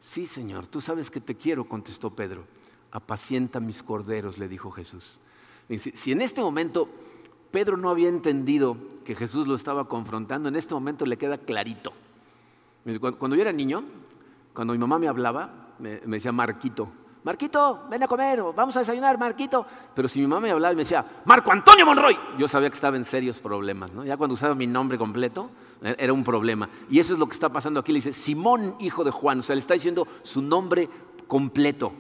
Sí, 0.00 0.26
Señor, 0.26 0.66
tú 0.66 0.80
sabes 0.80 1.10
que 1.10 1.20
te 1.20 1.36
quiero, 1.36 1.64
contestó 1.64 2.10
Pedro. 2.10 2.44
Apacienta 2.90 3.60
mis 3.60 3.82
corderos, 3.82 4.38
le 4.38 4.48
dijo 4.48 4.70
Jesús. 4.70 5.20
Si 5.78 6.10
en 6.10 6.20
este 6.20 6.40
momento 6.40 6.88
Pedro 7.50 7.76
no 7.76 7.90
había 7.90 8.08
entendido 8.08 8.76
que 9.04 9.14
Jesús 9.14 9.46
lo 9.46 9.54
estaba 9.54 9.88
confrontando, 9.88 10.48
en 10.48 10.56
este 10.56 10.74
momento 10.74 11.06
le 11.06 11.16
queda 11.16 11.38
clarito. 11.38 11.92
Cuando 13.18 13.36
yo 13.36 13.42
era 13.42 13.52
niño, 13.52 13.84
cuando 14.54 14.72
mi 14.72 14.78
mamá 14.78 14.98
me 14.98 15.08
hablaba, 15.08 15.74
me, 15.78 16.00
decía 16.00 16.32
Marquito. 16.32 16.88
Marquito, 17.22 17.86
ven 17.90 18.02
a 18.02 18.08
comer, 18.08 18.42
vamos 18.56 18.74
a 18.76 18.78
desayunar, 18.78 19.18
Marquito. 19.18 19.66
Pero 19.94 20.08
si 20.08 20.20
mi 20.20 20.26
mamá 20.26 20.40
me 20.40 20.50
hablaba 20.50 20.72
y 20.72 20.76
me 20.76 20.82
decía, 20.82 21.04
Marco 21.26 21.52
Antonio 21.52 21.84
Monroy, 21.84 22.16
yo 22.38 22.48
sabía 22.48 22.70
que 22.70 22.74
estaba 22.74 22.96
en 22.96 23.04
serios 23.04 23.38
problemas. 23.38 23.92
¿no? 23.92 24.04
Ya 24.04 24.16
cuando 24.16 24.34
usaba 24.34 24.54
mi 24.54 24.66
nombre 24.66 24.96
completo, 24.96 25.50
e, 25.82 25.96
era 25.98 26.14
un 26.14 26.24
problema. 26.24 26.70
Y 26.88 26.98
eso 26.98 27.12
es 27.12 27.18
lo 27.18 27.26
que 27.26 27.34
está 27.34 27.50
pasando 27.50 27.80
aquí. 27.80 27.92
Le 27.92 27.98
dice, 27.98 28.14
Simón, 28.14 28.74
hijo 28.80 29.04
de 29.04 29.10
Juan. 29.10 29.40
O 29.40 29.42
sea, 29.42 29.54
le 29.54 29.60
está 29.60 29.74
diciendo 29.74 30.08
su 30.22 30.40
nombre 30.40 30.88
completo. 31.26 31.92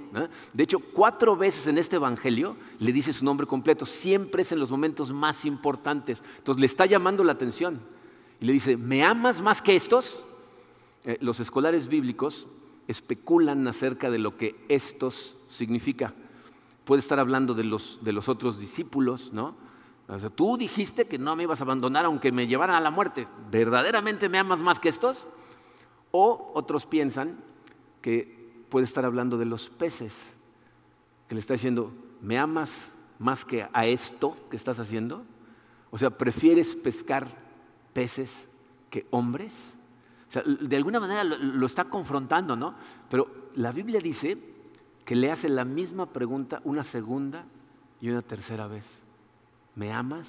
De 0.52 0.62
hecho, 0.62 0.78
cuatro 0.78 1.36
veces 1.36 1.66
en 1.66 1.76
este 1.78 1.96
Evangelio 1.96 2.56
le 2.78 2.92
dice 2.92 3.12
su 3.12 3.24
nombre 3.24 3.46
completo. 3.46 3.84
Siempre 3.84 4.42
es 4.42 4.52
en 4.52 4.58
los 4.58 4.70
momentos 4.70 5.12
más 5.12 5.44
importantes. 5.44 6.22
Entonces 6.38 6.60
le 6.60 6.66
está 6.66 6.86
llamando 6.86 7.22
la 7.24 7.32
atención. 7.32 7.80
Y 8.40 8.46
le 8.46 8.54
dice, 8.54 8.78
¿me 8.78 9.04
amas 9.04 9.42
más 9.42 9.60
que 9.60 9.76
estos? 9.76 10.24
Eh, 11.04 11.18
los 11.20 11.40
escolares 11.40 11.88
bíblicos 11.88 12.48
especulan 12.90 13.66
acerca 13.68 14.10
de 14.10 14.18
lo 14.18 14.36
que 14.36 14.56
estos 14.68 15.36
significa. 15.48 16.12
Puede 16.84 17.00
estar 17.00 17.18
hablando 17.18 17.54
de 17.54 17.64
los, 17.64 17.98
de 18.02 18.12
los 18.12 18.28
otros 18.28 18.58
discípulos, 18.58 19.32
¿no? 19.32 19.54
O 20.08 20.18
sea, 20.18 20.28
tú 20.28 20.56
dijiste 20.56 21.06
que 21.06 21.18
no 21.18 21.36
me 21.36 21.44
ibas 21.44 21.60
a 21.60 21.64
abandonar 21.64 22.04
aunque 22.04 22.32
me 22.32 22.48
llevaran 22.48 22.76
a 22.76 22.80
la 22.80 22.90
muerte. 22.90 23.28
¿Verdaderamente 23.50 24.28
me 24.28 24.38
amas 24.38 24.60
más 24.60 24.80
que 24.80 24.88
estos? 24.88 25.28
O 26.10 26.50
otros 26.54 26.86
piensan 26.86 27.38
que 28.02 28.64
puede 28.68 28.86
estar 28.86 29.04
hablando 29.04 29.38
de 29.38 29.44
los 29.44 29.70
peces, 29.70 30.34
que 31.28 31.34
le 31.36 31.40
está 31.40 31.54
diciendo, 31.54 31.92
¿me 32.20 32.38
amas 32.38 32.92
más 33.20 33.44
que 33.44 33.68
a 33.72 33.86
esto 33.86 34.36
que 34.50 34.56
estás 34.56 34.80
haciendo? 34.80 35.22
O 35.92 35.98
sea, 35.98 36.10
¿prefieres 36.10 36.74
pescar 36.74 37.28
peces 37.92 38.48
que 38.90 39.06
hombres? 39.10 39.54
De 40.38 40.76
alguna 40.76 41.00
manera 41.00 41.24
lo, 41.24 41.66
está 41.66 41.84
confrontando, 41.84 42.54
¿no? 42.54 42.74
Pero 43.08 43.50
la 43.56 43.72
Biblia 43.72 44.00
dice 44.00 44.38
que 45.04 45.16
le 45.16 45.30
hace 45.30 45.48
la 45.48 45.64
misma 45.64 46.06
pregunta 46.06 46.60
una 46.64 46.84
segunda 46.84 47.44
y 48.00 48.10
una 48.10 48.22
tercera 48.22 48.68
vez. 48.68 49.02
¿Me 49.74 49.92
amas? 49.92 50.28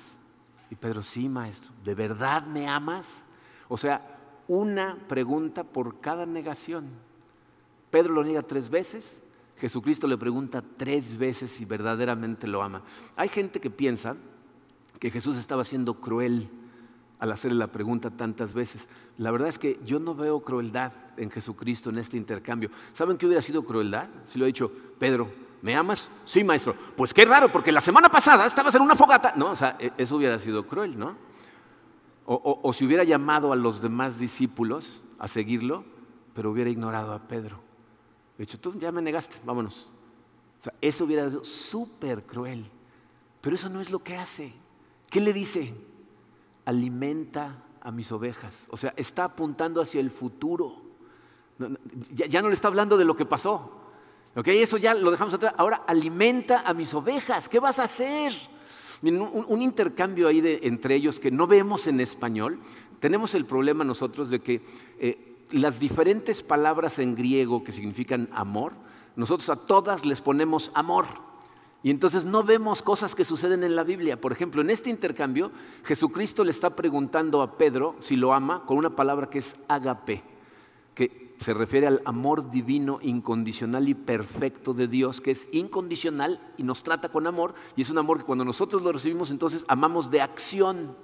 Y 0.72 0.76
Pedro, 0.76 1.04
sí, 1.04 1.30
maestro, 1.30 1.72
¿de 1.84 1.94
verdad 1.94 2.46
me 2.48 2.68
amas? 2.68 3.08
O 3.68 3.78
sea, 3.78 4.18
una 4.48 4.98
pregunta 5.08 5.64
por 5.64 6.00
cada 6.00 6.26
negación. 6.26 6.86
Pedro 7.92 8.14
lo 8.14 8.24
niega 8.24 8.42
tres 8.42 8.70
veces, 8.70 9.18
Jesucristo 9.58 10.08
le 10.08 10.18
pregunta 10.18 10.64
tres 10.78 11.18
veces 11.18 11.52
si 11.52 11.66
verdaderamente 11.66 12.48
lo 12.48 12.64
ama. 12.64 12.82
Hay 13.16 13.30
gente 13.30 13.60
que 13.60 13.70
piensa 13.70 14.16
que 15.00 15.12
Jesús 15.12 15.38
estaba 15.38 15.64
siendo 15.66 15.96
cruel 15.96 16.50
al 17.22 17.32
hacerle 17.32 17.60
la 17.60 17.68
pregunta 17.68 18.10
tantas 18.10 18.56
veces. 18.56 18.90
La 19.18 19.30
verdad 19.30 19.48
es 19.48 19.60
que 19.60 19.80
yo 19.86 20.00
no 20.00 20.16
veo 20.16 20.42
crueldad 20.42 20.92
en 21.18 21.30
Jesucristo 21.30 21.92
en 21.92 22.00
este 22.00 22.18
intercambio. 22.18 22.72
¿Saben 22.94 23.16
qué 23.16 23.28
hubiera 23.28 23.44
sido 23.44 23.64
crueldad? 23.64 24.10
Si 24.26 24.40
lo 24.40 24.46
ha 24.46 24.48
dicho, 24.48 24.72
Pedro, 24.98 25.32
¿me 25.62 25.76
amas? 25.76 26.10
Sí, 26.26 26.44
maestro. 26.44 26.76
Pues 26.98 27.14
qué 27.14 27.24
raro, 27.24 27.52
porque 27.52 27.72
la 27.72 27.80
semana 27.80 28.10
pasada 28.10 28.48
estabas 28.48 28.74
en 28.74 28.82
una 28.82 28.96
fogata. 28.96 29.34
No, 29.36 29.52
o 29.52 29.56
sea, 29.56 29.78
e, 29.80 29.92
eso 30.00 30.16
hubiera 30.16 30.40
sido 30.40 30.66
cruel, 30.66 30.98
¿no? 30.98 31.16
O, 32.26 32.74
si 32.74 32.86
hubiera 32.86 33.04
llamado 33.04 33.52
a 33.52 33.56
los 33.56 33.82
demás 33.82 34.18
discípulos 34.18 35.04
a 35.20 35.28
seguirlo, 35.28 35.84
pero 36.34 36.50
hubiera 36.50 36.72
ignorado 36.72 37.14
a 37.14 37.28
Pedro. 37.28 37.60
De 38.38 38.46
hecho, 38.46 38.60
tú 38.60 38.74
ya 38.80 38.92
me 38.92 39.02
negaste, 39.02 39.38
vámonos. 39.46 39.92
O 40.60 40.64
sea, 40.64 40.74
eso 40.82 41.06
hubiera 41.06 41.30
sido 41.30 41.44
súper 41.44 42.24
cruel. 42.24 42.66
Pero 43.42 43.56
eso 43.56 43.70
no 43.70 43.80
es 43.80 43.92
lo 43.92 44.00
que 44.00 44.16
hace. 44.16 44.54
¿Qué 45.10 45.20
le 45.20 45.34
dice? 45.34 45.76
Alimenta 46.66 47.64
a 47.82 47.92
mis 47.92 48.12
ovejas. 48.12 48.68
O 48.70 48.78
sea, 48.78 48.94
está 48.96 49.26
apuntando 49.26 49.82
hacia 49.82 50.00
el 50.00 50.12
futuro. 50.12 50.82
Ya, 52.14 52.42
no 52.42 52.50
le 52.50 52.56
está 52.56 52.68
hablando 52.68 52.98
de 52.98 53.06
lo 53.06 53.16
que 53.16 53.26
pasó. 53.26 53.82
¿Ok? 54.36 54.48
Eso 54.48 54.78
ya 54.78 54.94
lo 54.94 55.12
dejamos 55.12 55.34
atrás. 55.34 55.54
Ahora 55.58 55.84
alimenta 55.88 56.62
a 56.62 56.74
mis 56.74 56.94
ovejas. 56.94 57.50
¿Qué 57.50 57.60
vas 57.60 57.80
a 57.80 57.84
hacer? 57.84 58.34
un, 59.04 59.62
intercambio 59.62 60.28
ahí 60.28 60.42
de, 60.42 60.60
entre 60.64 60.96
ellos 60.96 61.20
que 61.20 61.32
no 61.32 61.48
vemos 61.48 61.88
en 61.88 62.00
español. 62.00 62.60
Tenemos 63.00 63.34
el 63.34 63.46
problema 63.46 63.84
nosotros 63.84 64.30
de 64.30 64.40
que 64.40 64.62
eh, 65.00 65.46
las 65.52 65.80
diferentes 65.80 66.44
palabras 66.44 67.00
en 67.00 67.16
griego 67.16 67.64
que 67.64 67.72
significan 67.72 68.30
amor, 68.32 68.74
nosotros 69.16 69.50
a 69.50 69.56
todas 69.56 70.06
les 70.06 70.22
ponemos 70.22 70.72
amor. 70.76 71.31
Y 71.84 71.90
entonces 71.90 72.26
no 72.26 72.44
vemos 72.44 72.84
cosas 72.84 73.16
que 73.16 73.26
suceden 73.26 73.64
en 73.64 73.76
la 73.76 73.84
Biblia. 73.84 74.20
Por 74.20 74.32
ejemplo, 74.32 74.62
en 74.62 74.70
este 74.70 74.90
intercambio, 74.90 75.52
Jesucristo 75.84 76.44
le 76.44 76.52
está 76.52 76.76
preguntando 76.76 77.42
a 77.42 77.58
Pedro 77.58 77.96
si 78.00 78.16
lo 78.16 78.34
ama 78.34 78.66
con 78.68 78.78
una 78.78 78.96
palabra 78.96 79.30
que 79.30 79.40
es 79.40 79.56
agape, 79.68 80.24
que 80.94 81.34
se 81.40 81.56
refiere 81.56 81.88
al 81.88 82.04
amor 82.06 82.52
divino, 82.52 83.00
incondicional 83.02 83.90
y 83.90 83.96
perfecto 83.96 84.76
de 84.76 84.88
Dios, 84.88 85.22
que 85.22 85.32
es 85.32 85.50
incondicional 85.52 86.40
y 86.56 86.62
nos 86.62 86.84
trata 86.84 87.10
con 87.10 87.26
amor, 87.26 87.56
y 87.76 87.82
es 87.82 87.90
un 87.90 87.98
amor 87.98 88.20
que 88.20 88.26
cuando 88.26 88.46
nosotros 88.46 88.84
lo 88.84 88.92
recibimos, 88.92 89.32
entonces 89.32 89.66
amamos 89.68 90.12
de 90.12 90.22
acción. 90.22 90.96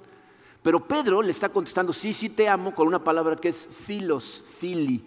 Pero 0.62 0.86
Pedro 0.86 1.22
le 1.22 1.32
está 1.32 1.48
contestando, 1.48 1.92
sí, 1.92 2.12
sí 2.12 2.28
te 2.28 2.48
amo, 2.48 2.72
con 2.72 2.86
una 2.86 3.02
palabra 3.02 3.34
que 3.34 3.48
es 3.48 3.66
filos, 3.66 4.44
fili, 4.58 5.04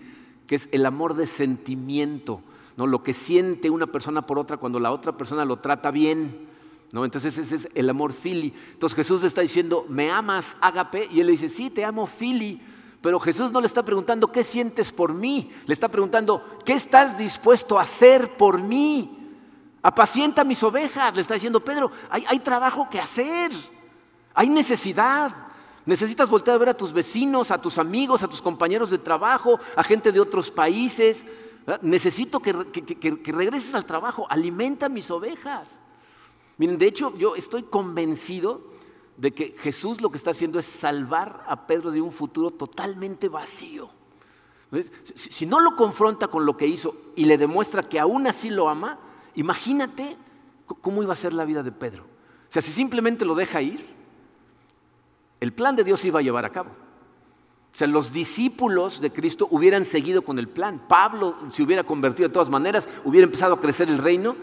que 0.47 0.55
es 0.55 0.67
el 0.73 0.85
amor 0.85 1.13
de 1.13 1.27
sentimiento 1.27 2.41
¿no? 2.77 2.87
lo 2.87 3.03
que 3.03 3.13
siente 3.13 3.69
una 3.69 3.87
persona 3.87 4.25
por 4.25 4.39
otra 4.39 4.57
cuando 4.57 4.79
la 4.79 4.91
otra 4.91 5.17
persona 5.17 5.45
lo 5.45 5.59
trata 5.59 5.91
bien. 5.91 6.47
¿no? 6.91 7.05
Entonces 7.05 7.37
ese 7.37 7.55
es 7.55 7.69
el 7.73 7.89
amor 7.89 8.13
fili. 8.13 8.53
Entonces 8.73 8.95
Jesús 8.95 9.23
está 9.23 9.41
diciendo, 9.41 9.85
¿me 9.87 10.11
amas, 10.11 10.57
ágape? 10.61 11.07
Y 11.11 11.19
él 11.19 11.27
le 11.27 11.33
dice, 11.33 11.49
sí, 11.49 11.69
te 11.69 11.85
amo, 11.85 12.05
fili. 12.05 12.61
Pero 13.01 13.19
Jesús 13.19 13.51
no 13.51 13.61
le 13.61 13.67
está 13.67 13.83
preguntando, 13.83 14.31
¿qué 14.31 14.43
sientes 14.43 14.91
por 14.91 15.13
mí? 15.13 15.51
Le 15.65 15.73
está 15.73 15.89
preguntando, 15.89 16.59
¿qué 16.65 16.73
estás 16.73 17.17
dispuesto 17.17 17.79
a 17.79 17.83
hacer 17.83 18.37
por 18.37 18.61
mí? 18.61 19.17
Apacienta 19.81 20.43
mis 20.43 20.61
ovejas. 20.61 21.15
Le 21.15 21.21
está 21.21 21.33
diciendo, 21.33 21.63
Pedro, 21.63 21.91
hay, 22.09 22.25
hay 22.27 22.39
trabajo 22.39 22.87
que 22.89 22.99
hacer. 22.99 23.51
Hay 24.35 24.49
necesidad. 24.49 25.31
Necesitas 25.85 26.29
voltear 26.29 26.55
a 26.55 26.59
ver 26.59 26.69
a 26.69 26.77
tus 26.77 26.93
vecinos, 26.93 27.49
a 27.49 27.59
tus 27.59 27.79
amigos, 27.79 28.21
a 28.21 28.27
tus 28.27 28.41
compañeros 28.41 28.91
de 28.91 28.99
trabajo, 28.99 29.59
a 29.75 29.83
gente 29.83 30.11
de 30.11 30.19
otros 30.19 30.51
países. 30.51 31.25
Necesito 31.81 32.39
que, 32.39 32.53
regreses 32.53 33.73
al 33.75 33.85
trabajo, 33.85 34.25
alimenta 34.29 34.89
mis 34.89 35.11
ovejas. 35.11 35.77
Miren, 36.57 36.77
de 36.77 36.87
hecho 36.87 37.15
yo 37.17 37.35
estoy 37.35 37.63
convencido 37.63 38.69
de 39.17 39.31
que 39.31 39.55
Jesús 39.57 40.01
lo 40.01 40.09
que 40.09 40.17
está 40.17 40.31
haciendo 40.31 40.59
es 40.59 40.65
salvar 40.65 41.43
a 41.47 41.67
Pedro 41.67 41.91
de 41.91 42.01
un 42.01 42.11
futuro 42.11 42.51
totalmente 42.51 43.29
vacío. 43.29 43.89
Si 45.15 45.45
no 45.45 45.59
lo 45.59 45.75
confronta 45.75 46.29
con 46.29 46.45
lo 46.45 46.55
que 46.55 46.65
hizo 46.65 46.95
y 47.15 47.25
le 47.25 47.37
demuestra 47.37 47.83
que 47.83 47.99
aún 47.99 48.25
así 48.25 48.49
lo 48.49 48.69
ama, 48.69 48.99
imagínate 49.35 50.17
cómo 50.65 51.03
iba 51.03 51.13
a 51.13 51.17
ser 51.17 51.33
la 51.33 51.45
vida 51.45 51.61
de 51.61 51.71
Pedro. 51.71 52.03
O 52.03 52.51
sea, 52.51 52.61
si 52.61 52.71
simplemente 52.71 53.25
lo 53.25 53.35
deja 53.35 53.61
ir, 53.61 53.85
el 55.39 55.53
plan 55.53 55.75
de 55.75 55.83
Dios 55.83 56.03
iba 56.05 56.19
a 56.19 56.23
llevar 56.23 56.45
a 56.45 56.51
cabo. 56.51 56.71
O 57.73 57.77
sea, 57.77 57.87
los 57.87 58.11
discípulos 58.11 58.99
de 58.99 59.11
Cristo 59.11 59.47
hubieran 59.49 59.85
seguido 59.85 60.23
con 60.23 60.39
el 60.39 60.49
plan. 60.49 60.81
Pablo 60.87 61.35
se 61.51 61.63
hubiera 61.63 61.83
convertido 61.83 62.27
de 62.27 62.33
todas 62.33 62.49
maneras, 62.49 62.87
hubiera 63.05 63.25
empezado 63.25 63.53
a 63.53 63.59
crecer 63.59 63.89
el 63.89 63.97
reino 63.97 64.35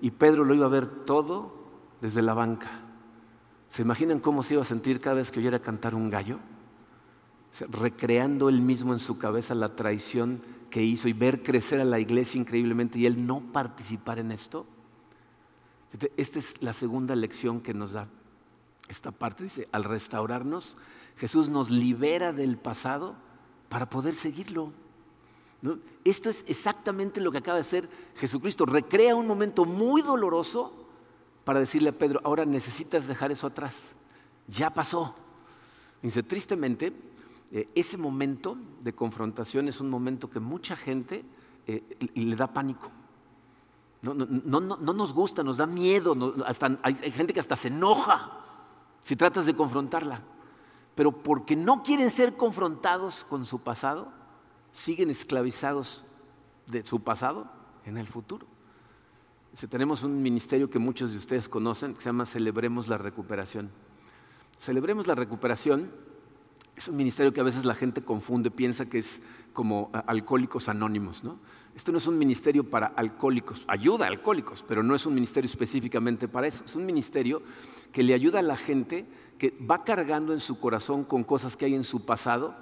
y 0.00 0.10
Pedro 0.10 0.44
lo 0.44 0.54
iba 0.54 0.66
a 0.66 0.70
ver 0.70 0.86
todo 0.86 1.52
desde 2.00 2.22
la 2.22 2.34
banca. 2.34 2.70
¿Se 3.68 3.82
imaginan 3.82 4.18
cómo 4.18 4.42
se 4.42 4.54
iba 4.54 4.62
a 4.62 4.66
sentir 4.66 5.00
cada 5.00 5.16
vez 5.16 5.30
que 5.30 5.40
oyera 5.40 5.60
cantar 5.60 5.94
un 5.94 6.10
gallo? 6.10 6.38
recreando 7.68 8.48
él 8.48 8.60
mismo 8.60 8.92
en 8.92 8.98
su 8.98 9.18
cabeza 9.18 9.54
la 9.54 9.74
traición 9.74 10.40
que 10.70 10.82
hizo 10.82 11.08
y 11.08 11.12
ver 11.12 11.42
crecer 11.42 11.80
a 11.80 11.84
la 11.84 11.98
iglesia 11.98 12.40
increíblemente 12.40 12.98
y 12.98 13.06
él 13.06 13.26
no 13.26 13.40
participar 13.52 14.18
en 14.18 14.30
esto. 14.30 14.66
Esta 16.16 16.38
es 16.38 16.62
la 16.62 16.72
segunda 16.72 17.16
lección 17.16 17.60
que 17.60 17.74
nos 17.74 17.92
da 17.92 18.06
esta 18.88 19.10
parte. 19.10 19.44
Dice, 19.44 19.68
al 19.72 19.84
restaurarnos, 19.84 20.76
Jesús 21.20 21.50
nos 21.50 21.68
libera 21.68 22.32
del 22.32 22.56
pasado 22.56 23.14
para 23.68 23.90
poder 23.90 24.14
seguirlo. 24.14 24.72
Esto 26.02 26.30
es 26.30 26.42
exactamente 26.48 27.20
lo 27.20 27.30
que 27.30 27.36
acaba 27.36 27.56
de 27.56 27.60
hacer 27.60 27.90
Jesucristo. 28.16 28.64
Recrea 28.64 29.14
un 29.14 29.26
momento 29.26 29.66
muy 29.66 30.00
doloroso 30.00 30.72
para 31.44 31.60
decirle 31.60 31.90
a 31.90 31.98
Pedro, 31.98 32.22
ahora 32.24 32.46
necesitas 32.46 33.06
dejar 33.06 33.30
eso 33.30 33.46
atrás. 33.46 33.76
Ya 34.48 34.70
pasó. 34.70 35.14
Dice, 36.00 36.22
tristemente, 36.22 36.94
eh, 37.52 37.68
ese 37.74 37.98
momento 37.98 38.56
de 38.80 38.94
confrontación 38.94 39.68
es 39.68 39.78
un 39.78 39.90
momento 39.90 40.30
que 40.30 40.40
mucha 40.40 40.74
gente 40.74 41.22
eh, 41.66 41.84
le 42.14 42.34
da 42.34 42.46
pánico. 42.46 42.90
No, 44.00 44.14
nos 44.14 45.12
gusta, 45.12 45.42
nos 45.42 45.58
da 45.58 45.66
miedo, 45.66 46.16
hay 46.82 47.12
gente 47.12 47.34
que 47.34 47.40
hasta 47.40 47.56
se 47.56 47.68
enoja 47.68 48.40
si 49.02 49.14
tratas 49.14 49.44
de 49.44 49.54
confrontarla 49.54 50.22
pero 51.00 51.12
porque 51.12 51.56
no 51.56 51.82
quieren 51.82 52.10
ser 52.10 52.36
confrontados 52.36 53.24
con 53.24 53.46
su 53.46 53.60
pasado, 53.60 54.12
siguen 54.70 55.08
esclavizados 55.08 56.04
de 56.66 56.84
su 56.84 57.00
pasado 57.00 57.50
en 57.86 57.96
el 57.96 58.06
futuro. 58.06 58.46
tenemos 59.70 60.02
un 60.02 60.22
ministerio 60.22 60.68
que 60.68 60.78
muchos 60.78 61.12
de 61.12 61.16
ustedes 61.16 61.48
conocen, 61.48 61.94
que 61.94 62.02
se 62.02 62.10
llama 62.10 62.26
Celebremos 62.26 62.86
la 62.86 62.98
Recuperación. 62.98 63.70
Celebremos 64.58 65.06
la 65.06 65.14
Recuperación 65.14 65.90
es 66.76 66.88
un 66.88 66.96
ministerio 66.96 67.32
que 67.32 67.40
a 67.40 67.44
veces 67.44 67.64
la 67.64 67.74
gente 67.74 68.02
confunde, 68.02 68.50
piensa 68.50 68.84
que 68.84 68.98
es 68.98 69.22
como 69.54 69.90
alcohólicos 70.06 70.68
anónimos. 70.68 71.24
¿no? 71.24 71.38
Esto 71.74 71.92
no 71.92 71.98
es 71.98 72.06
un 72.08 72.18
ministerio 72.18 72.68
para 72.68 72.88
alcohólicos, 72.88 73.64
ayuda 73.68 74.04
a 74.04 74.08
alcohólicos, 74.08 74.64
pero 74.68 74.82
no 74.82 74.94
es 74.94 75.06
un 75.06 75.14
ministerio 75.14 75.46
específicamente 75.46 76.28
para 76.28 76.46
eso. 76.46 76.62
Es 76.64 76.74
un 76.74 76.84
ministerio 76.84 77.42
que 77.90 78.02
le 78.02 78.12
ayuda 78.12 78.40
a 78.40 78.42
la 78.42 78.56
gente 78.56 79.06
que 79.40 79.56
va 79.58 79.84
cargando 79.84 80.34
en 80.34 80.40
su 80.40 80.60
corazón 80.60 81.02
con 81.02 81.24
cosas 81.24 81.56
que 81.56 81.64
hay 81.64 81.74
en 81.74 81.82
su 81.82 82.04
pasado, 82.04 82.54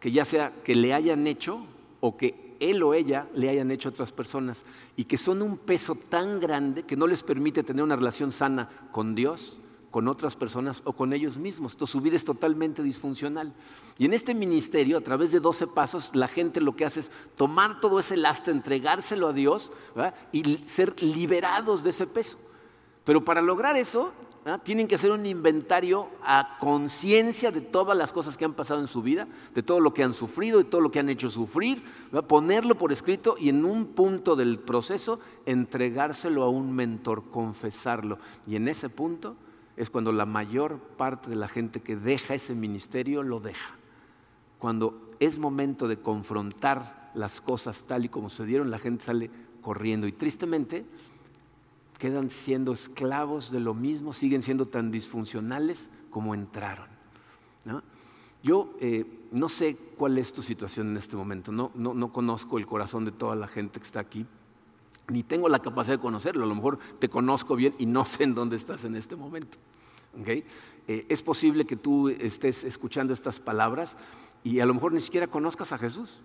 que 0.00 0.10
ya 0.10 0.24
sea 0.24 0.50
que 0.64 0.74
le 0.74 0.94
hayan 0.94 1.26
hecho 1.26 1.66
o 2.00 2.16
que 2.16 2.56
él 2.58 2.82
o 2.82 2.94
ella 2.94 3.28
le 3.34 3.50
hayan 3.50 3.70
hecho 3.70 3.90
a 3.90 3.92
otras 3.92 4.12
personas, 4.12 4.62
y 4.96 5.04
que 5.04 5.18
son 5.18 5.42
un 5.42 5.58
peso 5.58 5.94
tan 5.94 6.40
grande 6.40 6.84
que 6.84 6.96
no 6.96 7.06
les 7.06 7.22
permite 7.22 7.62
tener 7.62 7.84
una 7.84 7.96
relación 7.96 8.32
sana 8.32 8.70
con 8.92 9.14
Dios, 9.14 9.60
con 9.90 10.08
otras 10.08 10.34
personas 10.34 10.80
o 10.86 10.94
con 10.94 11.12
ellos 11.12 11.36
mismos. 11.36 11.72
Entonces 11.72 11.92
su 11.92 12.00
vida 12.00 12.16
es 12.16 12.24
totalmente 12.24 12.82
disfuncional. 12.82 13.52
Y 13.98 14.06
en 14.06 14.14
este 14.14 14.32
ministerio, 14.32 14.96
a 14.96 15.02
través 15.02 15.32
de 15.32 15.40
12 15.40 15.66
pasos, 15.66 16.12
la 16.14 16.28
gente 16.28 16.62
lo 16.62 16.74
que 16.74 16.86
hace 16.86 17.00
es 17.00 17.10
tomar 17.36 17.78
todo 17.78 18.00
ese 18.00 18.16
lastre, 18.16 18.54
entregárselo 18.54 19.28
a 19.28 19.32
Dios 19.34 19.70
y 20.32 20.56
ser 20.64 21.02
liberados 21.02 21.84
de 21.84 21.90
ese 21.90 22.06
peso. 22.06 22.38
Pero 23.04 23.22
para 23.22 23.42
lograr 23.42 23.76
eso, 23.76 24.12
tienen 24.64 24.88
que 24.88 24.96
hacer 24.96 25.12
un 25.12 25.24
inventario 25.24 26.08
a 26.24 26.56
conciencia 26.58 27.52
de 27.52 27.60
todas 27.60 27.96
las 27.96 28.12
cosas 28.12 28.36
que 28.36 28.44
han 28.44 28.54
pasado 28.54 28.80
en 28.80 28.88
su 28.88 29.00
vida, 29.00 29.28
de 29.54 29.62
todo 29.62 29.78
lo 29.78 29.94
que 29.94 30.02
han 30.02 30.12
sufrido, 30.12 30.58
de 30.58 30.64
todo 30.64 30.80
lo 30.80 30.90
que 30.90 30.98
han 30.98 31.08
hecho 31.08 31.30
sufrir, 31.30 31.84
ponerlo 32.26 32.76
por 32.76 32.92
escrito 32.92 33.36
y 33.38 33.48
en 33.50 33.64
un 33.64 33.86
punto 33.86 34.34
del 34.34 34.58
proceso 34.58 35.20
entregárselo 35.46 36.42
a 36.42 36.48
un 36.48 36.72
mentor, 36.72 37.30
confesarlo. 37.30 38.18
Y 38.46 38.56
en 38.56 38.66
ese 38.66 38.88
punto 38.88 39.36
es 39.76 39.90
cuando 39.90 40.10
la 40.10 40.26
mayor 40.26 40.78
parte 40.78 41.30
de 41.30 41.36
la 41.36 41.48
gente 41.48 41.80
que 41.80 41.96
deja 41.96 42.34
ese 42.34 42.54
ministerio 42.54 43.22
lo 43.22 43.38
deja. 43.38 43.76
Cuando 44.58 45.10
es 45.20 45.38
momento 45.38 45.86
de 45.86 45.98
confrontar 45.98 47.12
las 47.14 47.40
cosas 47.40 47.84
tal 47.84 48.04
y 48.04 48.08
como 48.08 48.28
se 48.28 48.44
dieron, 48.44 48.70
la 48.70 48.78
gente 48.78 49.04
sale 49.04 49.30
corriendo. 49.60 50.06
Y 50.06 50.12
tristemente, 50.12 50.84
quedan 52.02 52.30
siendo 52.30 52.72
esclavos 52.72 53.52
de 53.52 53.60
lo 53.60 53.74
mismo, 53.74 54.12
siguen 54.12 54.42
siendo 54.42 54.66
tan 54.66 54.90
disfuncionales 54.90 55.88
como 56.10 56.34
entraron. 56.34 56.88
Yo 58.42 58.74
eh, 58.80 59.28
no 59.30 59.48
sé 59.48 59.76
cuál 59.96 60.18
es 60.18 60.32
tu 60.32 60.42
situación 60.42 60.88
en 60.88 60.96
este 60.96 61.14
momento, 61.14 61.52
no, 61.52 61.70
no, 61.76 62.12
conozco 62.12 62.58
el 62.58 62.66
corazón 62.66 63.04
de 63.04 63.12
toda 63.12 63.36
la 63.36 63.46
gente 63.46 63.78
que 63.78 63.86
está 63.86 64.00
aquí, 64.00 64.26
ni 65.06 65.22
tengo 65.22 65.48
la 65.48 65.60
capacidad 65.60 65.96
de 65.96 66.02
conocerlo, 66.02 66.42
a 66.42 66.48
lo 66.48 66.56
mejor 66.56 66.80
te 66.98 67.08
conozco 67.08 67.54
bien 67.54 67.72
y 67.78 67.86
no 67.86 68.04
sé 68.04 68.24
en 68.24 68.34
dónde 68.34 68.56
estás 68.56 68.82
en 68.82 68.96
este 68.96 69.14
momento. 69.14 69.58
Eh, 70.26 71.06
es 71.08 71.22
posible 71.22 71.66
que 71.66 71.76
tú 71.76 72.08
estés 72.08 72.64
escuchando 72.64 73.12
estas 73.12 73.38
palabras 73.38 73.96
y 74.42 74.58
a 74.58 74.66
lo 74.66 74.74
mejor 74.74 74.92
ni 74.92 75.00
siquiera 75.00 75.28
conozcas 75.28 75.72
a 75.72 75.78
Jesús. 75.78 76.18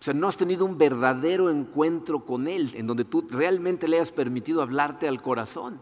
O 0.00 0.02
sea, 0.04 0.12
no 0.12 0.28
has 0.28 0.36
tenido 0.36 0.64
un 0.64 0.76
verdadero 0.76 1.50
encuentro 1.50 2.24
con 2.24 2.46
Él, 2.46 2.72
en 2.74 2.86
donde 2.86 3.04
tú 3.04 3.26
realmente 3.30 3.88
le 3.88 4.00
has 4.00 4.12
permitido 4.12 4.60
hablarte 4.60 5.08
al 5.08 5.22
corazón. 5.22 5.80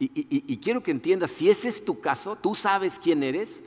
Y, 0.00 0.56
quiero 0.58 0.80
que 0.80 0.92
entiendas, 0.92 1.32
si 1.32 1.50
ese 1.50 1.68
es 1.68 1.84
tu 1.84 2.00
caso, 2.00 2.36
tú 2.36 2.54
sabes 2.54 3.00
quién 3.02 3.24
eres, 3.24 3.60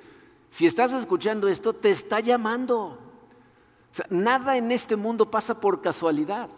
si 0.49 0.65
estás 0.65 0.93
escuchando 0.93 1.49
esto, 1.49 1.73
te 1.73 1.91
está 1.91 2.21
llamando. 2.21 2.77
O 2.77 3.93
sea, 3.93 4.05
nada 4.09 4.55
en 4.55 4.71
este 4.71 4.95
mundo 4.95 5.29
pasa 5.29 5.59
por 5.59 5.81
casualidad. 5.81 6.49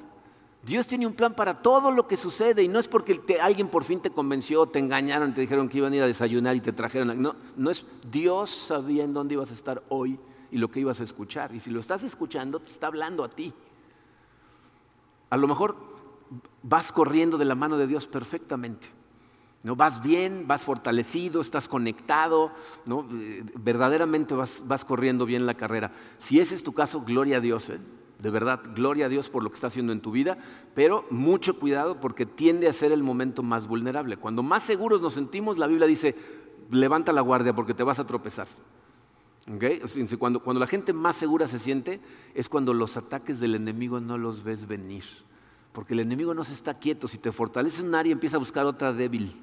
Dios 0.64 0.86
tiene 0.88 1.08
un 1.08 1.14
plan 1.14 1.36
para 1.36 1.62
todo 1.62 1.90
lo 1.90 2.08
que 2.08 2.16
sucede 2.18 2.64
y 2.64 2.68
no 2.68 2.80
es 2.80 2.88
porque 2.88 3.20
alguien 3.42 3.68
por 3.68 3.84
fin 3.84 4.00
te 4.00 4.12
convenció, 4.12 4.68
te 4.68 4.80
engañaron, 4.80 5.34
te 5.34 5.42
dijeron 5.42 5.68
que 5.68 5.80
iban 5.80 5.92
a 5.92 5.96
ir 5.96 6.04
a 6.04 6.08
desayunar 6.08 6.56
y 6.56 6.62
te 6.62 6.72
trajeron. 6.72 7.20
No, 7.22 7.36
no 7.58 7.72
es 7.72 7.84
Dios 8.10 8.52
sabía 8.52 9.04
en 9.04 9.14
dónde 9.14 9.34
ibas 9.34 9.50
a 9.50 9.56
estar 9.56 9.84
hoy 9.90 10.20
y 10.54 10.60
lo 10.60 10.70
que 10.70 10.80
ibas 10.80 11.00
a 11.00 11.04
escuchar. 11.04 11.54
Y 11.56 11.60
si 11.60 11.72
lo 11.72 11.80
estás 11.80 12.04
escuchando, 12.04 12.60
te 12.60 12.70
está 12.70 12.86
hablando 12.86 13.24
a 13.24 13.30
ti. 13.30 13.52
A 15.32 15.38
lo 15.38 15.48
mejor 15.48 15.76
vas 16.62 16.92
corriendo 16.92 17.40
de 17.40 17.46
la 17.46 17.56
mano 17.56 17.76
de 17.76 17.88
Dios 17.88 18.06
perfectamente. 18.06 18.88
¿no? 19.64 19.76
Vas 19.76 20.04
bien, 20.04 20.48
vas 20.48 20.62
fortalecido, 20.62 21.42
estás 21.42 21.68
conectado, 21.68 22.52
¿no? 22.86 23.08
Eh, 23.14 23.44
verdaderamente 23.56 24.36
vas, 24.36 24.62
vas, 24.68 24.86
corriendo 24.86 25.26
bien 25.26 25.48
la 25.48 25.56
carrera. 25.56 25.92
Si 26.20 26.40
ese 26.40 26.54
es 26.54 26.62
tu 26.62 26.74
caso, 26.74 27.02
gloria 27.02 27.38
a 27.38 27.40
Dios, 27.40 27.70
¿eh? 27.70 27.80
de 28.20 28.30
verdad, 28.30 28.62
gloria 28.76 29.08
a 29.08 29.10
Dios 29.10 29.30
por 29.30 29.42
lo 29.42 29.50
que 29.50 29.56
está 29.56 29.68
haciendo 29.68 29.92
en 29.92 30.02
tu 30.02 30.12
vida, 30.12 30.38
pero 30.76 31.08
mucho 31.10 31.58
cuidado 31.60 32.00
porque 32.00 32.28
tiende 32.28 32.68
a 32.68 32.74
ser 32.74 32.92
el 32.92 33.02
momento 33.02 33.42
más 33.42 33.66
vulnerable. 33.66 34.18
Cuando 34.18 34.44
más 34.44 34.62
seguros 34.62 35.02
nos 35.02 35.16
sentimos, 35.16 35.58
la 35.58 35.66
Biblia 35.66 35.88
dice, 35.88 36.16
levanta 36.70 37.12
la 37.12 37.22
guardia 37.22 37.56
porque 37.56 37.74
te 37.74 37.84
vas 37.84 37.98
a 37.98 38.06
tropezar. 38.06 38.48
Cuando, 40.18 40.40
cuando 40.42 40.60
la 40.60 40.68
gente 40.68 40.94
más 40.94 41.18
segura 41.18 41.48
se 41.48 41.60
siente 41.60 42.00
es 42.34 42.48
cuando 42.48 42.74
los 42.74 42.96
ataques 42.96 43.40
del 43.40 43.56
enemigo 43.56 44.00
no 44.00 44.18
los 44.18 44.44
ves 44.44 44.68
venir. 44.68 45.04
Porque 45.74 45.94
el 45.94 46.00
enemigo 46.00 46.34
no 46.34 46.44
se 46.44 46.54
está 46.54 46.76
quieto. 46.76 47.08
Si 47.08 47.18
te 47.18 47.32
fortalece 47.32 47.82
un 47.82 47.94
área, 47.96 48.12
empieza 48.12 48.38
a 48.38 48.40
buscar 48.40 48.66
otra 48.66 48.94
débil. 48.94 49.36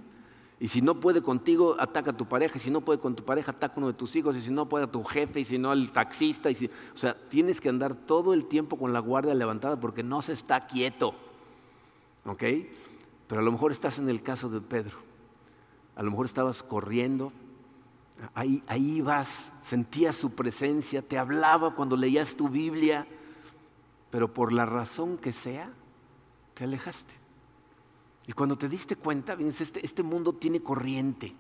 Y 0.59 0.69
si 0.69 0.81
no 0.81 1.01
puede 1.01 1.23
contigo, 1.23 1.77
ataca 1.79 2.13
a 2.13 2.17
tu 2.17 2.27
pareja. 2.27 2.57
Y 2.57 2.61
si 2.61 2.71
no 2.71 2.83
puede 2.83 2.99
con 2.99 3.17
tu 3.17 3.25
pareja, 3.25 3.51
ataca 3.51 3.75
a 3.75 3.79
uno 3.79 3.89
de 3.89 3.95
tus 3.95 4.15
hijos. 4.15 4.37
Y 4.37 4.41
si 4.41 4.53
no 4.53 4.69
puede 4.69 4.85
a 4.85 4.91
tu 4.91 5.03
jefe. 5.03 5.41
Y 5.41 5.45
si 5.45 5.59
no 5.59 5.71
al 5.71 5.91
taxista. 5.91 6.49
O 6.49 6.97
sea, 6.97 7.15
tienes 7.29 7.61
que 7.61 7.69
andar 7.69 7.95
todo 7.95 8.33
el 8.33 8.47
tiempo 8.47 8.79
con 8.79 8.93
la 8.93 9.01
guardia 9.01 9.35
levantada 9.35 9.79
porque 9.79 10.03
no 10.03 10.23
se 10.23 10.33
está 10.33 10.67
quieto. 10.67 11.15
¿Ok? 12.25 12.45
Pero 13.27 13.41
a 13.41 13.45
lo 13.45 13.53
mejor 13.53 13.73
estás 13.73 13.99
en 13.99 14.09
el 14.09 14.23
caso 14.23 14.49
de 14.49 14.61
Pedro. 14.61 14.99
A 15.97 16.03
lo 16.03 16.11
mejor 16.11 16.27
estabas 16.27 16.63
corriendo. 16.63 17.33
Ahí, 18.35 18.63
ahí 18.67 19.01
vas, 19.01 19.53
sentías 19.63 20.17
su 20.17 20.31
presencia, 20.31 21.03
te 21.03 21.19
hablaba 21.19 21.75
cuando 21.75 21.97
leías 21.97 22.37
tu 22.37 22.49
Biblia. 22.49 23.07
Pero 24.11 24.33
por 24.33 24.53
la 24.53 24.67
razón 24.67 25.17
que 25.19 25.33
sea, 25.33 25.71
te 26.55 26.65
alejaste. 26.65 27.15
Y 28.27 28.33
cuando 28.33 28.57
te 28.57 28.69
diste 28.69 28.97
cuenta, 28.97 29.37
este, 29.41 29.85
este 29.85 30.03
mundo 30.03 30.33
tiene 30.33 30.61
corriente. 30.61 31.35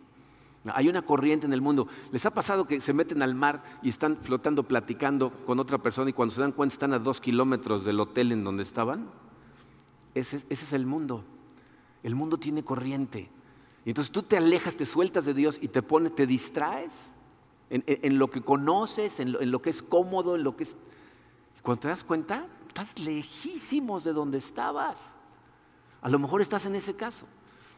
Hay 0.64 0.88
una 0.88 1.02
corriente 1.02 1.46
en 1.46 1.52
el 1.52 1.62
mundo. 1.62 1.88
¿Les 2.12 2.26
ha 2.26 2.32
pasado 2.32 2.66
que 2.66 2.80
se 2.80 2.92
meten 2.92 3.22
al 3.22 3.34
mar 3.34 3.62
y 3.82 3.88
están 3.88 4.16
flotando, 4.18 4.62
platicando 4.64 5.30
con 5.30 5.58
otra 5.58 5.78
persona 5.78 6.10
y 6.10 6.12
cuando 6.12 6.34
se 6.34 6.40
dan 6.40 6.52
cuenta 6.52 6.74
están 6.74 6.92
a 6.92 6.98
dos 6.98 7.20
kilómetros 7.20 7.84
del 7.84 7.98
hotel 7.98 8.32
en 8.32 8.44
donde 8.44 8.62
estaban? 8.62 9.08
Ese, 10.14 10.44
es 10.48 10.72
el 10.72 10.84
mundo. 10.84 11.24
El 12.02 12.14
mundo 12.14 12.38
tiene 12.38 12.62
corriente. 12.62 13.30
Y 13.84 13.90
entonces 13.90 14.12
tú 14.12 14.22
te 14.22 14.36
alejas, 14.36 14.76
te 14.76 14.86
sueltas 14.86 15.24
de 15.24 15.34
Dios 15.34 15.58
y 15.60 15.68
te 15.68 15.82
pones, 15.82 16.14
te 16.14 16.26
distraes 16.26 16.92
en, 17.70 18.18
lo 18.18 18.30
que 18.30 18.42
conoces, 18.42 19.20
en 19.20 19.32
lo, 19.32 19.40
en 19.40 19.50
lo, 19.50 19.62
que 19.62 19.70
es 19.70 19.82
cómodo, 19.82 20.36
en 20.36 20.44
lo 20.44 20.56
que 20.56 20.64
es. 20.64 20.76
Y 21.58 21.60
cuando 21.62 21.80
te 21.80 21.88
das 21.88 22.04
cuenta, 22.04 22.46
estás 22.66 22.98
lejísimos 22.98 24.04
de 24.04 24.12
donde 24.12 24.38
estabas. 24.38 25.00
A 26.02 26.08
lo 26.08 26.18
mejor 26.18 26.42
estás 26.42 26.66
en 26.66 26.74
ese 26.74 26.94
caso. 26.94 27.26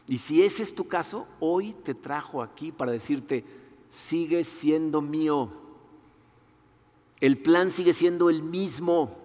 Y 0.07 0.17
si 0.17 0.41
ese 0.43 0.63
es 0.63 0.75
tu 0.75 0.87
caso, 0.87 1.27
hoy 1.39 1.73
te 1.73 1.93
trajo 1.93 2.41
aquí 2.41 2.71
para 2.71 2.91
decirte, 2.91 3.45
sigue 3.89 4.43
siendo 4.43 5.01
mío. 5.01 5.51
El 7.19 7.37
plan 7.37 7.71
sigue 7.71 7.93
siendo 7.93 8.29
el 8.29 8.43
mismo. 8.43 9.17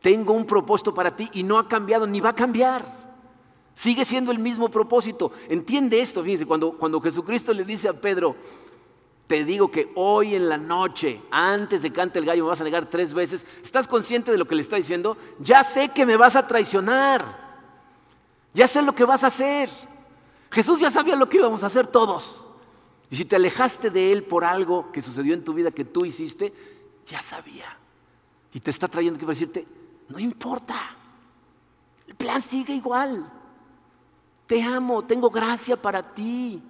Tengo 0.00 0.34
un 0.34 0.46
propósito 0.46 0.94
para 0.94 1.16
ti 1.16 1.28
y 1.32 1.42
no 1.42 1.58
ha 1.58 1.66
cambiado 1.66 2.06
ni 2.06 2.20
va 2.20 2.30
a 2.30 2.34
cambiar. 2.34 2.97
Sigue 3.78 4.04
siendo 4.04 4.32
el 4.32 4.40
mismo 4.40 4.68
propósito. 4.68 5.30
Entiende 5.48 6.00
esto, 6.00 6.24
fíjense, 6.24 6.44
cuando, 6.44 6.72
cuando 6.72 7.00
Jesucristo 7.00 7.54
le 7.54 7.62
dice 7.62 7.88
a 7.88 7.92
Pedro, 7.92 8.34
te 9.28 9.44
digo 9.44 9.70
que 9.70 9.92
hoy 9.94 10.34
en 10.34 10.48
la 10.48 10.58
noche, 10.58 11.22
antes 11.30 11.82
de 11.82 11.92
cante 11.92 12.18
el 12.18 12.24
gallo, 12.24 12.42
me 12.42 12.48
vas 12.48 12.60
a 12.60 12.64
negar 12.64 12.90
tres 12.90 13.14
veces, 13.14 13.46
¿estás 13.62 13.86
consciente 13.86 14.32
de 14.32 14.36
lo 14.36 14.48
que 14.48 14.56
le 14.56 14.62
está 14.62 14.74
diciendo? 14.74 15.16
Ya 15.38 15.62
sé 15.62 15.90
que 15.90 16.04
me 16.04 16.16
vas 16.16 16.34
a 16.34 16.44
traicionar. 16.44 17.24
Ya 18.52 18.66
sé 18.66 18.82
lo 18.82 18.96
que 18.96 19.04
vas 19.04 19.22
a 19.22 19.28
hacer. 19.28 19.70
Jesús 20.50 20.80
ya 20.80 20.90
sabía 20.90 21.14
lo 21.14 21.28
que 21.28 21.36
íbamos 21.36 21.62
a 21.62 21.66
hacer 21.66 21.86
todos. 21.86 22.48
Y 23.10 23.14
si 23.14 23.26
te 23.26 23.36
alejaste 23.36 23.90
de 23.90 24.10
Él 24.10 24.24
por 24.24 24.44
algo 24.44 24.90
que 24.90 25.02
sucedió 25.02 25.34
en 25.34 25.44
tu 25.44 25.54
vida 25.54 25.70
que 25.70 25.84
tú 25.84 26.04
hiciste, 26.04 26.52
ya 27.06 27.22
sabía. 27.22 27.78
Y 28.52 28.58
te 28.58 28.72
está 28.72 28.88
trayendo 28.88 29.20
que 29.20 29.26
decirte, 29.26 29.68
no 30.08 30.18
importa. 30.18 30.74
El 32.08 32.16
plan 32.16 32.42
sigue 32.42 32.74
igual. 32.74 33.37
Te 34.48 34.62
amo, 34.62 35.04
tengo 35.04 35.28
gracia 35.28 35.80
para 35.80 36.14
ti. 36.14 36.60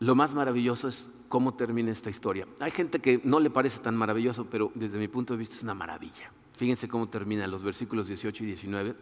Lo 0.00 0.14
más 0.14 0.34
maravilloso 0.34 0.88
es 0.88 1.06
cómo 1.28 1.52
termina 1.52 1.90
esta 1.90 2.08
historia. 2.08 2.48
Hay 2.58 2.70
gente 2.70 3.00
que 3.00 3.20
no 3.22 3.38
le 3.38 3.50
parece 3.50 3.80
tan 3.80 3.96
maravilloso, 3.96 4.46
pero 4.46 4.72
desde 4.74 4.98
mi 4.98 5.08
punto 5.08 5.34
de 5.34 5.38
vista 5.38 5.56
es 5.56 5.62
una 5.62 5.74
maravilla. 5.74 6.32
Fíjense 6.54 6.88
cómo 6.88 7.10
terminan 7.10 7.50
los 7.50 7.62
versículos 7.62 8.08
18 8.08 8.44
y 8.44 8.46
19. 8.46 8.96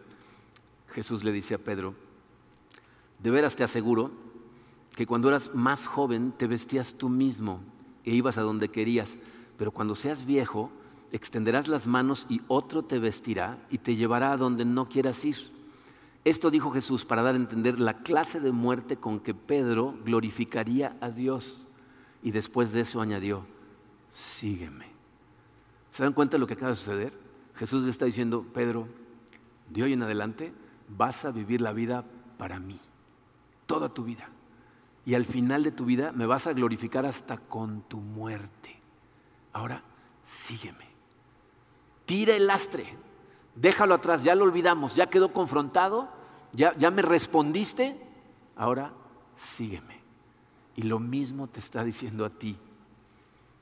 Jesús 0.92 1.22
le 1.22 1.30
dice 1.30 1.54
a 1.54 1.58
Pedro, 1.58 1.94
de 3.20 3.30
veras 3.30 3.54
te 3.54 3.62
aseguro 3.62 4.10
que 4.96 5.06
cuando 5.06 5.28
eras 5.28 5.54
más 5.54 5.86
joven 5.86 6.32
te 6.32 6.48
vestías 6.48 6.94
tú 6.94 7.08
mismo 7.08 7.60
e 8.04 8.12
ibas 8.12 8.38
a 8.38 8.42
donde 8.42 8.70
querías, 8.70 9.18
pero 9.56 9.70
cuando 9.70 9.94
seas 9.94 10.26
viejo 10.26 10.72
extenderás 11.12 11.68
las 11.68 11.86
manos 11.86 12.26
y 12.28 12.42
otro 12.48 12.82
te 12.82 12.98
vestirá 12.98 13.58
y 13.70 13.78
te 13.78 13.96
llevará 13.96 14.32
a 14.32 14.36
donde 14.36 14.64
no 14.64 14.88
quieras 14.88 15.24
ir. 15.24 15.36
Esto 16.24 16.50
dijo 16.50 16.70
Jesús 16.70 17.04
para 17.04 17.22
dar 17.22 17.34
a 17.34 17.38
entender 17.38 17.78
la 17.78 17.98
clase 18.02 18.40
de 18.40 18.50
muerte 18.50 18.96
con 18.96 19.20
que 19.20 19.34
Pedro 19.34 19.94
glorificaría 20.04 20.96
a 21.00 21.10
Dios. 21.10 21.68
Y 22.22 22.30
después 22.30 22.72
de 22.72 22.80
eso 22.80 23.00
añadió, 23.02 23.46
sígueme. 24.10 24.86
¿Se 25.90 26.02
dan 26.02 26.14
cuenta 26.14 26.36
de 26.36 26.38
lo 26.38 26.46
que 26.46 26.54
acaba 26.54 26.70
de 26.70 26.76
suceder? 26.76 27.12
Jesús 27.56 27.84
le 27.84 27.90
está 27.90 28.06
diciendo, 28.06 28.46
Pedro, 28.54 28.88
de 29.68 29.82
hoy 29.82 29.92
en 29.92 30.02
adelante 30.02 30.52
vas 30.88 31.24
a 31.24 31.30
vivir 31.30 31.60
la 31.60 31.72
vida 31.72 32.04
para 32.38 32.58
mí, 32.58 32.80
toda 33.66 33.92
tu 33.92 34.04
vida. 34.04 34.28
Y 35.06 35.14
al 35.14 35.26
final 35.26 35.62
de 35.62 35.72
tu 35.72 35.84
vida 35.84 36.12
me 36.12 36.26
vas 36.26 36.46
a 36.46 36.54
glorificar 36.54 37.04
hasta 37.04 37.36
con 37.36 37.82
tu 37.82 37.98
muerte. 37.98 38.80
Ahora, 39.52 39.82
sígueme. 40.24 40.83
Tira 42.06 42.36
el 42.36 42.46
lastre, 42.46 42.86
déjalo 43.54 43.94
atrás, 43.94 44.24
ya 44.24 44.34
lo 44.34 44.44
olvidamos, 44.44 44.96
ya 44.96 45.08
quedó 45.08 45.32
confrontado, 45.32 46.08
ya, 46.52 46.76
ya 46.76 46.90
me 46.90 47.02
respondiste, 47.02 47.96
ahora 48.56 48.92
sígueme. 49.36 50.02
Y 50.76 50.82
lo 50.82 50.98
mismo 50.98 51.46
te 51.46 51.60
está 51.60 51.84
diciendo 51.84 52.24
a 52.24 52.30
ti. 52.30 52.56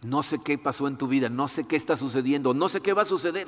No 0.05 0.22
sé 0.22 0.40
qué 0.43 0.59
pasó 0.59 0.88
en 0.88 0.97
tu 0.97 1.07
vida, 1.07 1.28
no 1.28 1.47
sé 1.47 1.66
qué 1.66 1.76
está 1.76 1.97
sucediendo, 1.97 2.55
no 2.55 2.68
sé 2.68 2.80
qué 2.80 2.93
va 2.93 3.03
a 3.03 3.07
suceder. 3.07 3.47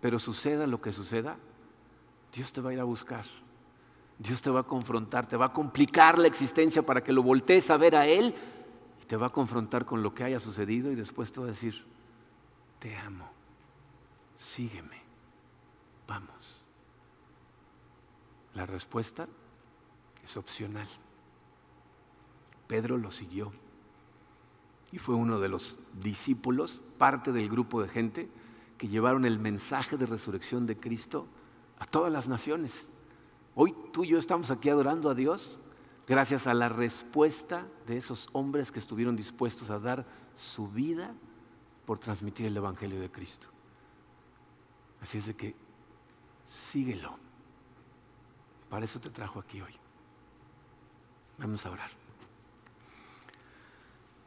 Pero 0.00 0.18
suceda 0.18 0.66
lo 0.66 0.80
que 0.80 0.92
suceda, 0.92 1.36
Dios 2.34 2.52
te 2.52 2.60
va 2.60 2.70
a 2.70 2.72
ir 2.74 2.80
a 2.80 2.84
buscar. 2.84 3.24
Dios 4.18 4.42
te 4.42 4.50
va 4.50 4.60
a 4.60 4.64
confrontar, 4.64 5.26
te 5.26 5.36
va 5.36 5.46
a 5.46 5.52
complicar 5.52 6.18
la 6.18 6.28
existencia 6.28 6.82
para 6.82 7.02
que 7.02 7.12
lo 7.12 7.22
voltees 7.22 7.70
a 7.70 7.76
ver 7.76 7.96
a 7.96 8.06
Él 8.06 8.34
y 9.02 9.06
te 9.06 9.16
va 9.16 9.28
a 9.28 9.30
confrontar 9.30 9.84
con 9.84 10.02
lo 10.02 10.14
que 10.14 10.24
haya 10.24 10.38
sucedido 10.38 10.92
y 10.92 10.94
después 10.94 11.32
te 11.32 11.40
va 11.40 11.46
a 11.46 11.50
decir, 11.50 11.74
te 12.78 12.96
amo, 12.96 13.28
sígueme, 14.52 15.00
vamos. 16.06 16.60
La 18.54 18.66
respuesta 18.66 19.26
es 20.22 20.36
opcional. 20.36 20.88
Pedro 22.66 22.98
lo 22.98 23.10
siguió 23.10 23.50
y 24.92 24.98
fue 24.98 25.14
uno 25.14 25.40
de 25.40 25.48
los 25.48 25.78
discípulos, 25.98 26.82
parte 26.98 27.32
del 27.32 27.48
grupo 27.48 27.80
de 27.80 27.88
gente 27.88 28.28
que 28.76 28.88
llevaron 28.88 29.24
el 29.24 29.38
mensaje 29.38 29.96
de 29.96 30.04
resurrección 30.04 30.66
de 30.66 30.78
Cristo 30.78 31.26
a 31.78 31.86
todas 31.86 32.12
las 32.12 32.28
naciones. 32.28 32.90
Hoy 33.54 33.74
tú 33.90 34.04
y 34.04 34.08
yo 34.08 34.18
estamos 34.18 34.50
aquí 34.50 34.68
adorando 34.68 35.08
a 35.08 35.14
Dios 35.14 35.60
gracias 36.06 36.46
a 36.46 36.52
la 36.52 36.68
respuesta 36.68 37.66
de 37.86 37.96
esos 37.96 38.28
hombres 38.32 38.70
que 38.70 38.80
estuvieron 38.80 39.16
dispuestos 39.16 39.70
a 39.70 39.78
dar 39.78 40.06
su 40.36 40.68
vida 40.68 41.14
por 41.86 41.98
transmitir 41.98 42.44
el 42.44 42.56
Evangelio 42.56 43.00
de 43.00 43.10
Cristo. 43.10 43.48
Así 45.02 45.18
es 45.18 45.26
de 45.26 45.34
que 45.34 45.54
síguelo. 46.46 47.16
Para 48.70 48.84
eso 48.84 49.00
te 49.00 49.10
trajo 49.10 49.40
aquí 49.40 49.60
hoy. 49.60 49.74
Vamos 51.38 51.66
a 51.66 51.70
orar. 51.70 51.90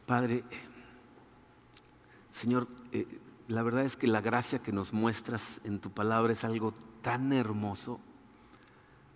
Padre, 0.05 0.43
Señor, 2.31 2.67
eh, 2.91 3.07
la 3.47 3.63
verdad 3.63 3.85
es 3.85 3.95
que 3.95 4.07
la 4.07 4.21
gracia 4.21 4.59
que 4.61 4.71
nos 4.71 4.93
muestras 4.93 5.61
en 5.63 5.79
tu 5.79 5.91
palabra 5.91 6.33
es 6.33 6.43
algo 6.43 6.73
tan 7.01 7.31
hermoso 7.33 7.99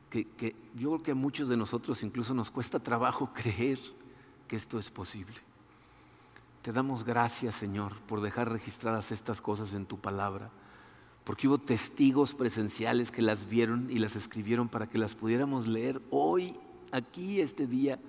que, 0.10 0.56
yo 0.76 0.90
creo 0.90 1.04
que 1.04 1.12
a 1.12 1.16
muchos 1.16 1.50
de 1.50 1.58
nosotros 1.58 2.02
incluso 2.04 2.34
nos 2.34 2.50
cuesta 2.50 2.80
trabajo 2.80 3.32
creer 3.34 3.80
que 4.48 4.56
esto 4.56 4.80
es 4.80 4.90
posible. 4.90 5.36
Te 6.62 6.72
damos 6.72 7.04
gracias, 7.04 7.56
Señor, 7.56 8.00
por 8.02 8.22
dejar 8.22 8.52
registradas 8.52 9.12
estas 9.12 9.42
cosas 9.42 9.74
en 9.74 9.86
tu 9.86 10.00
palabra, 10.00 10.50
porque 11.30 11.48
hubo 11.48 11.60
testigos 11.60 12.34
presenciales 12.34 13.12
que 13.12 13.22
las 13.22 13.48
vieron 13.48 13.92
y 13.92 14.00
las 14.00 14.16
escribieron 14.16 14.68
para 14.68 14.88
que 14.88 14.98
las 14.98 15.14
pudiéramos 15.14 15.68
leer 15.68 16.02
hoy, 16.10 16.56
aquí, 16.92 17.40
este 17.40 17.68
día 17.68 18.00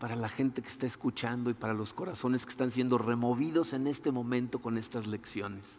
para 0.00 0.16
la 0.16 0.28
gente 0.28 0.60
que 0.60 0.66
está 0.66 0.84
escuchando 0.84 1.50
y 1.50 1.54
para 1.54 1.72
los 1.72 1.94
corazones 1.94 2.44
que 2.44 2.50
están 2.50 2.72
siendo 2.72 2.98
removidos 2.98 3.74
en 3.74 3.86
este 3.86 4.10
momento 4.10 4.58
con 4.58 4.76
estas 4.76 5.06
lecciones. 5.06 5.76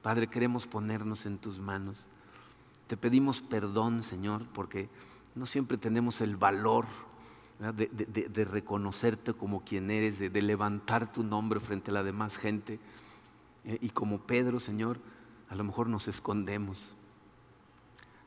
Padre, 0.00 0.28
queremos 0.28 0.66
ponernos 0.66 1.26
en 1.26 1.36
tus 1.36 1.58
manos. 1.58 2.06
Te 2.86 2.96
pedimos 2.96 3.42
perdón, 3.42 4.02
Señor, 4.02 4.46
porque 4.54 4.88
no 5.34 5.44
siempre 5.44 5.76
tenemos 5.76 6.22
el 6.22 6.38
valor 6.38 6.86
de, 7.58 8.46
reconocerte 8.46 9.34
como 9.34 9.62
quien 9.62 9.90
eres, 9.90 10.18
de, 10.18 10.40
levantar 10.40 11.12
tu 11.12 11.22
nombre 11.22 11.60
frente 11.60 11.90
a 11.90 11.94
la 11.94 12.02
demás 12.02 12.38
gente. 12.38 12.80
Eh, 13.66 13.76
y 13.82 13.90
como 13.90 14.20
Pedro, 14.20 14.58
Señor, 14.58 14.98
a 15.50 15.56
lo 15.56 15.64
mejor 15.64 15.88
nos 15.88 16.08
escondemos. 16.08 16.96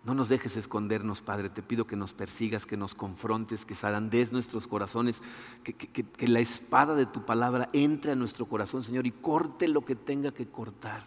No 0.04 0.14
nos 0.14 0.28
dejes 0.28 0.58
escondernos, 0.58 1.22
Padre. 1.22 1.50
Te 1.50 1.64
pido 1.64 1.88
que 1.88 1.96
nos 1.96 2.12
persigas, 2.12 2.66
que 2.66 2.76
nos 2.76 2.94
confrontes, 2.94 3.66
que 3.66 3.74
zarandees 3.74 4.34
nuestros 4.34 4.68
corazones, 4.68 5.22
que, 5.64 5.74
que, 5.74 6.28
la 6.28 6.42
espada 6.42 6.94
de 6.94 7.06
tu 7.06 7.26
palabra 7.26 7.70
entre 7.72 8.12
a 8.12 8.16
nuestro 8.16 8.46
corazón, 8.46 8.84
Señor, 8.84 9.08
y 9.08 9.12
corte 9.12 9.70
lo 9.70 9.86
que 9.86 9.96
tenga 9.96 10.34
que 10.34 10.50
cortar. 10.50 11.06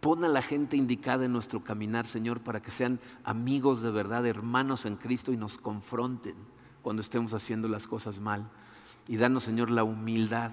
Pon 0.00 0.24
a 0.24 0.28
la 0.28 0.42
gente 0.42 0.76
indicada 0.76 1.24
en 1.24 1.32
nuestro 1.32 1.62
caminar, 1.62 2.08
Señor, 2.08 2.40
para 2.40 2.60
que 2.60 2.72
sean 2.72 2.98
amigos 3.22 3.80
de 3.80 3.92
verdad, 3.92 4.26
hermanos 4.26 4.84
en 4.84 4.96
Cristo 4.96 5.32
y 5.32 5.36
nos 5.36 5.58
confronten 5.58 6.34
cuando 6.82 7.00
estemos 7.00 7.32
haciendo 7.32 7.68
las 7.68 7.86
cosas 7.86 8.18
mal. 8.18 8.50
Y 9.06 9.18
danos, 9.18 9.44
Señor, 9.44 9.70
la 9.70 9.84
humildad 9.84 10.50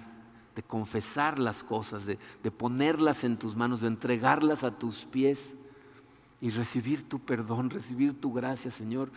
de 0.55 0.63
confesar 0.63 1.39
las 1.39 1.63
cosas, 1.63 2.05
de, 2.05 2.17
ponerlas 2.51 3.23
en 3.23 3.37
tus 3.37 3.55
manos, 3.55 3.81
de 3.81 3.87
entregarlas 3.87 4.63
a 4.63 4.77
tus 4.77 5.05
pies 5.05 5.55
y 6.39 6.49
recibir 6.49 7.07
tu 7.07 7.19
perdón, 7.19 7.69
recibir 7.69 8.19
tu 8.19 8.33
gracia, 8.33 8.71
Señor, 8.71 9.11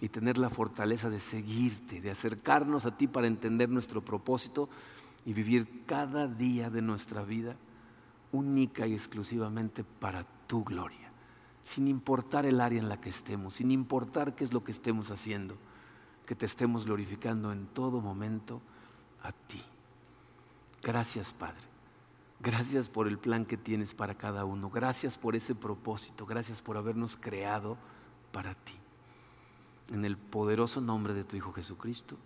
y 0.00 0.08
tener 0.08 0.38
la 0.38 0.50
fortaleza 0.50 1.08
de 1.08 1.20
seguirte, 1.20 2.00
de 2.00 2.10
acercarnos 2.10 2.86
a 2.86 2.96
ti 2.96 3.06
para 3.06 3.26
entender 3.26 3.68
nuestro 3.68 4.04
propósito 4.04 4.68
y 5.24 5.32
vivir 5.32 5.84
cada 5.86 6.28
día 6.28 6.70
de 6.70 6.82
nuestra 6.82 7.24
vida 7.24 7.56
única 8.32 8.86
y 8.86 8.92
exclusivamente 8.92 9.84
para 9.84 10.24
tu 10.46 10.64
gloria, 10.64 11.10
sin 11.62 11.88
importar 11.88 12.44
el 12.44 12.60
área 12.60 12.78
en 12.78 12.88
la 12.88 13.00
que 13.00 13.08
estemos, 13.08 13.54
sin 13.54 13.70
importar 13.70 14.34
qué 14.34 14.44
es 14.44 14.52
lo 14.52 14.62
que 14.62 14.72
estemos 14.72 15.10
haciendo 15.10 15.56
que 16.26 16.34
te 16.34 16.44
estemos 16.44 16.84
glorificando 16.84 17.52
en 17.52 17.66
todo 17.68 18.00
momento 18.00 18.60
a 19.22 19.32
ti. 19.32 19.62
Gracias, 20.86 21.32
Padre. 21.32 21.64
Gracias 22.38 22.88
por 22.88 23.08
el 23.08 23.18
plan 23.18 23.44
que 23.44 23.56
tienes 23.56 23.92
para 23.92 24.14
cada 24.14 24.44
uno. 24.44 24.70
Gracias 24.70 25.18
por 25.18 25.34
ese 25.34 25.56
propósito. 25.56 26.26
Gracias 26.26 26.62
por 26.62 26.76
habernos 26.76 27.16
creado 27.16 27.76
para 28.30 28.54
ti. 28.54 28.74
En 29.92 30.04
el 30.04 30.16
poderoso 30.16 30.80
nombre 30.80 31.12
de 31.12 31.24
tu 31.24 31.34
Hijo 31.34 31.52
Jesucristo. 31.52 32.16